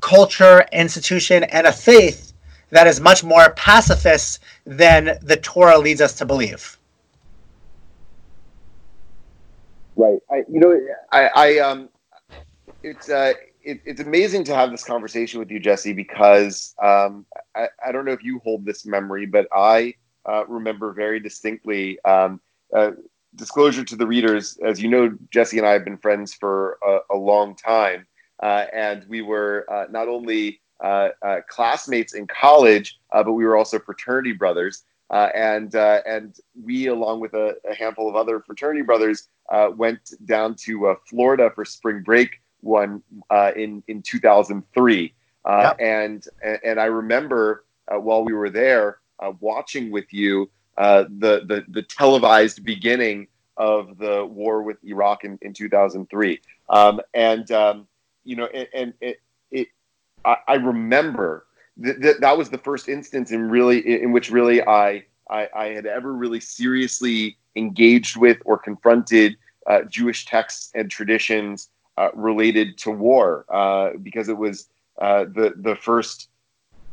culture, 0.00 0.64
institution, 0.72 1.44
and 1.44 1.66
a 1.66 1.72
faith 1.72 2.32
that 2.70 2.86
is 2.86 3.00
much 3.00 3.24
more 3.24 3.50
pacifist 3.54 4.40
than 4.64 5.18
the 5.22 5.36
Torah 5.36 5.78
leads 5.78 6.00
us 6.00 6.14
to 6.14 6.26
believe. 6.26 6.78
Right. 9.96 10.18
I, 10.30 10.36
you 10.48 10.60
know, 10.60 10.78
I, 11.10 11.30
I 11.34 11.58
um, 11.58 11.88
it's 12.84 13.08
uh, 13.08 13.32
it, 13.68 13.82
it's 13.84 14.00
amazing 14.00 14.44
to 14.44 14.54
have 14.54 14.70
this 14.70 14.82
conversation 14.82 15.38
with 15.38 15.50
you, 15.50 15.60
Jesse, 15.60 15.92
because 15.92 16.74
um, 16.82 17.26
I, 17.54 17.68
I 17.86 17.92
don't 17.92 18.06
know 18.06 18.12
if 18.12 18.24
you 18.24 18.40
hold 18.42 18.64
this 18.64 18.86
memory, 18.86 19.26
but 19.26 19.46
I 19.54 19.94
uh, 20.24 20.46
remember 20.46 20.94
very 20.94 21.20
distinctly. 21.20 22.02
Um, 22.04 22.40
uh, 22.74 22.92
disclosure 23.34 23.84
to 23.84 23.94
the 23.94 24.06
readers, 24.06 24.58
as 24.64 24.82
you 24.82 24.88
know, 24.88 25.14
Jesse 25.30 25.58
and 25.58 25.66
I 25.66 25.72
have 25.72 25.84
been 25.84 25.98
friends 25.98 26.32
for 26.32 26.78
a, 26.86 27.14
a 27.14 27.16
long 27.16 27.54
time. 27.54 28.06
Uh, 28.42 28.64
and 28.72 29.04
we 29.06 29.20
were 29.20 29.66
uh, 29.70 29.84
not 29.90 30.08
only 30.08 30.60
uh, 30.82 31.10
classmates 31.48 32.14
in 32.14 32.26
college, 32.26 32.98
but 33.12 33.30
we 33.30 33.44
were 33.44 33.56
also 33.56 33.78
fraternity 33.78 34.32
brothers. 34.32 34.84
and 35.10 35.74
and 35.74 36.36
we, 36.64 36.86
along 36.86 37.20
with 37.20 37.34
a, 37.34 37.56
a, 37.68 37.74
handful 37.74 38.08
of 38.08 38.16
other 38.16 38.40
fraternity 38.40 38.82
brothers, 38.82 39.28
went 39.76 40.14
down 40.24 40.54
to 40.54 40.96
Florida 41.06 41.50
for 41.54 41.66
spring 41.66 42.02
break 42.02 42.40
one 42.60 43.02
in 43.56 43.82
in 43.88 44.02
2003. 44.02 45.14
Yep. 45.46 45.76
And 45.80 46.24
and 46.64 46.78
I 46.80 46.86
remember 46.86 47.64
while 47.88 48.24
we 48.24 48.32
were 48.32 48.50
there 48.50 48.98
watching 49.40 49.90
with 49.90 50.12
you 50.12 50.50
the, 50.76 51.06
the 51.18 51.64
the 51.68 51.82
televised 51.82 52.64
beginning 52.64 53.28
of 53.58 53.98
the 53.98 54.24
war 54.24 54.62
with 54.62 54.82
Iraq 54.84 55.24
in, 55.24 55.38
in 55.42 55.52
2003. 55.52 56.40
Um, 56.70 57.00
and 57.12 57.50
um, 57.50 57.88
you 58.24 58.36
know, 58.36 58.46
and, 58.46 58.68
and 58.72 58.94
it, 59.00 59.20
it 59.50 59.68
I, 60.24 60.36
I 60.46 60.54
remember 60.54 61.46
that, 61.78 62.00
that 62.00 62.20
that 62.20 62.38
was 62.38 62.48
the 62.48 62.58
first 62.58 62.88
instance 62.88 63.32
in 63.32 63.50
really 63.50 64.02
in 64.02 64.12
which 64.12 64.30
really 64.30 64.62
I, 64.62 65.04
I, 65.28 65.48
I 65.54 65.66
had 65.66 65.86
ever 65.86 66.14
really 66.14 66.40
seriously 66.40 67.36
engaged 67.56 68.16
with 68.16 68.38
or 68.44 68.56
confronted 68.56 69.36
uh, 69.66 69.82
Jewish 69.82 70.24
texts 70.24 70.70
and 70.74 70.90
traditions 70.90 71.68
uh, 71.98 72.10
related 72.14 72.78
to 72.78 72.90
war, 72.90 73.44
uh, 73.48 73.90
because 74.02 74.28
it 74.28 74.38
was 74.38 74.68
uh, 75.00 75.24
the 75.24 75.52
the 75.56 75.74
first, 75.76 76.28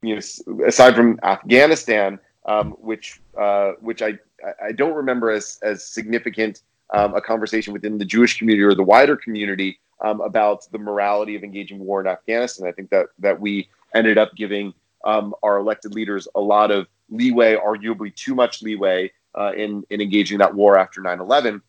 you 0.02 0.16
know, 0.16 0.66
aside 0.66 0.96
from 0.96 1.20
Afghanistan, 1.24 2.20
um, 2.46 2.72
which 2.90 3.22
uh, 3.38 3.74
which 3.82 4.02
I 4.02 4.18
I 4.64 4.72
don't 4.72 4.96
remember 4.96 5.30
as 5.30 5.60
as 5.62 5.88
significant 5.88 6.62
um, 6.94 7.14
a 7.16 7.22
conversation 7.22 7.72
within 7.72 7.98
the 8.00 8.06
Jewish 8.06 8.38
community 8.40 8.64
or 8.64 8.74
the 8.74 8.84
wider 8.84 9.16
community 9.16 9.80
um, 10.02 10.22
about 10.22 10.70
the 10.72 10.80
morality 10.80 11.36
of 11.36 11.44
engaging 11.44 11.80
war 11.80 12.02
in 12.02 12.08
Afghanistan. 12.08 12.68
I 12.68 12.72
think 12.72 12.90
that 12.90 13.08
that 13.20 13.40
we 13.40 13.70
ended 13.94 14.18
up 14.18 14.34
giving 14.36 14.74
um, 15.04 15.36
our 15.44 15.58
elected 15.58 15.94
leaders 15.94 16.28
a 16.34 16.42
lot 16.42 16.72
of 16.72 16.88
leeway, 17.10 17.56
arguably 17.56 18.14
too 18.16 18.34
much 18.34 18.64
leeway, 18.64 19.12
uh, 19.36 19.52
in 19.56 19.84
in 19.92 20.02
engaging 20.02 20.40
that 20.40 20.56
war 20.56 20.80
after 20.80 21.00
9/11. 21.02 21.62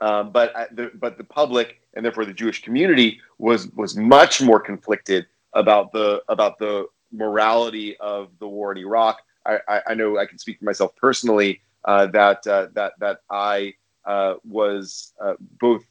Um, 0.00 0.30
but 0.30 0.54
uh, 0.54 0.66
the, 0.72 0.90
but 0.94 1.18
the 1.18 1.24
public 1.24 1.80
and 1.94 2.04
therefore 2.04 2.24
the 2.24 2.32
Jewish 2.32 2.62
community 2.62 3.20
was 3.38 3.68
was 3.72 3.96
much 3.96 4.40
more 4.40 4.60
conflicted 4.60 5.26
about 5.54 5.92
the 5.92 6.22
about 6.28 6.58
the 6.58 6.86
morality 7.12 7.96
of 7.98 8.30
the 8.38 8.46
war 8.46 8.72
in 8.72 8.78
Iraq. 8.78 9.20
I, 9.46 9.58
I, 9.68 9.82
I 9.88 9.94
know 9.94 10.18
I 10.18 10.26
can 10.26 10.38
speak 10.38 10.58
for 10.58 10.64
myself 10.64 10.94
personally 10.96 11.60
uh, 11.84 12.06
that 12.06 12.46
uh, 12.46 12.68
that 12.74 12.92
that 12.98 13.22
I 13.30 13.74
uh, 14.04 14.34
was 14.44 15.12
uh, 15.20 15.34
both 15.60 15.84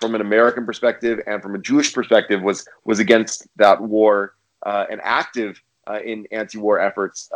from 0.00 0.14
an 0.14 0.20
American 0.20 0.64
perspective 0.64 1.20
and 1.26 1.42
from 1.42 1.54
a 1.54 1.58
Jewish 1.58 1.92
perspective 1.92 2.42
was 2.42 2.66
was 2.84 2.98
against 2.98 3.46
that 3.56 3.80
war 3.80 4.34
uh, 4.64 4.86
and 4.90 5.00
active 5.02 5.60
uh, 5.88 5.98
in 6.04 6.26
anti-war 6.30 6.80
efforts. 6.80 7.28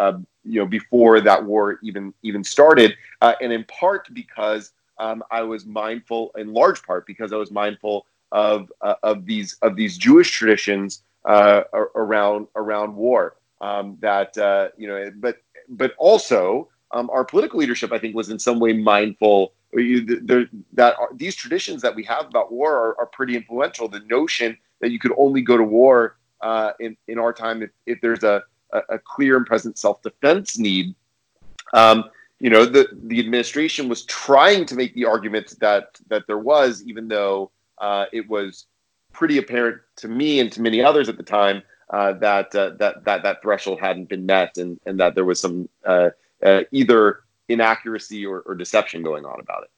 You 0.45 0.61
know, 0.61 0.67
before 0.67 1.21
that 1.21 1.45
war 1.45 1.79
even 1.83 2.15
even 2.23 2.45
started, 2.45 2.95
and 3.21 3.53
in 3.53 3.65
part 3.65 4.09
because 4.15 4.73
um, 4.99 5.23
I 5.31 5.43
was 5.43 5.67
mindful, 5.67 6.33
in 6.37 6.53
large 6.53 6.83
part 6.83 7.07
because 7.07 7.33
I 7.33 7.37
was 7.37 7.51
mindful 7.51 8.07
of 8.33 8.73
uh, 8.81 8.95
of 9.03 9.27
these 9.27 9.57
of 9.63 9.77
these 9.77 9.97
Jewish 9.97 10.31
traditions 10.31 11.03
uh, 11.25 11.63
around 11.73 12.49
around 12.57 12.95
war. 12.95 13.37
Um, 13.61 13.97
that 14.01 14.37
you 14.77 14.89
know, 14.89 15.11
but 15.17 15.39
but 15.69 15.95
also 15.99 16.69
um, 16.93 17.11
our 17.11 17.25
political 17.25 17.59
leadership, 17.59 17.93
I 17.93 17.99
think, 17.99 18.15
was 18.15 18.31
in 18.31 18.39
some 18.39 18.61
way 18.61 18.73
mindful 18.73 19.53
you, 19.73 20.49
that 20.73 20.97
are, 20.99 21.09
these 21.15 21.35
traditions 21.35 21.83
that 21.83 21.95
we 21.95 22.05
have 22.05 22.27
about 22.27 22.53
war 22.53 22.73
are, 22.73 22.99
are, 23.01 23.07
pretty 23.07 23.37
influential. 23.37 23.89
The 23.89 24.01
notion 24.01 24.57
that 24.81 24.91
you 24.91 24.99
could 24.99 25.13
only 25.19 25.43
go 25.43 25.57
to 25.57 25.63
war 25.63 26.17
uh, 26.41 26.73
in 26.81 26.97
in 27.09 27.19
our 27.19 27.33
time 27.33 27.63
if, 27.63 27.71
if 27.87 28.01
there's 28.01 28.23
a, 28.23 28.43
a, 28.73 28.81
a 28.91 28.99
clear 28.99 29.37
and 29.37 29.47
present 29.47 29.79
self 29.79 30.03
defense 30.03 30.59
need. 30.59 30.95
Um, 31.73 32.05
you 32.39 32.51
know, 32.51 32.67
the 32.67 32.89
the 33.05 33.19
administration 33.19 33.89
was 33.89 34.05
trying 34.05 34.67
to 34.67 34.75
make 34.75 34.95
the 34.95 35.05
argument 35.05 35.55
that 35.61 35.99
that 36.09 36.27
there 36.27 36.39
was, 36.39 36.83
even 36.87 37.09
though 37.09 37.51
uh, 37.79 38.07
it 38.13 38.29
was 38.29 38.67
pretty 39.13 39.39
apparent 39.39 39.81
to 39.97 40.09
me 40.09 40.41
and 40.41 40.53
to 40.53 40.61
many 40.61 40.83
others 40.83 41.09
at 41.09 41.17
the 41.17 41.23
time 41.23 41.63
uh, 41.91 42.13
that 42.15 42.55
uh, 42.55 42.71
that 42.79 43.05
that 43.05 43.23
that 43.23 43.43
threshold 43.43 43.81
hadn't 43.81 44.09
been 44.09 44.27
met, 44.27 44.59
and 44.59 44.79
and 44.87 45.01
that 45.01 45.15
there 45.15 45.25
was 45.25 45.41
some 45.41 45.69
uh, 45.85 46.11
uh, 46.45 46.61
either 46.73 47.21
inaccuracy 47.49 48.27
or, 48.27 48.41
or 48.41 48.55
deception 48.55 49.03
going 49.03 49.25
on 49.25 49.41
about 49.41 49.65
it. 49.65 49.71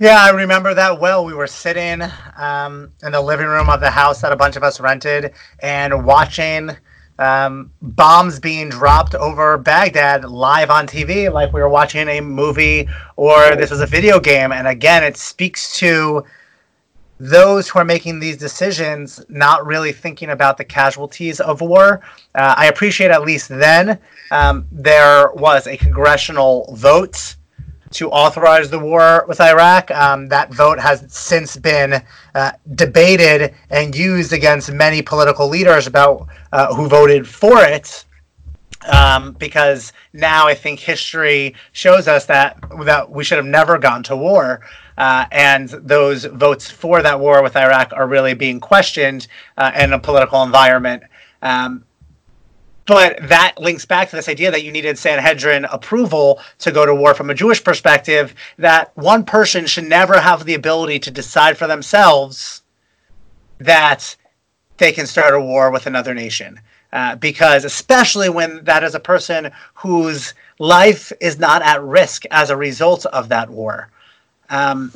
Yeah, 0.00 0.18
I 0.20 0.30
remember 0.30 0.74
that 0.74 0.98
well. 0.98 1.24
We 1.24 1.34
were 1.34 1.46
sitting 1.46 2.02
um, 2.36 2.92
in 3.02 3.12
the 3.12 3.20
living 3.20 3.46
room 3.46 3.70
of 3.70 3.80
the 3.80 3.90
house 3.90 4.20
that 4.22 4.32
a 4.32 4.36
bunch 4.36 4.56
of 4.56 4.62
us 4.62 4.80
rented 4.80 5.32
and 5.60 6.04
watching 6.04 6.70
um, 7.18 7.70
bombs 7.80 8.40
being 8.40 8.68
dropped 8.68 9.14
over 9.14 9.56
Baghdad 9.58 10.24
live 10.24 10.70
on 10.70 10.86
TV, 10.86 11.32
like 11.32 11.52
we 11.52 11.60
were 11.60 11.68
watching 11.68 12.08
a 12.08 12.20
movie 12.20 12.88
or 13.16 13.56
this 13.56 13.70
was 13.70 13.80
a 13.80 13.86
video 13.86 14.18
game. 14.18 14.52
And 14.52 14.66
again, 14.66 15.04
it 15.04 15.16
speaks 15.16 15.76
to 15.78 16.24
those 17.20 17.68
who 17.68 17.78
are 17.78 17.84
making 17.84 18.18
these 18.18 18.36
decisions 18.36 19.24
not 19.28 19.64
really 19.64 19.92
thinking 19.92 20.30
about 20.30 20.56
the 20.58 20.64
casualties 20.64 21.40
of 21.40 21.60
war. 21.60 22.00
Uh, 22.34 22.54
I 22.56 22.66
appreciate 22.66 23.10
at 23.10 23.22
least 23.22 23.48
then 23.48 23.98
um, 24.30 24.66
there 24.72 25.30
was 25.34 25.66
a 25.66 25.76
congressional 25.76 26.74
vote 26.76 27.36
to 27.94 28.10
authorize 28.10 28.70
the 28.70 28.78
war 28.78 29.24
with 29.28 29.40
Iraq. 29.40 29.90
Um, 29.90 30.28
that 30.28 30.52
vote 30.52 30.78
has 30.78 31.04
since 31.08 31.56
been 31.56 32.02
uh, 32.34 32.52
debated 32.74 33.54
and 33.70 33.94
used 33.94 34.32
against 34.32 34.72
many 34.72 35.00
political 35.00 35.48
leaders 35.48 35.86
about 35.86 36.26
uh, 36.52 36.74
who 36.74 36.88
voted 36.88 37.26
for 37.26 37.62
it. 37.64 38.04
Um, 38.86 39.32
because 39.32 39.94
now 40.12 40.46
I 40.46 40.54
think 40.54 40.78
history 40.78 41.54
shows 41.72 42.06
us 42.06 42.26
that 42.26 42.62
that 42.84 43.10
we 43.10 43.24
should 43.24 43.38
have 43.38 43.46
never 43.46 43.78
gone 43.78 44.02
to 44.04 44.16
war. 44.16 44.60
Uh, 44.98 45.24
and 45.32 45.70
those 45.70 46.24
votes 46.24 46.70
for 46.70 47.02
that 47.02 47.18
war 47.18 47.42
with 47.42 47.56
Iraq 47.56 47.92
are 47.94 48.06
really 48.06 48.34
being 48.34 48.60
questioned 48.60 49.26
uh, 49.56 49.72
in 49.74 49.92
a 49.92 49.98
political 49.98 50.42
environment. 50.42 51.02
Um, 51.42 51.84
but 52.86 53.18
that 53.28 53.54
links 53.58 53.84
back 53.84 54.10
to 54.10 54.16
this 54.16 54.28
idea 54.28 54.50
that 54.50 54.62
you 54.62 54.70
needed 54.70 54.98
Sanhedrin 54.98 55.64
approval 55.66 56.40
to 56.58 56.70
go 56.70 56.84
to 56.84 56.94
war 56.94 57.14
from 57.14 57.30
a 57.30 57.34
Jewish 57.34 57.62
perspective, 57.62 58.34
that 58.58 58.94
one 58.96 59.24
person 59.24 59.66
should 59.66 59.84
never 59.84 60.20
have 60.20 60.44
the 60.44 60.54
ability 60.54 60.98
to 61.00 61.10
decide 61.10 61.56
for 61.56 61.66
themselves 61.66 62.62
that 63.58 64.16
they 64.76 64.92
can 64.92 65.06
start 65.06 65.34
a 65.34 65.40
war 65.40 65.70
with 65.70 65.86
another 65.86 66.14
nation. 66.14 66.60
Uh, 66.92 67.16
because 67.16 67.64
especially 67.64 68.28
when 68.28 68.62
that 68.64 68.84
is 68.84 68.94
a 68.94 69.00
person 69.00 69.50
whose 69.74 70.32
life 70.60 71.10
is 71.20 71.40
not 71.40 71.60
at 71.62 71.82
risk 71.82 72.24
as 72.30 72.50
a 72.50 72.56
result 72.56 73.04
of 73.06 73.28
that 73.28 73.50
war. 73.50 73.90
Um, 74.48 74.92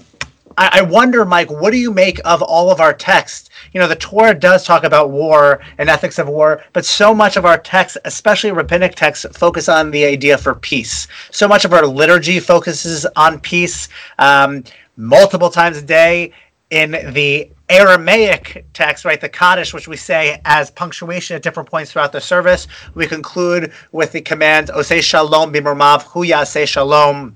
I, 0.58 0.80
I 0.80 0.82
wonder, 0.82 1.24
Mike, 1.24 1.50
what 1.50 1.70
do 1.70 1.78
you 1.78 1.92
make 1.92 2.20
of 2.24 2.42
all 2.42 2.70
of 2.70 2.80
our 2.80 2.92
texts? 2.92 3.48
You 3.72 3.80
know, 3.80 3.86
the 3.86 3.96
Torah 3.96 4.34
does 4.34 4.64
talk 4.64 4.82
about 4.82 5.10
war 5.10 5.60
and 5.78 5.88
ethics 5.88 6.18
of 6.18 6.28
war, 6.28 6.62
but 6.72 6.84
so 6.84 7.14
much 7.14 7.36
of 7.36 7.46
our 7.46 7.56
texts, 7.58 7.96
especially 8.04 8.50
rabbinic 8.50 8.96
texts, 8.96 9.24
focus 9.38 9.68
on 9.68 9.92
the 9.92 10.04
idea 10.04 10.36
for 10.36 10.56
peace. 10.56 11.06
So 11.30 11.46
much 11.46 11.64
of 11.64 11.72
our 11.72 11.86
liturgy 11.86 12.40
focuses 12.40 13.06
on 13.14 13.38
peace 13.40 13.88
um, 14.18 14.64
multiple 14.96 15.48
times 15.48 15.78
a 15.78 15.82
day. 15.82 16.32
In 16.70 16.90
the 16.90 17.48
Aramaic 17.70 18.66
text, 18.74 19.06
right, 19.06 19.18
the 19.18 19.28
Kaddish, 19.28 19.72
which 19.72 19.88
we 19.88 19.96
say 19.96 20.38
as 20.44 20.70
punctuation 20.70 21.34
at 21.34 21.42
different 21.42 21.66
points 21.70 21.92
throughout 21.92 22.12
the 22.12 22.20
service, 22.20 22.66
we 22.94 23.06
conclude 23.06 23.72
with 23.92 24.12
the 24.12 24.20
command, 24.20 24.68
Osei 24.68 25.00
Shalom 25.00 25.50
bimurmav, 25.50 26.02
huya 26.02 26.46
say 26.46 26.66
Shalom, 26.66 27.34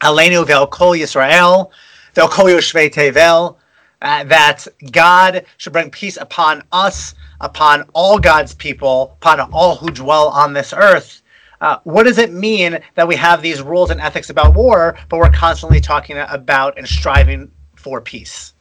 Aleinu 0.00 0.44
ve'al 0.44 0.68
kol 0.68 0.94
Yisrael, 0.94 1.70
ve'al 2.14 2.30
kol 2.30 2.46
Yoshvei 2.46 2.92
Tevel, 2.92 3.56
uh, 4.02 4.24
that 4.24 4.66
God 4.90 5.44
should 5.58 5.72
bring 5.72 5.90
peace 5.90 6.16
upon 6.16 6.62
us, 6.72 7.14
upon 7.40 7.88
all 7.92 8.18
God's 8.18 8.54
people, 8.54 9.16
upon 9.20 9.40
all 9.52 9.76
who 9.76 9.90
dwell 9.90 10.28
on 10.28 10.52
this 10.52 10.72
earth. 10.72 11.22
Uh, 11.60 11.78
what 11.84 12.02
does 12.02 12.18
it 12.18 12.32
mean 12.32 12.80
that 12.96 13.06
we 13.06 13.14
have 13.14 13.40
these 13.40 13.62
rules 13.62 13.90
and 13.90 14.00
ethics 14.00 14.30
about 14.30 14.54
war, 14.54 14.98
but 15.08 15.18
we're 15.18 15.30
constantly 15.30 15.80
talking 15.80 16.18
about 16.18 16.76
and 16.76 16.88
striving 16.88 17.50
for 17.76 18.00
peace? 18.00 18.52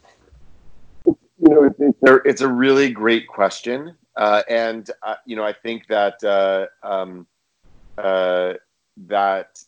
you 1.42 1.50
know, 1.50 1.64
it's, 1.80 1.98
a, 2.08 2.16
it's 2.24 2.42
a 2.42 2.48
really 2.48 2.92
great 2.92 3.28
question, 3.28 3.96
uh, 4.16 4.44
and 4.48 4.90
uh, 5.02 5.16
you 5.26 5.36
know, 5.36 5.44
I 5.44 5.54
think 5.54 5.88
that 5.88 6.24
uh, 6.24 6.68
um, 6.88 7.26
uh, 7.98 8.54
that 9.08 9.60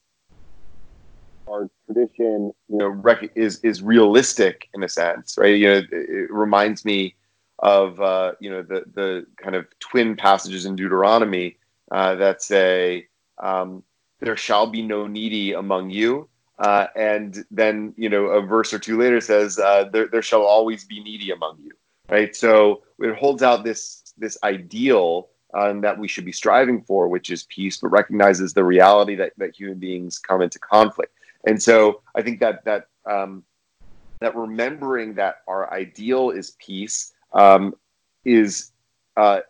our 1.48 1.70
tradition, 1.94 2.52
you 2.68 2.78
know, 2.78 2.88
rec- 2.88 3.32
is 3.36 3.60
is 3.60 3.82
realistic 3.82 4.70
in 4.74 4.84
a 4.84 4.90
sense, 4.90 5.38
right? 5.38 5.56
You 5.58 5.68
know, 5.68 5.78
it, 5.78 5.88
it 5.92 6.32
reminds 6.32 6.86
me 6.86 7.16
of 7.60 8.00
uh, 8.02 8.34
you 8.40 8.50
know 8.50 8.64
the 8.64 8.84
the 8.94 9.26
kind 9.38 9.56
of 9.56 9.68
twin 9.80 10.16
passages 10.16 10.66
in 10.66 10.76
Deuteronomy 10.76 11.58
uh, 11.92 12.16
that 12.16 12.42
say, 12.42 13.08
um, 13.42 13.84
"There 14.20 14.38
shall 14.38 14.68
be 14.68 14.82
no 14.82 15.08
needy 15.08 15.54
among 15.54 15.90
you." 15.90 16.30
Uh, 16.60 16.88
and 16.96 17.44
then, 17.50 17.94
you 17.98 18.08
know, 18.08 18.26
a 18.26 18.42
verse 18.42 18.74
or 18.74 18.80
two 18.80 18.98
later 18.98 19.20
says, 19.20 19.58
uh, 19.58 19.90
there, 19.92 20.08
there 20.08 20.22
shall 20.22 20.44
always 20.44 20.86
be 20.86 21.04
needy 21.04 21.32
among 21.32 21.58
you, 21.60 21.72
right? 22.10 22.36
So 22.36 22.84
it 23.00 23.18
holds 23.18 23.42
out 23.42 23.64
this, 23.64 24.14
this 24.18 24.38
ideal 24.44 25.30
um, 25.56 25.82
that 25.82 25.98
we 25.98 26.08
should 26.08 26.26
be 26.26 26.32
striving 26.32 26.84
for, 26.84 27.08
which 27.08 27.32
is 27.32 27.44
peace, 27.44 27.78
but 27.78 27.90
recognizes 27.90 28.54
the 28.54 28.64
reality 28.64 29.16
that, 29.16 29.34
that 29.38 29.56
human 29.56 29.80
beings 29.80 30.20
come 30.20 30.42
into 30.42 30.60
conflict. 30.60 31.14
And 31.46 31.62
so 31.62 32.02
I 32.16 32.22
think 32.22 32.40
that, 32.40 32.64
that, 32.66 32.88
um, 33.06 33.44
that 34.20 34.36
remembering 34.36 35.14
that 35.16 35.42
our 35.48 35.72
ideal 35.74 36.30
is 36.32 36.56
peace 36.60 37.14
um, 37.34 37.76
is 38.26 38.72
uh, 39.18 39.42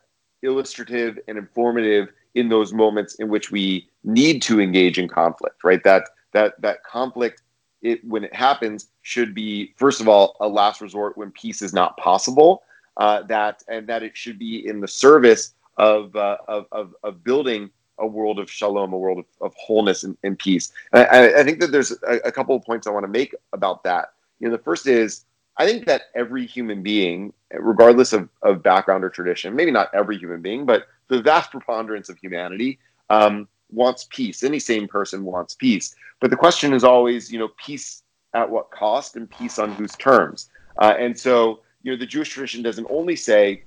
illustrative 0.41 1.19
and 1.27 1.37
informative 1.37 2.09
in 2.35 2.49
those 2.49 2.73
moments 2.73 3.15
in 3.15 3.29
which 3.29 3.51
we 3.51 3.87
need 4.03 4.41
to 4.41 4.59
engage 4.59 4.97
in 4.97 5.07
conflict, 5.07 5.63
right? 5.63 5.83
That 5.83 6.09
that 6.33 6.59
that 6.61 6.83
conflict 6.83 7.43
it 7.81 8.03
when 8.03 8.23
it 8.23 8.33
happens 8.33 8.89
should 9.01 9.33
be 9.35 9.73
first 9.77 10.01
of 10.01 10.07
all 10.07 10.35
a 10.39 10.47
last 10.47 10.81
resort 10.81 11.17
when 11.17 11.31
peace 11.31 11.61
is 11.61 11.73
not 11.73 11.95
possible 11.97 12.63
uh, 12.97 13.23
that 13.23 13.63
and 13.67 13.87
that 13.87 14.03
it 14.03 14.15
should 14.15 14.39
be 14.39 14.67
in 14.67 14.79
the 14.79 14.87
service 14.87 15.53
of 15.77 16.15
uh, 16.15 16.37
of, 16.47 16.65
of, 16.71 16.95
of 17.03 17.23
building 17.23 17.69
a 17.99 18.07
world 18.07 18.39
of 18.39 18.49
shalom, 18.49 18.93
a 18.93 18.97
world 18.97 19.19
of, 19.19 19.25
of 19.41 19.53
wholeness 19.55 20.03
and, 20.03 20.17
and 20.23 20.37
peace. 20.37 20.71
And 20.91 21.03
I, 21.03 21.41
I, 21.41 21.43
think 21.43 21.59
that 21.59 21.71
there's 21.71 21.91
a, 21.91 22.19
a 22.25 22.31
couple 22.31 22.55
of 22.55 22.63
points 22.63 22.87
I 22.87 22.91
want 22.91 23.03
to 23.03 23.11
make 23.11 23.35
about 23.53 23.83
that. 23.83 24.13
You 24.39 24.49
know, 24.49 24.55
the 24.55 24.63
first 24.63 24.87
is 24.87 25.25
I 25.57 25.65
think 25.65 25.85
that 25.85 26.03
every 26.15 26.45
human 26.45 26.81
being, 26.81 27.33
regardless 27.53 28.13
of, 28.13 28.29
of 28.41 28.63
background 28.63 29.03
or 29.03 29.09
tradition, 29.09 29.55
maybe 29.55 29.71
not 29.71 29.93
every 29.93 30.17
human 30.17 30.41
being, 30.41 30.65
but 30.65 30.87
the 31.09 31.21
vast 31.21 31.51
preponderance 31.51 32.09
of 32.09 32.17
humanity 32.17 32.79
um, 33.09 33.47
wants 33.71 34.07
peace. 34.09 34.43
Any 34.43 34.59
sane 34.59 34.87
person 34.87 35.23
wants 35.23 35.53
peace. 35.53 35.95
But 36.19 36.31
the 36.31 36.37
question 36.37 36.73
is 36.73 36.83
always, 36.83 37.31
you 37.31 37.37
know, 37.37 37.49
peace 37.63 38.01
at 38.33 38.49
what 38.49 38.71
cost 38.71 39.15
and 39.15 39.29
peace 39.29 39.59
on 39.59 39.73
whose 39.73 39.91
terms. 39.93 40.49
Uh, 40.79 40.95
and 40.97 41.17
so, 41.17 41.59
you 41.83 41.91
know, 41.91 41.97
the 41.97 42.05
Jewish 42.05 42.29
tradition 42.29 42.63
doesn't 42.63 42.87
only 42.89 43.15
say 43.15 43.63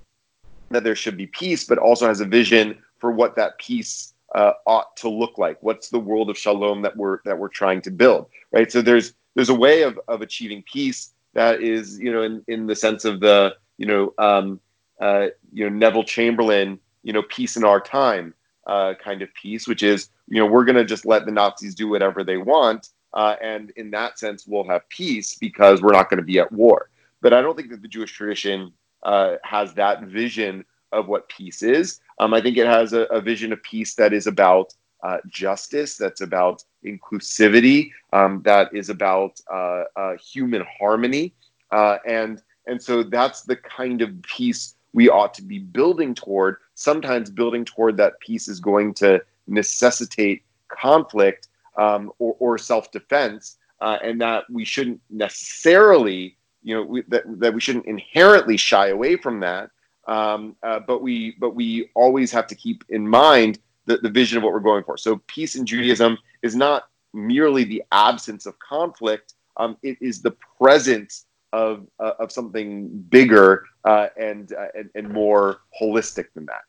that 0.70 0.82
there 0.82 0.96
should 0.96 1.16
be 1.16 1.28
peace, 1.28 1.64
but 1.64 1.78
also 1.78 2.08
has 2.08 2.20
a 2.20 2.24
vision 2.24 2.78
for 2.98 3.12
what 3.12 3.36
that 3.36 3.58
peace 3.58 4.14
uh, 4.36 4.52
ought 4.66 4.96
to 4.98 5.08
look 5.08 5.38
like. 5.38 5.60
What's 5.62 5.88
the 5.88 5.98
world 5.98 6.30
of 6.30 6.38
shalom 6.38 6.82
that 6.82 6.96
we're 6.96 7.18
that 7.24 7.36
we're 7.36 7.48
trying 7.48 7.80
to 7.82 7.90
build, 7.90 8.26
right? 8.52 8.70
So 8.70 8.82
there's 8.82 9.14
there's 9.34 9.48
a 9.48 9.54
way 9.54 9.82
of, 9.82 9.98
of 10.06 10.22
achieving 10.22 10.62
peace 10.70 11.12
that 11.34 11.62
is, 11.62 11.98
you 11.98 12.12
know, 12.12 12.22
in, 12.22 12.42
in 12.48 12.66
the 12.66 12.74
sense 12.74 13.04
of 13.04 13.20
the, 13.20 13.54
you 13.76 13.86
know, 13.86 14.14
um, 14.18 14.58
uh, 15.00 15.26
you 15.52 15.68
know, 15.68 15.76
Neville 15.76 16.04
Chamberlain, 16.04 16.80
you 17.02 17.12
know, 17.12 17.22
peace 17.22 17.56
in 17.56 17.64
our 17.64 17.80
time, 17.80 18.32
uh, 18.66 18.94
kind 18.94 19.20
of 19.20 19.28
peace, 19.34 19.68
which 19.68 19.82
is, 19.82 20.08
you 20.28 20.40
know, 20.40 20.46
we're 20.46 20.64
going 20.64 20.76
to 20.76 20.84
just 20.84 21.04
let 21.04 21.26
the 21.26 21.32
Nazis 21.32 21.74
do 21.74 21.88
whatever 21.88 22.24
they 22.24 22.38
want. 22.38 22.88
Uh, 23.12 23.36
and 23.42 23.70
in 23.76 23.90
that 23.90 24.18
sense, 24.18 24.46
we'll 24.46 24.66
have 24.66 24.88
peace 24.88 25.36
because 25.38 25.82
we're 25.82 25.92
not 25.92 26.08
going 26.08 26.18
to 26.18 26.24
be 26.24 26.38
at 26.38 26.50
war. 26.50 26.88
But 27.20 27.34
I 27.34 27.42
don't 27.42 27.56
think 27.56 27.70
that 27.70 27.82
the 27.82 27.88
Jewish 27.88 28.12
tradition 28.12 28.72
uh, 29.02 29.36
has 29.44 29.74
that 29.74 30.04
vision 30.04 30.64
of 30.96 31.08
what 31.08 31.28
peace 31.28 31.62
is. 31.62 32.00
Um, 32.18 32.34
I 32.34 32.40
think 32.40 32.56
it 32.56 32.66
has 32.66 32.92
a, 32.92 33.02
a, 33.02 33.20
vision 33.20 33.52
of 33.52 33.62
peace 33.62 33.94
that 33.94 34.12
is 34.12 34.26
about 34.26 34.74
uh, 35.02 35.18
justice, 35.28 35.96
that's 35.96 36.22
about 36.22 36.64
inclusivity, 36.84 37.90
um, 38.12 38.42
that 38.44 38.74
is 38.74 38.88
about 38.88 39.38
uh, 39.52 39.84
uh, 39.94 40.16
human 40.16 40.64
harmony. 40.78 41.34
and, 41.72 42.42
and 42.66 42.82
so 42.82 43.02
that's 43.02 43.42
the 43.42 43.56
kind 43.56 44.02
of 44.02 44.10
peace 44.22 44.74
we 44.96 45.10
ought 45.10 45.34
to 45.34 45.42
be 45.42 45.58
building 45.58 46.14
toward 46.14 46.56
sometimes 46.74 47.30
building 47.30 47.64
toward 47.64 47.96
that 47.98 48.18
peace 48.20 48.48
is 48.48 48.60
going 48.60 48.94
to 48.94 49.22
necessitate 49.46 50.42
conflict 50.68 51.48
um, 51.76 52.10
or, 52.18 52.34
or 52.38 52.58
self-defense 52.58 53.58
uh, 53.80 53.98
and 54.02 54.20
that 54.20 54.44
we 54.50 54.64
shouldn't 54.64 55.00
necessarily 55.10 56.36
you 56.62 56.74
know 56.74 56.82
we, 56.82 57.02
that, 57.08 57.24
that 57.38 57.52
we 57.52 57.60
shouldn't 57.60 57.86
inherently 57.86 58.56
shy 58.56 58.88
away 58.88 59.16
from 59.16 59.38
that 59.40 59.70
um, 60.06 60.56
uh, 60.62 60.80
but 60.80 61.02
we 61.02 61.36
but 61.38 61.54
we 61.54 61.90
always 61.94 62.30
have 62.32 62.46
to 62.46 62.54
keep 62.54 62.84
in 62.88 63.06
mind 63.08 63.58
the, 63.86 63.98
the 63.98 64.10
vision 64.10 64.38
of 64.38 64.44
what 64.44 64.52
we're 64.52 64.60
going 64.60 64.84
for 64.84 64.96
so 64.96 65.20
peace 65.26 65.54
in 65.56 65.66
judaism 65.66 66.16
is 66.42 66.56
not 66.56 66.88
merely 67.12 67.64
the 67.64 67.82
absence 67.92 68.46
of 68.46 68.58
conflict 68.58 69.34
um, 69.56 69.76
it 69.82 69.96
is 70.00 70.20
the 70.20 70.34
presence 70.58 71.26
of 71.52 71.86
uh, 72.00 72.12
of 72.18 72.30
something 72.30 72.88
bigger 73.08 73.64
uh, 73.84 74.08
and, 74.16 74.52
uh, 74.52 74.66
and 74.74 74.90
and 74.94 75.08
more 75.08 75.60
holistic 75.80 76.26
than 76.34 76.46
that. 76.46 76.62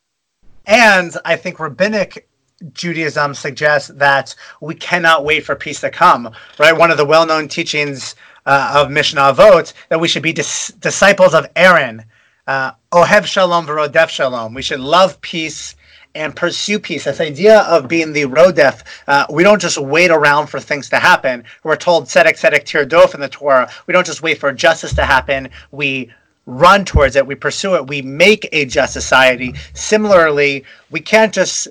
And 0.65 1.15
I 1.25 1.35
think 1.35 1.59
rabbinic 1.59 2.29
Judaism 2.73 3.33
suggests 3.33 3.89
that 3.95 4.33
we 4.61 4.75
cannot 4.75 5.23
wait 5.23 5.45
for 5.45 5.55
peace 5.55 5.81
to 5.81 5.89
come. 5.89 6.31
Right, 6.59 6.75
one 6.75 6.91
of 6.91 6.97
the 6.97 7.05
well-known 7.05 7.47
teachings 7.47 8.15
uh, 8.45 8.73
of 8.75 8.89
Mishnah 8.89 9.33
Avot 9.33 9.73
that 9.89 9.99
we 9.99 10.07
should 10.07 10.23
be 10.23 10.33
dis- 10.33 10.69
disciples 10.79 11.33
of 11.33 11.45
Aaron. 11.55 12.03
Uh, 12.47 12.71
Ohev 12.93 13.25
shalom 13.25 13.67
v'rodef 13.67 14.07
shalom. 14.07 14.53
We 14.53 14.61
should 14.61 14.79
love 14.79 15.19
peace 15.19 15.75
and 16.15 16.33
pursue 16.33 16.79
peace. 16.79 17.03
This 17.03 17.19
idea 17.19 17.59
of 17.63 17.89
being 17.89 18.13
the 18.13 18.23
rodef, 18.23 18.83
uh, 19.07 19.25
we 19.29 19.43
don't 19.43 19.61
just 19.61 19.77
wait 19.77 20.11
around 20.11 20.47
for 20.47 20.61
things 20.61 20.89
to 20.89 20.95
happen. 20.97 21.43
We're 21.63 21.75
told 21.75 22.05
tzedek 22.05 22.39
tzedek 22.39 22.63
tirdof 22.63 23.13
in 23.13 23.19
the 23.19 23.27
Torah. 23.27 23.69
We 23.85 23.91
don't 23.91 24.05
just 24.05 24.21
wait 24.21 24.39
for 24.39 24.53
justice 24.53 24.93
to 24.93 25.03
happen. 25.03 25.49
We 25.71 26.09
run 26.45 26.85
towards 26.85 27.17
it. 27.17 27.27
We 27.27 27.35
pursue 27.35 27.75
it. 27.75 27.87
We 27.87 28.01
make 28.01 28.47
a 28.53 28.63
just 28.63 28.93
society. 28.93 29.53
Similarly, 29.73 30.63
we 30.89 31.01
can't 31.01 31.33
just 31.33 31.67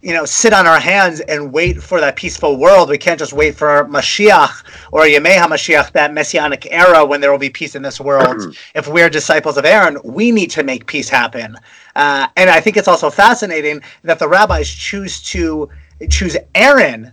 you 0.00 0.14
know, 0.14 0.24
sit 0.24 0.52
on 0.52 0.66
our 0.66 0.78
hands 0.78 1.20
and 1.20 1.52
wait 1.52 1.82
for 1.82 2.00
that 2.00 2.14
peaceful 2.14 2.56
world. 2.56 2.88
We 2.88 2.98
can't 2.98 3.18
just 3.18 3.32
wait 3.32 3.56
for 3.56 3.84
Mashiach 3.86 4.64
or 4.92 5.02
Yemei 5.02 5.36
HaMashiach, 5.36 5.92
that 5.92 6.14
messianic 6.14 6.68
era 6.70 7.04
when 7.04 7.20
there 7.20 7.32
will 7.32 7.38
be 7.38 7.50
peace 7.50 7.74
in 7.74 7.82
this 7.82 8.00
world. 8.00 8.56
if 8.74 8.86
we're 8.86 9.10
disciples 9.10 9.56
of 9.56 9.64
Aaron, 9.64 9.98
we 10.04 10.30
need 10.30 10.50
to 10.52 10.62
make 10.62 10.86
peace 10.86 11.08
happen. 11.08 11.56
Uh, 11.96 12.28
and 12.36 12.48
I 12.48 12.60
think 12.60 12.76
it's 12.76 12.86
also 12.86 13.10
fascinating 13.10 13.82
that 14.02 14.20
the 14.20 14.28
rabbis 14.28 14.70
choose 14.70 15.20
to 15.24 15.68
choose 16.08 16.36
Aaron 16.54 17.12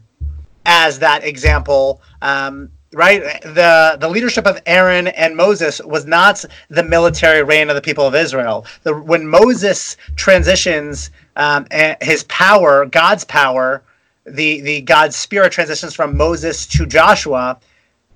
as 0.67 0.99
that 0.99 1.23
example. 1.23 2.01
Um, 2.21 2.69
right? 2.95 3.21
The 3.43 3.97
the 3.99 4.09
leadership 4.09 4.47
of 4.47 4.61
Aaron 4.65 5.07
and 5.09 5.35
Moses 5.35 5.81
was 5.83 6.05
not 6.05 6.45
the 6.69 6.83
military 6.83 7.43
reign 7.43 7.69
of 7.69 7.75
the 7.75 7.81
people 7.81 8.07
of 8.07 8.15
Israel. 8.15 8.65
The, 8.83 8.95
when 8.95 9.27
Moses 9.27 9.97
transitions 10.15 11.11
um, 11.35 11.67
his 12.01 12.23
power, 12.25 12.85
God's 12.85 13.25
power, 13.25 13.83
the 14.25 14.61
the 14.61 14.81
God's 14.81 15.15
spirit 15.15 15.51
transitions 15.51 15.93
from 15.93 16.17
Moses 16.17 16.65
to 16.67 16.85
Joshua. 16.85 17.59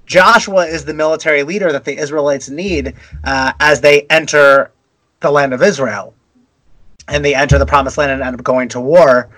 Joshua 0.05 0.65
is 0.65 0.85
the 0.85 0.93
military 0.93 1.43
leader 1.43 1.71
that 1.71 1.85
the 1.85 1.97
Israelites 1.97 2.49
need 2.49 2.95
uh, 3.25 3.53
as 3.59 3.81
they 3.81 4.03
enter 4.09 4.71
the 5.21 5.31
land 5.31 5.53
of 5.53 5.61
Israel. 5.61 6.15
and 7.09 7.25
they 7.25 7.35
enter 7.35 7.57
the 7.59 7.65
promised 7.65 7.97
land 7.97 8.11
and 8.11 8.21
end 8.21 8.35
up 8.35 8.43
going 8.43 8.69
to 8.69 8.79
war. 8.79 9.29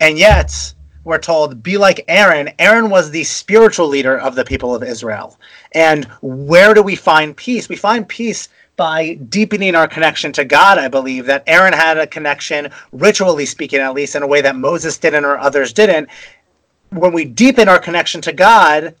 And 0.00 0.18
yet, 0.18 0.74
we're 1.04 1.18
told, 1.18 1.62
be 1.62 1.76
like 1.76 2.04
Aaron. 2.08 2.50
Aaron 2.58 2.90
was 2.90 3.10
the 3.10 3.24
spiritual 3.24 3.88
leader 3.88 4.18
of 4.18 4.34
the 4.34 4.44
people 4.44 4.74
of 4.74 4.82
Israel. 4.82 5.38
And 5.72 6.04
where 6.20 6.74
do 6.74 6.82
we 6.82 6.96
find 6.96 7.36
peace? 7.36 7.68
We 7.68 7.76
find 7.76 8.08
peace 8.08 8.48
by 8.76 9.14
deepening 9.28 9.74
our 9.74 9.88
connection 9.88 10.32
to 10.32 10.44
God, 10.44 10.78
I 10.78 10.88
believe, 10.88 11.26
that 11.26 11.44
Aaron 11.46 11.72
had 11.72 11.98
a 11.98 12.06
connection, 12.06 12.70
ritually 12.92 13.46
speaking, 13.46 13.80
at 13.80 13.94
least, 13.94 14.14
in 14.14 14.22
a 14.22 14.26
way 14.26 14.40
that 14.40 14.56
Moses 14.56 14.96
didn't 14.96 15.24
or 15.24 15.38
others 15.38 15.72
didn't. 15.72 16.08
When 16.90 17.12
we 17.12 17.24
deepen 17.24 17.68
our 17.68 17.78
connection 17.78 18.20
to 18.22 18.32
God, 18.32 18.94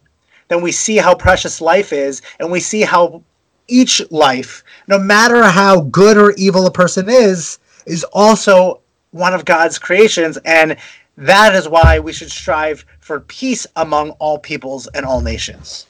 then 0.48 0.60
we 0.60 0.72
see 0.72 0.96
how 0.96 1.14
precious 1.14 1.60
life 1.60 1.92
is, 1.92 2.20
and 2.38 2.50
we 2.50 2.60
see 2.60 2.82
how 2.82 3.22
each 3.68 4.02
life, 4.10 4.62
no 4.88 4.98
matter 4.98 5.42
how 5.44 5.82
good 5.82 6.18
or 6.18 6.32
evil 6.32 6.66
a 6.66 6.70
person 6.70 7.08
is, 7.08 7.58
is 7.86 8.04
also 8.12 8.80
one 9.12 9.34
of 9.34 9.44
God's 9.44 9.78
creations. 9.78 10.36
And 10.44 10.76
that 11.16 11.54
is 11.54 11.68
why 11.68 11.98
we 11.98 12.12
should 12.12 12.30
strive 12.30 12.84
for 13.00 13.20
peace 13.20 13.66
among 13.76 14.10
all 14.12 14.38
peoples 14.38 14.86
and 14.88 15.04
all 15.04 15.20
nations. 15.20 15.86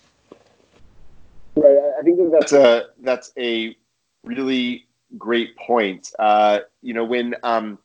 Right. 1.55 1.79
I 1.99 2.03
think 2.03 2.19
that 2.19 2.31
that's 2.33 2.53
a 2.53 2.87
that's 3.03 3.33
a 3.39 3.77
really 4.25 4.87
great 5.19 5.57
point. 5.57 6.13
Uh, 6.19 6.61
you 6.81 6.95
know, 6.95 7.05
when 7.05 7.35
um, 7.43 7.79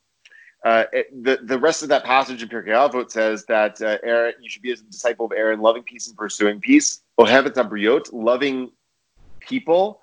uh, 0.64 0.84
it, 0.92 1.22
the 1.22 1.38
the 1.44 1.58
rest 1.58 1.82
of 1.82 1.88
that 1.90 2.04
passage 2.04 2.42
in 2.42 2.48
Pirkei 2.48 2.68
Avot 2.68 3.10
says 3.10 3.44
that 3.46 3.80
uh, 3.80 3.98
Aaron, 4.02 4.34
you 4.40 4.48
should 4.48 4.62
be 4.62 4.72
a 4.72 4.76
disciple 4.76 5.26
of 5.26 5.32
Aaron, 5.32 5.60
loving 5.60 5.82
peace 5.82 6.08
and 6.08 6.16
pursuing 6.16 6.60
peace. 6.60 7.02
Ohevet 7.20 7.54
abriot, 7.54 8.08
loving 8.12 8.70
people, 9.40 10.00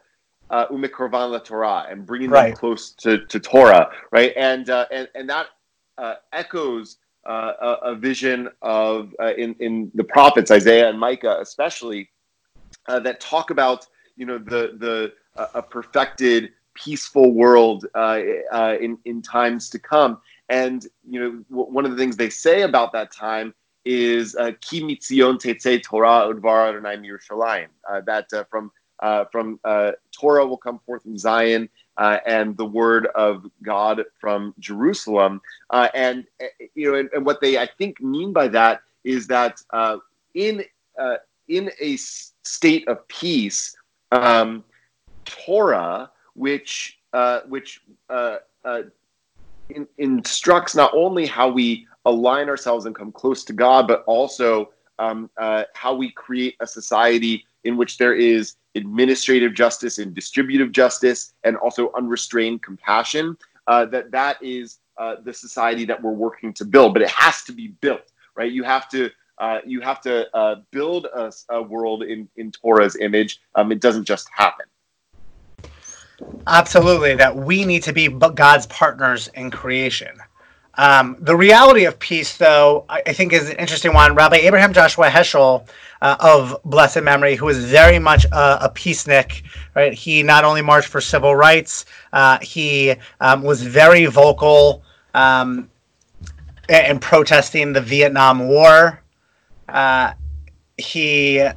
uh, 0.49 0.67
umikorvan 0.67 1.31
la 1.31 1.39
Torah, 1.39 1.87
and 1.89 2.05
bringing 2.05 2.29
right. 2.29 2.47
them 2.47 2.55
close 2.55 2.91
to, 2.91 3.25
to 3.25 3.39
Torah, 3.39 3.89
right? 4.11 4.33
And 4.37 4.69
uh, 4.69 4.85
and 4.91 5.09
and 5.15 5.29
that 5.29 5.47
uh, 5.97 6.15
echoes 6.31 6.97
uh, 7.25 7.53
a, 7.61 7.91
a, 7.91 7.95
vision 7.95 8.49
of 8.61 9.13
uh, 9.19 9.33
in 9.35 9.55
in 9.59 9.91
the 9.95 10.03
prophets 10.03 10.51
Isaiah 10.51 10.89
and 10.89 10.99
Micah, 10.99 11.37
especially 11.41 12.09
uh, 12.87 12.99
that 12.99 13.19
talk 13.19 13.49
about 13.49 13.87
you 14.15 14.25
know 14.25 14.37
the 14.37 14.75
the 14.77 15.13
a 15.53 15.61
perfected 15.61 16.51
peaceful 16.73 17.33
world 17.33 17.85
in 17.95 18.97
in 19.05 19.21
times 19.21 19.69
to 19.69 19.79
come. 19.79 20.19
And 20.49 20.85
you 21.09 21.19
know 21.19 21.31
w- 21.49 21.71
one 21.71 21.85
of 21.85 21.91
the 21.91 21.97
things 21.97 22.15
they 22.15 22.29
say 22.29 22.61
about 22.61 22.93
that 22.93 23.11
time 23.11 23.53
is 23.85 24.35
ki 24.61 24.81
mitzion 24.81 25.37
tetze 25.39 25.81
Torah 25.83 26.31
udvar 26.31 26.69
Adonai 26.69 26.97
Yerushalayim. 26.97 27.67
That 28.05 28.29
from 28.49 28.71
uh, 28.99 29.25
from 29.31 29.59
uh, 29.63 29.91
Torah 30.11 30.45
will 30.45 30.57
come 30.57 30.79
forth 30.85 31.03
from 31.03 31.17
Zion, 31.17 31.69
uh, 31.97 32.17
and 32.25 32.57
the 32.57 32.65
word 32.65 33.07
of 33.15 33.45
God 33.63 34.03
from 34.19 34.53
Jerusalem. 34.59 35.41
Uh, 35.69 35.87
and 35.93 36.25
uh, 36.41 36.47
you 36.73 36.91
know, 36.91 36.97
and, 36.97 37.09
and, 37.13 37.25
what 37.25 37.41
they 37.41 37.57
I 37.57 37.67
think 37.77 38.01
mean 38.01 38.33
by 38.33 38.47
that 38.49 38.81
is 39.03 39.27
that 39.27 39.61
uh, 39.71 39.97
in 40.33 40.63
in 41.47 41.71
a 41.79 41.95
state 41.97 42.87
of 42.87 43.07
peace, 43.07 43.75
um, 44.11 44.63
Torah, 45.25 46.11
which 46.33 46.99
which 47.47 47.81
in, 49.69 49.87
instructs 49.97 50.75
not 50.75 50.93
only 50.93 51.25
how 51.25 51.49
we 51.49 51.87
align 52.05 52.49
ourselves 52.49 52.85
and 52.85 52.93
come 52.93 53.11
close 53.11 53.43
to 53.45 53.53
God, 53.53 53.87
but 53.87 54.03
also 54.05 54.71
um, 54.99 55.29
how 55.73 55.93
we 55.95 56.11
create 56.11 56.55
a 56.59 56.67
society 56.67 57.45
in 57.63 57.77
which 57.77 57.97
there 57.97 58.13
is 58.13 58.55
administrative 58.75 59.53
justice 59.53 59.97
and 59.97 60.13
distributive 60.13 60.71
justice, 60.71 61.33
and 61.43 61.57
also 61.57 61.91
unrestrained 61.95 62.61
compassion. 62.61 63.37
Uh, 63.67 63.85
that 63.85 64.11
that 64.11 64.37
is 64.43 64.79
uh, 64.97 65.15
the 65.23 65.33
society 65.33 65.85
that 65.85 66.01
we're 66.01 66.11
working 66.11 66.53
to 66.53 66.65
build, 66.65 66.93
but 66.93 67.01
it 67.01 67.09
has 67.09 67.43
to 67.43 67.51
be 67.51 67.69
built, 67.81 68.11
right? 68.35 68.51
You 68.51 68.63
have 68.63 68.87
to 68.89 69.09
uh, 69.37 69.59
you 69.65 69.81
have 69.81 70.01
to 70.01 70.33
uh, 70.35 70.55
build 70.71 71.05
a, 71.05 71.31
a, 71.49 71.61
world 71.61 72.03
in 72.03 72.29
in 72.37 72.51
Torah's 72.51 72.95
image. 72.95 73.41
Um, 73.55 73.71
it 73.71 73.81
doesn't 73.81 74.05
just 74.05 74.29
happen. 74.33 74.65
Absolutely, 76.47 77.15
that 77.15 77.35
we 77.35 77.65
need 77.65 77.83
to 77.83 77.93
be 77.93 78.07
God's 78.07 78.67
partners 78.67 79.29
in 79.35 79.51
creation. 79.51 80.17
Um, 80.77 81.15
the 81.19 81.35
reality 81.35 81.85
of 81.85 81.97
peace, 81.99 82.37
though, 82.37 82.85
I, 82.89 83.01
I, 83.07 83.13
think 83.13 83.31
is 83.31 83.49
an 83.49 83.55
interesting 83.57 83.93
one. 83.93 84.13
Rabbi 84.13 84.37
Abraham 84.37 84.73
Joshua 84.73 85.07
Heschel 85.07 85.65
uh, 86.01 86.17
of 86.19 86.57
blessed 86.65 87.01
memory, 87.01 87.35
who 87.35 87.45
was 87.45 87.63
very 87.63 87.97
much 87.97 88.25
a, 88.25 88.65
a 88.65 88.69
peacenik, 88.69 89.43
right? 89.73 89.93
He 89.93 90.21
not 90.21 90.43
only 90.43 90.61
marched 90.61 90.89
for 90.89 90.99
civil 90.99 91.35
rights, 91.35 91.85
uh, 92.11 92.39
he 92.41 92.95
um, 93.21 93.41
was 93.41 93.61
very 93.61 94.05
vocal 94.05 94.83
um, 95.13 95.69
in 96.67 96.99
protesting 96.99 97.71
the 97.71 97.81
Vietnam 97.81 98.47
War. 98.47 99.01
Uh, 99.69 100.13
he 100.77 101.47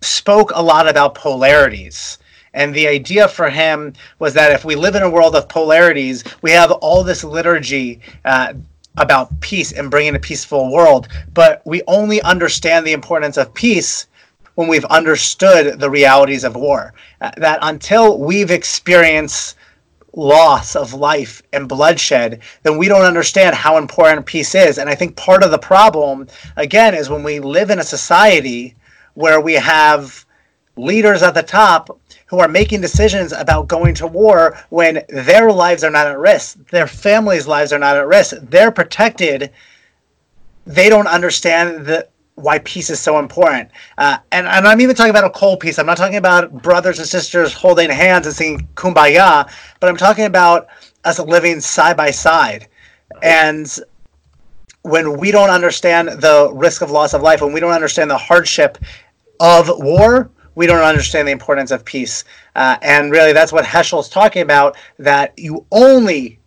spoke 0.00 0.52
a 0.54 0.62
lot 0.62 0.88
about 0.88 1.14
polarities. 1.16 2.18
And 2.54 2.74
the 2.74 2.88
idea 2.88 3.28
for 3.28 3.50
him 3.50 3.92
was 4.18 4.32
that 4.34 4.52
if 4.52 4.64
we 4.64 4.76
live 4.76 4.94
in 4.94 5.02
a 5.02 5.10
world 5.10 5.36
of 5.36 5.48
polarities, 5.48 6.24
we 6.40 6.52
have 6.52 6.70
all 6.70 7.04
this 7.04 7.24
liturgy 7.24 8.00
uh, 8.24 8.54
about 8.96 9.38
peace 9.40 9.72
and 9.72 9.90
bringing 9.90 10.14
a 10.14 10.20
peaceful 10.20 10.72
world, 10.72 11.08
but 11.34 11.60
we 11.66 11.82
only 11.88 12.22
understand 12.22 12.86
the 12.86 12.92
importance 12.92 13.36
of 13.36 13.52
peace 13.52 14.06
when 14.54 14.68
we've 14.68 14.84
understood 14.84 15.80
the 15.80 15.90
realities 15.90 16.44
of 16.44 16.54
war. 16.54 16.94
Uh, 17.20 17.32
that 17.38 17.58
until 17.62 18.18
we've 18.18 18.52
experienced 18.52 19.56
loss 20.16 20.76
of 20.76 20.94
life 20.94 21.42
and 21.52 21.68
bloodshed, 21.68 22.40
then 22.62 22.78
we 22.78 22.86
don't 22.86 23.04
understand 23.04 23.56
how 23.56 23.76
important 23.76 24.24
peace 24.24 24.54
is. 24.54 24.78
And 24.78 24.88
I 24.88 24.94
think 24.94 25.16
part 25.16 25.42
of 25.42 25.50
the 25.50 25.58
problem, 25.58 26.28
again, 26.56 26.94
is 26.94 27.10
when 27.10 27.24
we 27.24 27.40
live 27.40 27.70
in 27.70 27.80
a 27.80 27.84
society 27.84 28.76
where 29.14 29.40
we 29.40 29.54
have 29.54 30.24
leaders 30.76 31.22
at 31.22 31.34
the 31.34 31.42
top 31.42 31.98
who 32.34 32.40
are 32.40 32.48
making 32.48 32.80
decisions 32.80 33.32
about 33.32 33.68
going 33.68 33.94
to 33.94 34.08
war 34.08 34.58
when 34.70 35.04
their 35.08 35.52
lives 35.52 35.84
are 35.84 35.90
not 35.90 36.08
at 36.08 36.18
risk, 36.18 36.58
their 36.70 36.88
families' 36.88 37.46
lives 37.46 37.72
are 37.72 37.78
not 37.78 37.96
at 37.96 38.08
risk, 38.08 38.34
they're 38.42 38.72
protected. 38.72 39.52
They 40.66 40.88
don't 40.88 41.06
understand 41.06 41.86
the 41.86 42.08
why 42.34 42.58
peace 42.60 42.90
is 42.90 42.98
so 42.98 43.20
important. 43.20 43.70
Uh, 43.98 44.18
and, 44.32 44.48
and 44.48 44.66
I'm 44.66 44.80
even 44.80 44.96
talking 44.96 45.10
about 45.10 45.22
a 45.22 45.30
cold 45.30 45.60
peace. 45.60 45.78
I'm 45.78 45.86
not 45.86 45.96
talking 45.96 46.16
about 46.16 46.52
brothers 46.60 46.98
and 46.98 47.06
sisters 47.06 47.52
holding 47.52 47.88
hands 47.88 48.26
and 48.26 48.34
singing 48.34 48.68
kumbaya, 48.74 49.48
but 49.78 49.88
I'm 49.88 49.96
talking 49.96 50.24
about 50.24 50.66
us 51.04 51.20
living 51.20 51.60
side 51.60 51.96
by 51.96 52.10
side. 52.10 52.66
And 53.22 53.72
when 54.82 55.16
we 55.16 55.30
don't 55.30 55.50
understand 55.50 56.08
the 56.08 56.50
risk 56.52 56.82
of 56.82 56.90
loss 56.90 57.14
of 57.14 57.22
life, 57.22 57.40
when 57.40 57.52
we 57.52 57.60
don't 57.60 57.70
understand 57.70 58.10
the 58.10 58.18
hardship 58.18 58.78
of 59.38 59.70
war, 59.78 60.30
we 60.54 60.66
don't 60.66 60.82
understand 60.82 61.28
the 61.28 61.32
importance 61.32 61.70
of 61.70 61.84
peace. 61.84 62.24
Uh, 62.54 62.76
and 62.82 63.10
really, 63.10 63.32
that's 63.32 63.52
what 63.52 63.64
Heschel's 63.64 64.08
talking 64.08 64.42
about 64.42 64.76
that 64.98 65.32
you 65.38 65.66
only 65.72 66.38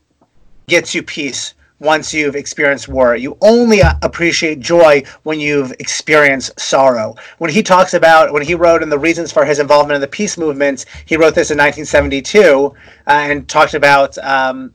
get 0.67 0.85
to 0.85 1.01
peace 1.01 1.53
once 1.79 2.13
you've 2.13 2.35
experienced 2.35 2.87
war. 2.87 3.15
You 3.15 3.37
only 3.41 3.81
uh, 3.81 3.93
appreciate 4.01 4.59
joy 4.59 5.03
when 5.23 5.39
you've 5.39 5.71
experienced 5.79 6.59
sorrow. 6.59 7.15
When 7.37 7.51
he 7.51 7.61
talks 7.61 7.93
about, 7.93 8.33
when 8.33 8.43
he 8.43 8.55
wrote 8.55 8.81
in 8.81 8.89
the 8.89 8.97
reasons 8.97 9.31
for 9.31 9.45
his 9.45 9.59
involvement 9.59 9.95
in 9.95 10.01
the 10.01 10.07
peace 10.07 10.37
movements, 10.37 10.85
he 11.05 11.15
wrote 11.17 11.35
this 11.35 11.51
in 11.51 11.57
1972 11.57 12.73
uh, 13.07 13.09
and 13.11 13.47
talked 13.47 13.75
about 13.75 14.17
um, 14.19 14.73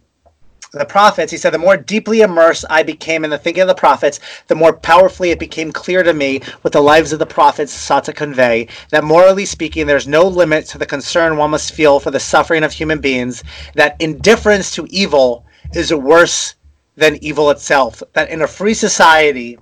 the 0.73 0.85
prophets, 0.87 1.31
he 1.31 1.37
said, 1.37 1.53
the 1.53 1.59
more 1.59 1.77
deeply 1.77 2.23
immersed 2.23 2.65
I 2.71 2.83
became 2.83 3.25
in 3.25 3.31
the 3.31 3.39
thinking 3.39 3.61
of 3.61 3.69
the 3.69 3.75
prophets, 3.75 4.21
the 4.49 4.55
more 4.55 4.73
powerfully 4.73 5.31
it 5.31 5.39
became 5.39 5.71
clear 5.71 6.03
to 6.03 6.15
me 6.15 6.41
what 6.63 6.73
the 6.73 6.81
lives 6.81 7.13
of 7.13 7.19
the 7.19 7.27
prophets 7.27 7.73
sought 7.73 8.05
to 8.05 8.13
convey 8.13 8.69
that 8.91 9.05
morally 9.05 9.45
speaking, 9.45 9.87
there's 9.87 10.09
no 10.09 10.27
limit 10.27 10.65
to 10.67 10.79
the 10.79 10.87
concern 10.87 11.37
one 11.37 11.51
must 11.51 11.75
feel 11.75 12.01
for 12.01 12.11
the 12.11 12.19
suffering 12.19 12.65
of 12.65 12.73
human 12.73 13.01
beings, 13.01 13.45
that 13.75 13.97
indifference 14.01 14.75
to 14.75 14.87
evil 14.89 15.45
is 15.75 15.93
worse 15.93 16.55
than 16.97 17.23
evil 17.23 17.51
itself, 17.51 18.03
that 18.15 18.31
in 18.31 18.43
a 18.43 18.47
free 18.47 18.75
society, 18.75 19.59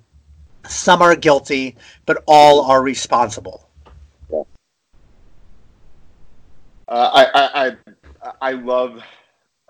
some 0.68 1.02
are 1.02 1.16
guilty, 1.16 1.76
but 2.06 2.22
all 2.26 2.62
are 2.62 2.82
responsible. 2.82 3.68
Uh, 4.32 4.42
I, 6.88 7.76
I, 8.22 8.32
I 8.40 8.52
love 8.52 9.02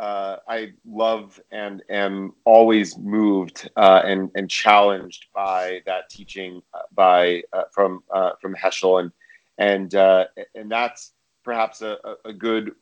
uh, 0.00 0.38
I 0.48 0.72
love 0.86 1.38
and 1.52 1.82
am 1.90 2.32
always 2.46 2.96
moved 2.96 3.70
uh, 3.76 4.00
and 4.04 4.30
and 4.34 4.50
challenged 4.50 5.26
by 5.34 5.82
that 5.84 6.08
teaching 6.08 6.62
uh, 6.72 6.80
by 6.94 7.42
uh, 7.52 7.64
from 7.70 8.02
uh, 8.10 8.32
from 8.40 8.54
Heschel 8.54 9.00
and 9.00 9.12
and 9.58 9.94
uh, 9.94 10.24
and 10.54 10.72
that's 10.72 11.12
perhaps 11.44 11.82
a, 11.82 11.98
a 12.24 12.32
good 12.32 12.72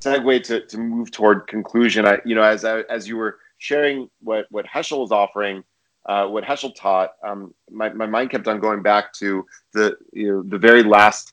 segue 0.00 0.42
to, 0.44 0.64
to 0.66 0.78
move 0.78 1.10
toward 1.10 1.48
conclusion. 1.48 2.06
I 2.06 2.18
you 2.24 2.36
know 2.36 2.44
as 2.44 2.64
I, 2.64 2.80
as 2.82 3.08
you 3.08 3.16
were 3.16 3.40
sharing 3.58 4.08
what 4.22 4.46
what 4.50 4.66
Heschel 4.66 5.00
was 5.00 5.10
offering. 5.10 5.64
what 6.06 6.44
Heschel 6.44 6.72
taught, 6.76 7.14
um, 7.24 7.52
my, 7.68 7.88
my 7.88 8.06
mind 8.06 8.30
kept 8.30 8.46
on 8.46 8.60
going 8.60 8.82
back 8.82 9.12
to 9.14 9.44
the 9.72 9.96
you 10.12 10.28
know 10.28 10.42
the 10.44 10.58
very 10.58 10.84
last 10.84 11.32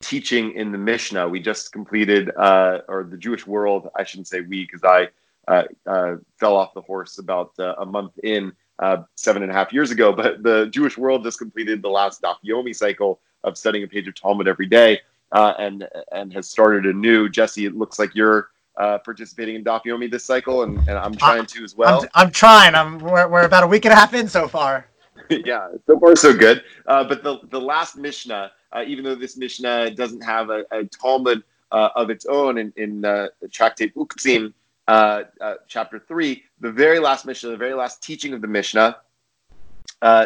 teaching 0.00 0.52
in 0.52 0.72
the 0.72 0.78
Mishnah. 0.78 1.28
We 1.28 1.40
just 1.40 1.72
completed, 1.72 2.30
uh, 2.36 2.80
or 2.88 3.04
the 3.04 3.16
Jewish 3.16 3.46
world, 3.46 3.88
I 3.96 4.04
shouldn't 4.04 4.28
say 4.28 4.40
we, 4.40 4.64
because 4.64 4.84
I 4.84 5.08
uh, 5.48 5.64
uh, 5.86 6.16
fell 6.38 6.56
off 6.56 6.74
the 6.74 6.82
horse 6.82 7.18
about 7.18 7.52
uh, 7.58 7.74
a 7.78 7.86
month 7.86 8.18
in 8.22 8.52
uh, 8.78 8.98
seven 9.14 9.42
and 9.42 9.50
a 9.50 9.54
half 9.54 9.72
years 9.72 9.90
ago. 9.90 10.12
But 10.12 10.42
the 10.42 10.66
Jewish 10.66 10.98
world 10.98 11.24
just 11.24 11.38
completed 11.38 11.82
the 11.82 11.88
last 11.88 12.22
Daf 12.22 12.36
Yomi 12.44 12.74
cycle 12.74 13.20
of 13.44 13.56
studying 13.56 13.84
a 13.84 13.88
page 13.88 14.08
of 14.08 14.14
Talmud 14.14 14.48
every 14.48 14.66
day, 14.66 15.00
uh, 15.32 15.54
and 15.58 15.88
and 16.12 16.32
has 16.32 16.48
started 16.48 16.86
a 16.86 16.92
new. 16.92 17.28
Jesse, 17.28 17.64
it 17.64 17.76
looks 17.76 17.98
like 17.98 18.14
you're 18.14 18.50
uh, 18.76 18.98
participating 18.98 19.54
in 19.54 19.64
Daf 19.64 19.84
Yomi 19.84 20.10
this 20.10 20.24
cycle, 20.24 20.62
and, 20.62 20.78
and 20.88 20.98
I'm 20.98 21.14
trying 21.14 21.46
to 21.46 21.64
as 21.64 21.76
well. 21.76 22.02
I'm, 22.02 22.26
I'm 22.26 22.30
trying. 22.30 22.74
I'm 22.74 22.98
we're, 22.98 23.28
we're 23.28 23.44
about 23.44 23.64
a 23.64 23.66
week 23.66 23.84
and 23.84 23.92
a 23.92 23.96
half 23.96 24.14
in 24.14 24.28
so 24.28 24.48
far. 24.48 24.86
yeah, 25.44 25.68
so 25.86 25.98
far 25.98 26.16
so 26.16 26.36
good. 26.36 26.62
Uh, 26.86 27.04
but 27.04 27.22
the 27.22 27.38
the 27.50 27.60
last 27.60 27.96
Mishnah, 27.96 28.52
uh, 28.72 28.84
even 28.86 29.04
though 29.04 29.14
this 29.14 29.36
Mishnah 29.36 29.90
doesn't 29.92 30.22
have 30.22 30.50
a, 30.50 30.64
a 30.70 30.84
Talmud 30.84 31.42
uh, 31.72 31.88
of 31.96 32.10
its 32.10 32.26
own 32.26 32.58
in, 32.58 32.72
in 32.76 33.04
uh, 33.04 33.28
Tractate 33.50 33.94
Uktzim, 33.94 34.52
uh, 34.88 35.22
uh, 35.40 35.54
chapter 35.66 35.98
three, 35.98 36.44
the 36.60 36.70
very 36.70 36.98
last 36.98 37.26
Mishnah, 37.26 37.50
the 37.50 37.56
very 37.56 37.74
last 37.74 38.02
teaching 38.02 38.32
of 38.34 38.40
the 38.40 38.46
Mishnah, 38.46 38.98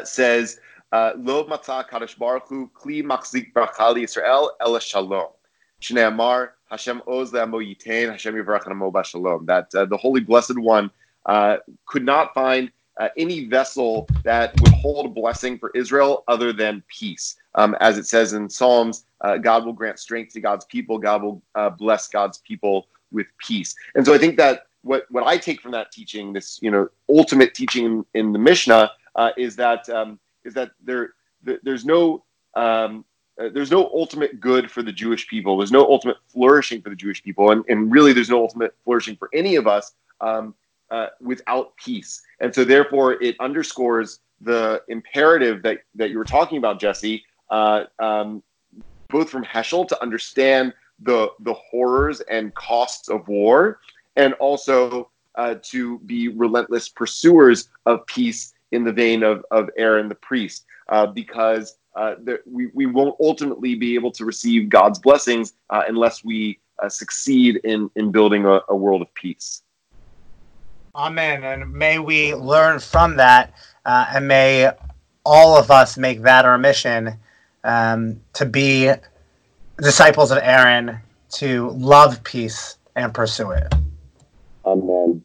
says, 0.05 0.61
"Lo 0.93 1.45
matzah 1.45 1.89
kadosh 1.89 2.19
baruch 2.19 2.49
hu 2.49 2.71
kli 2.75 3.03
machzik 3.03 3.53
bracha 3.53 3.95
Yisrael 3.95 4.51
el 4.61 4.79
shalom." 4.79 5.29
Shnei 5.81 6.09
Amar 6.09 6.55
Hashem 6.71 7.01
oz 7.07 7.33
le'amo 7.33 7.65
yitain 7.65 8.11
Hashem 8.11 8.35
yivarach 8.35 8.71
amo 8.71 8.93
shalom. 9.03 9.47
That 9.47 9.71
the 9.71 9.97
Holy 9.97 10.21
Blessed 10.21 10.59
One 10.59 10.91
could 11.87 12.05
not 12.05 12.35
find 12.35 12.71
uh, 13.01 13.09
any 13.17 13.47
vessel 13.47 14.11
that 14.23 14.57
would 14.59 14.73
hold 14.73 15.07
a 15.07 15.09
blessing 15.09 15.59
for 15.59 15.71
Israel 15.75 16.23
other 16.29 16.53
than 16.53 16.83
peace. 16.87 17.37
Um, 17.55 17.75
as 17.81 17.99
it 17.99 18.07
says 18.07 18.35
in 18.35 18.49
Psalms, 18.49 19.07
uh, 19.23 19.39
God 19.39 19.65
will 19.65 19.73
grant 19.73 19.99
strength 19.99 20.35
to 20.35 20.41
God's 20.41 20.67
people. 20.67 20.99
God 20.99 21.23
will 21.23 21.43
uh, 21.55 21.71
bless 21.71 22.09
God's 22.09 22.39
people 22.39 22.87
with 23.11 23.27
peace. 23.39 23.75
And 23.95 24.05
so 24.05 24.15
I 24.15 24.19
think 24.19 24.37
that 24.37 24.67
what, 24.83 25.07
what 25.11 25.27
I 25.27 25.39
take 25.39 25.61
from 25.63 25.73
that 25.73 25.91
teaching, 25.91 26.33
this 26.33 26.61
you 26.63 26.71
know 26.71 26.89
ultimate 27.09 27.55
teaching 27.55 27.87
in, 27.87 28.05
in 28.15 28.33
the 28.33 28.39
Mishnah, 28.39 28.91
uh, 29.17 29.31
is 29.37 29.57
that 29.57 29.89
um, 29.89 30.21
is 30.45 30.55
that 30.55 30.73
there, 30.85 31.15
there's 31.43 31.85
no 31.85 32.23
um, 32.55 33.05
uh, 33.41 33.49
there's 33.55 33.71
no 33.71 33.91
ultimate 33.95 34.41
good 34.41 34.71
for 34.71 34.83
the 34.83 34.93
Jewish 34.93 35.27
people. 35.27 35.57
There's 35.57 35.73
no 35.73 35.87
ultimate 35.87 36.19
flourishing 36.29 36.83
for 36.83 36.91
the 36.91 36.97
Jewish 36.97 37.23
people, 37.23 37.51
and, 37.51 37.65
and 37.69 37.91
really 37.91 38.13
there's 38.13 38.31
no 38.31 38.43
ultimate 38.43 38.75
flourishing 38.85 39.17
for 39.17 39.31
any 39.33 39.57
of 39.57 39.67
us 39.67 39.93
um, 40.21 40.55
uh, 40.91 41.09
without 41.21 41.77
peace. 41.77 42.23
And 42.41 42.55
so, 42.55 42.65
therefore, 42.65 43.23
it 43.23 43.37
underscores 43.39 44.21
the 44.41 44.83
imperative 44.89 45.63
that, 45.63 45.81
that 45.95 46.11
you 46.11 46.19
were 46.19 46.25
talking 46.25 46.59
about, 46.59 46.81
Jesse, 46.81 47.23
uh, 47.51 47.85
um, 47.99 48.43
both 49.09 49.29
from 49.29 49.45
Heschel 49.45 49.87
to 49.89 50.03
understand 50.03 50.73
the, 51.01 51.29
the 51.41 51.55
horrors 51.55 52.21
and 52.23 52.55
costs 52.55 53.09
of 53.09 53.29
war, 53.29 53.81
and 54.17 54.35
also 54.35 55.11
uh, 55.35 55.57
to 55.63 55.99
be 56.01 56.29
relentless 56.29 56.89
pursuers 56.89 57.69
of 57.87 58.07
peace 58.07 58.55
in 58.73 58.85
the 58.85 58.93
vein 58.93 59.23
of, 59.23 59.45
of 59.51 59.69
Aaron 59.77 60.09
the 60.09 60.15
priest, 60.15 60.65
uh, 60.89 61.07
because 61.07 61.77
uh, 61.97 62.15
the, 62.23 62.41
we, 62.47 62.69
we 62.73 62.87
won't 62.87 63.17
ultimately 63.21 63.75
be 63.75 63.95
able 63.95 64.13
to 64.13 64.25
receive 64.25 64.69
God's 64.69 64.99
blessings 64.99 65.55
uh, 65.71 65.83
unless 65.89 66.25
we 66.25 66.59
succeed 66.89 67.61
in, 67.65 67.91
in 67.97 68.11
building 68.11 68.47
a, 68.47 68.61
a 68.69 68.77
world 68.77 69.03
of 69.03 69.13
peace. 69.15 69.63
Amen. 70.95 71.45
And 71.45 71.73
may 71.73 71.99
we 71.99 72.35
learn 72.35 72.81
from 72.81 73.17
that, 73.17 73.53
uh, 73.85 74.07
and 74.15 74.27
may 74.27 74.71
all 75.25 75.57
of 75.57 75.71
us 75.71 75.97
make 75.97 76.23
that 76.23 76.45
our 76.45 76.59
mission 76.59 77.19
um, 77.65 78.21
to 78.33 78.47
be 78.47 78.91
disciples 79.79 80.31
of 80.31 80.39
Aaron, 80.43 80.99
to 81.31 81.71
love 81.71 82.23
peace 82.25 82.77
and 82.97 83.15
pursue 83.15 83.53
it. 83.53 83.73
Amen. 84.65 85.23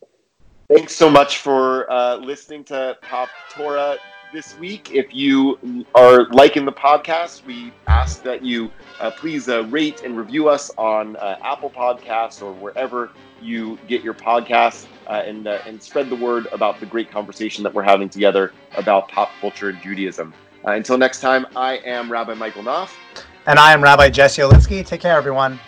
Thanks 0.68 0.96
so 0.96 1.10
much 1.10 1.38
for 1.38 1.92
uh, 1.92 2.18
listening 2.18 2.64
to 2.66 2.98
Pop 3.02 3.30
Torah 3.50 3.98
this 4.34 4.58
week. 4.58 4.92
If 4.94 5.14
you 5.14 5.86
are 5.96 6.28
liking 6.32 6.66
the 6.66 6.72
podcast, 6.72 7.46
we 7.46 7.72
ask 7.88 8.24
that 8.24 8.44
you 8.44 8.72
uh, 9.00 9.12
please 9.12 9.48
uh, 9.48 9.64
rate 9.66 10.04
and 10.04 10.18
review 10.18 10.50
us 10.50 10.72
on 10.78 11.16
uh, 11.18 11.38
Apple 11.42 11.70
Podcasts 11.70 12.42
or 12.42 12.54
wherever 12.54 13.12
you 13.42 13.78
get 13.88 14.04
your 14.04 14.14
podcasts 14.14 14.88
uh, 15.08 15.24
and, 15.26 15.48
uh, 15.48 15.60
and 15.66 15.82
spread 15.82 16.10
the 16.10 16.16
word 16.16 16.48
about 16.52 16.80
the 16.80 16.86
great 16.86 17.12
conversation 17.12 17.64
that 17.64 17.74
we're 17.74 17.84
having 17.84 18.10
together 18.10 18.54
about 18.78 19.10
pop 19.10 19.32
culture 19.42 19.70
and 19.70 19.82
Judaism. 19.82 20.34
Uh, 20.66 20.72
until 20.72 20.98
next 20.98 21.22
time, 21.22 21.46
I 21.56 21.78
am 21.78 22.12
Rabbi 22.12 22.34
Michael 22.34 22.64
Knopf. 22.64 22.92
And 23.46 23.60
I 23.60 23.74
am 23.74 23.84
Rabbi 23.84 24.10
Jesse 24.10 24.42
Olitzky. 24.42 24.86
Take 24.86 25.02
care, 25.02 25.16
everyone. 25.16 25.60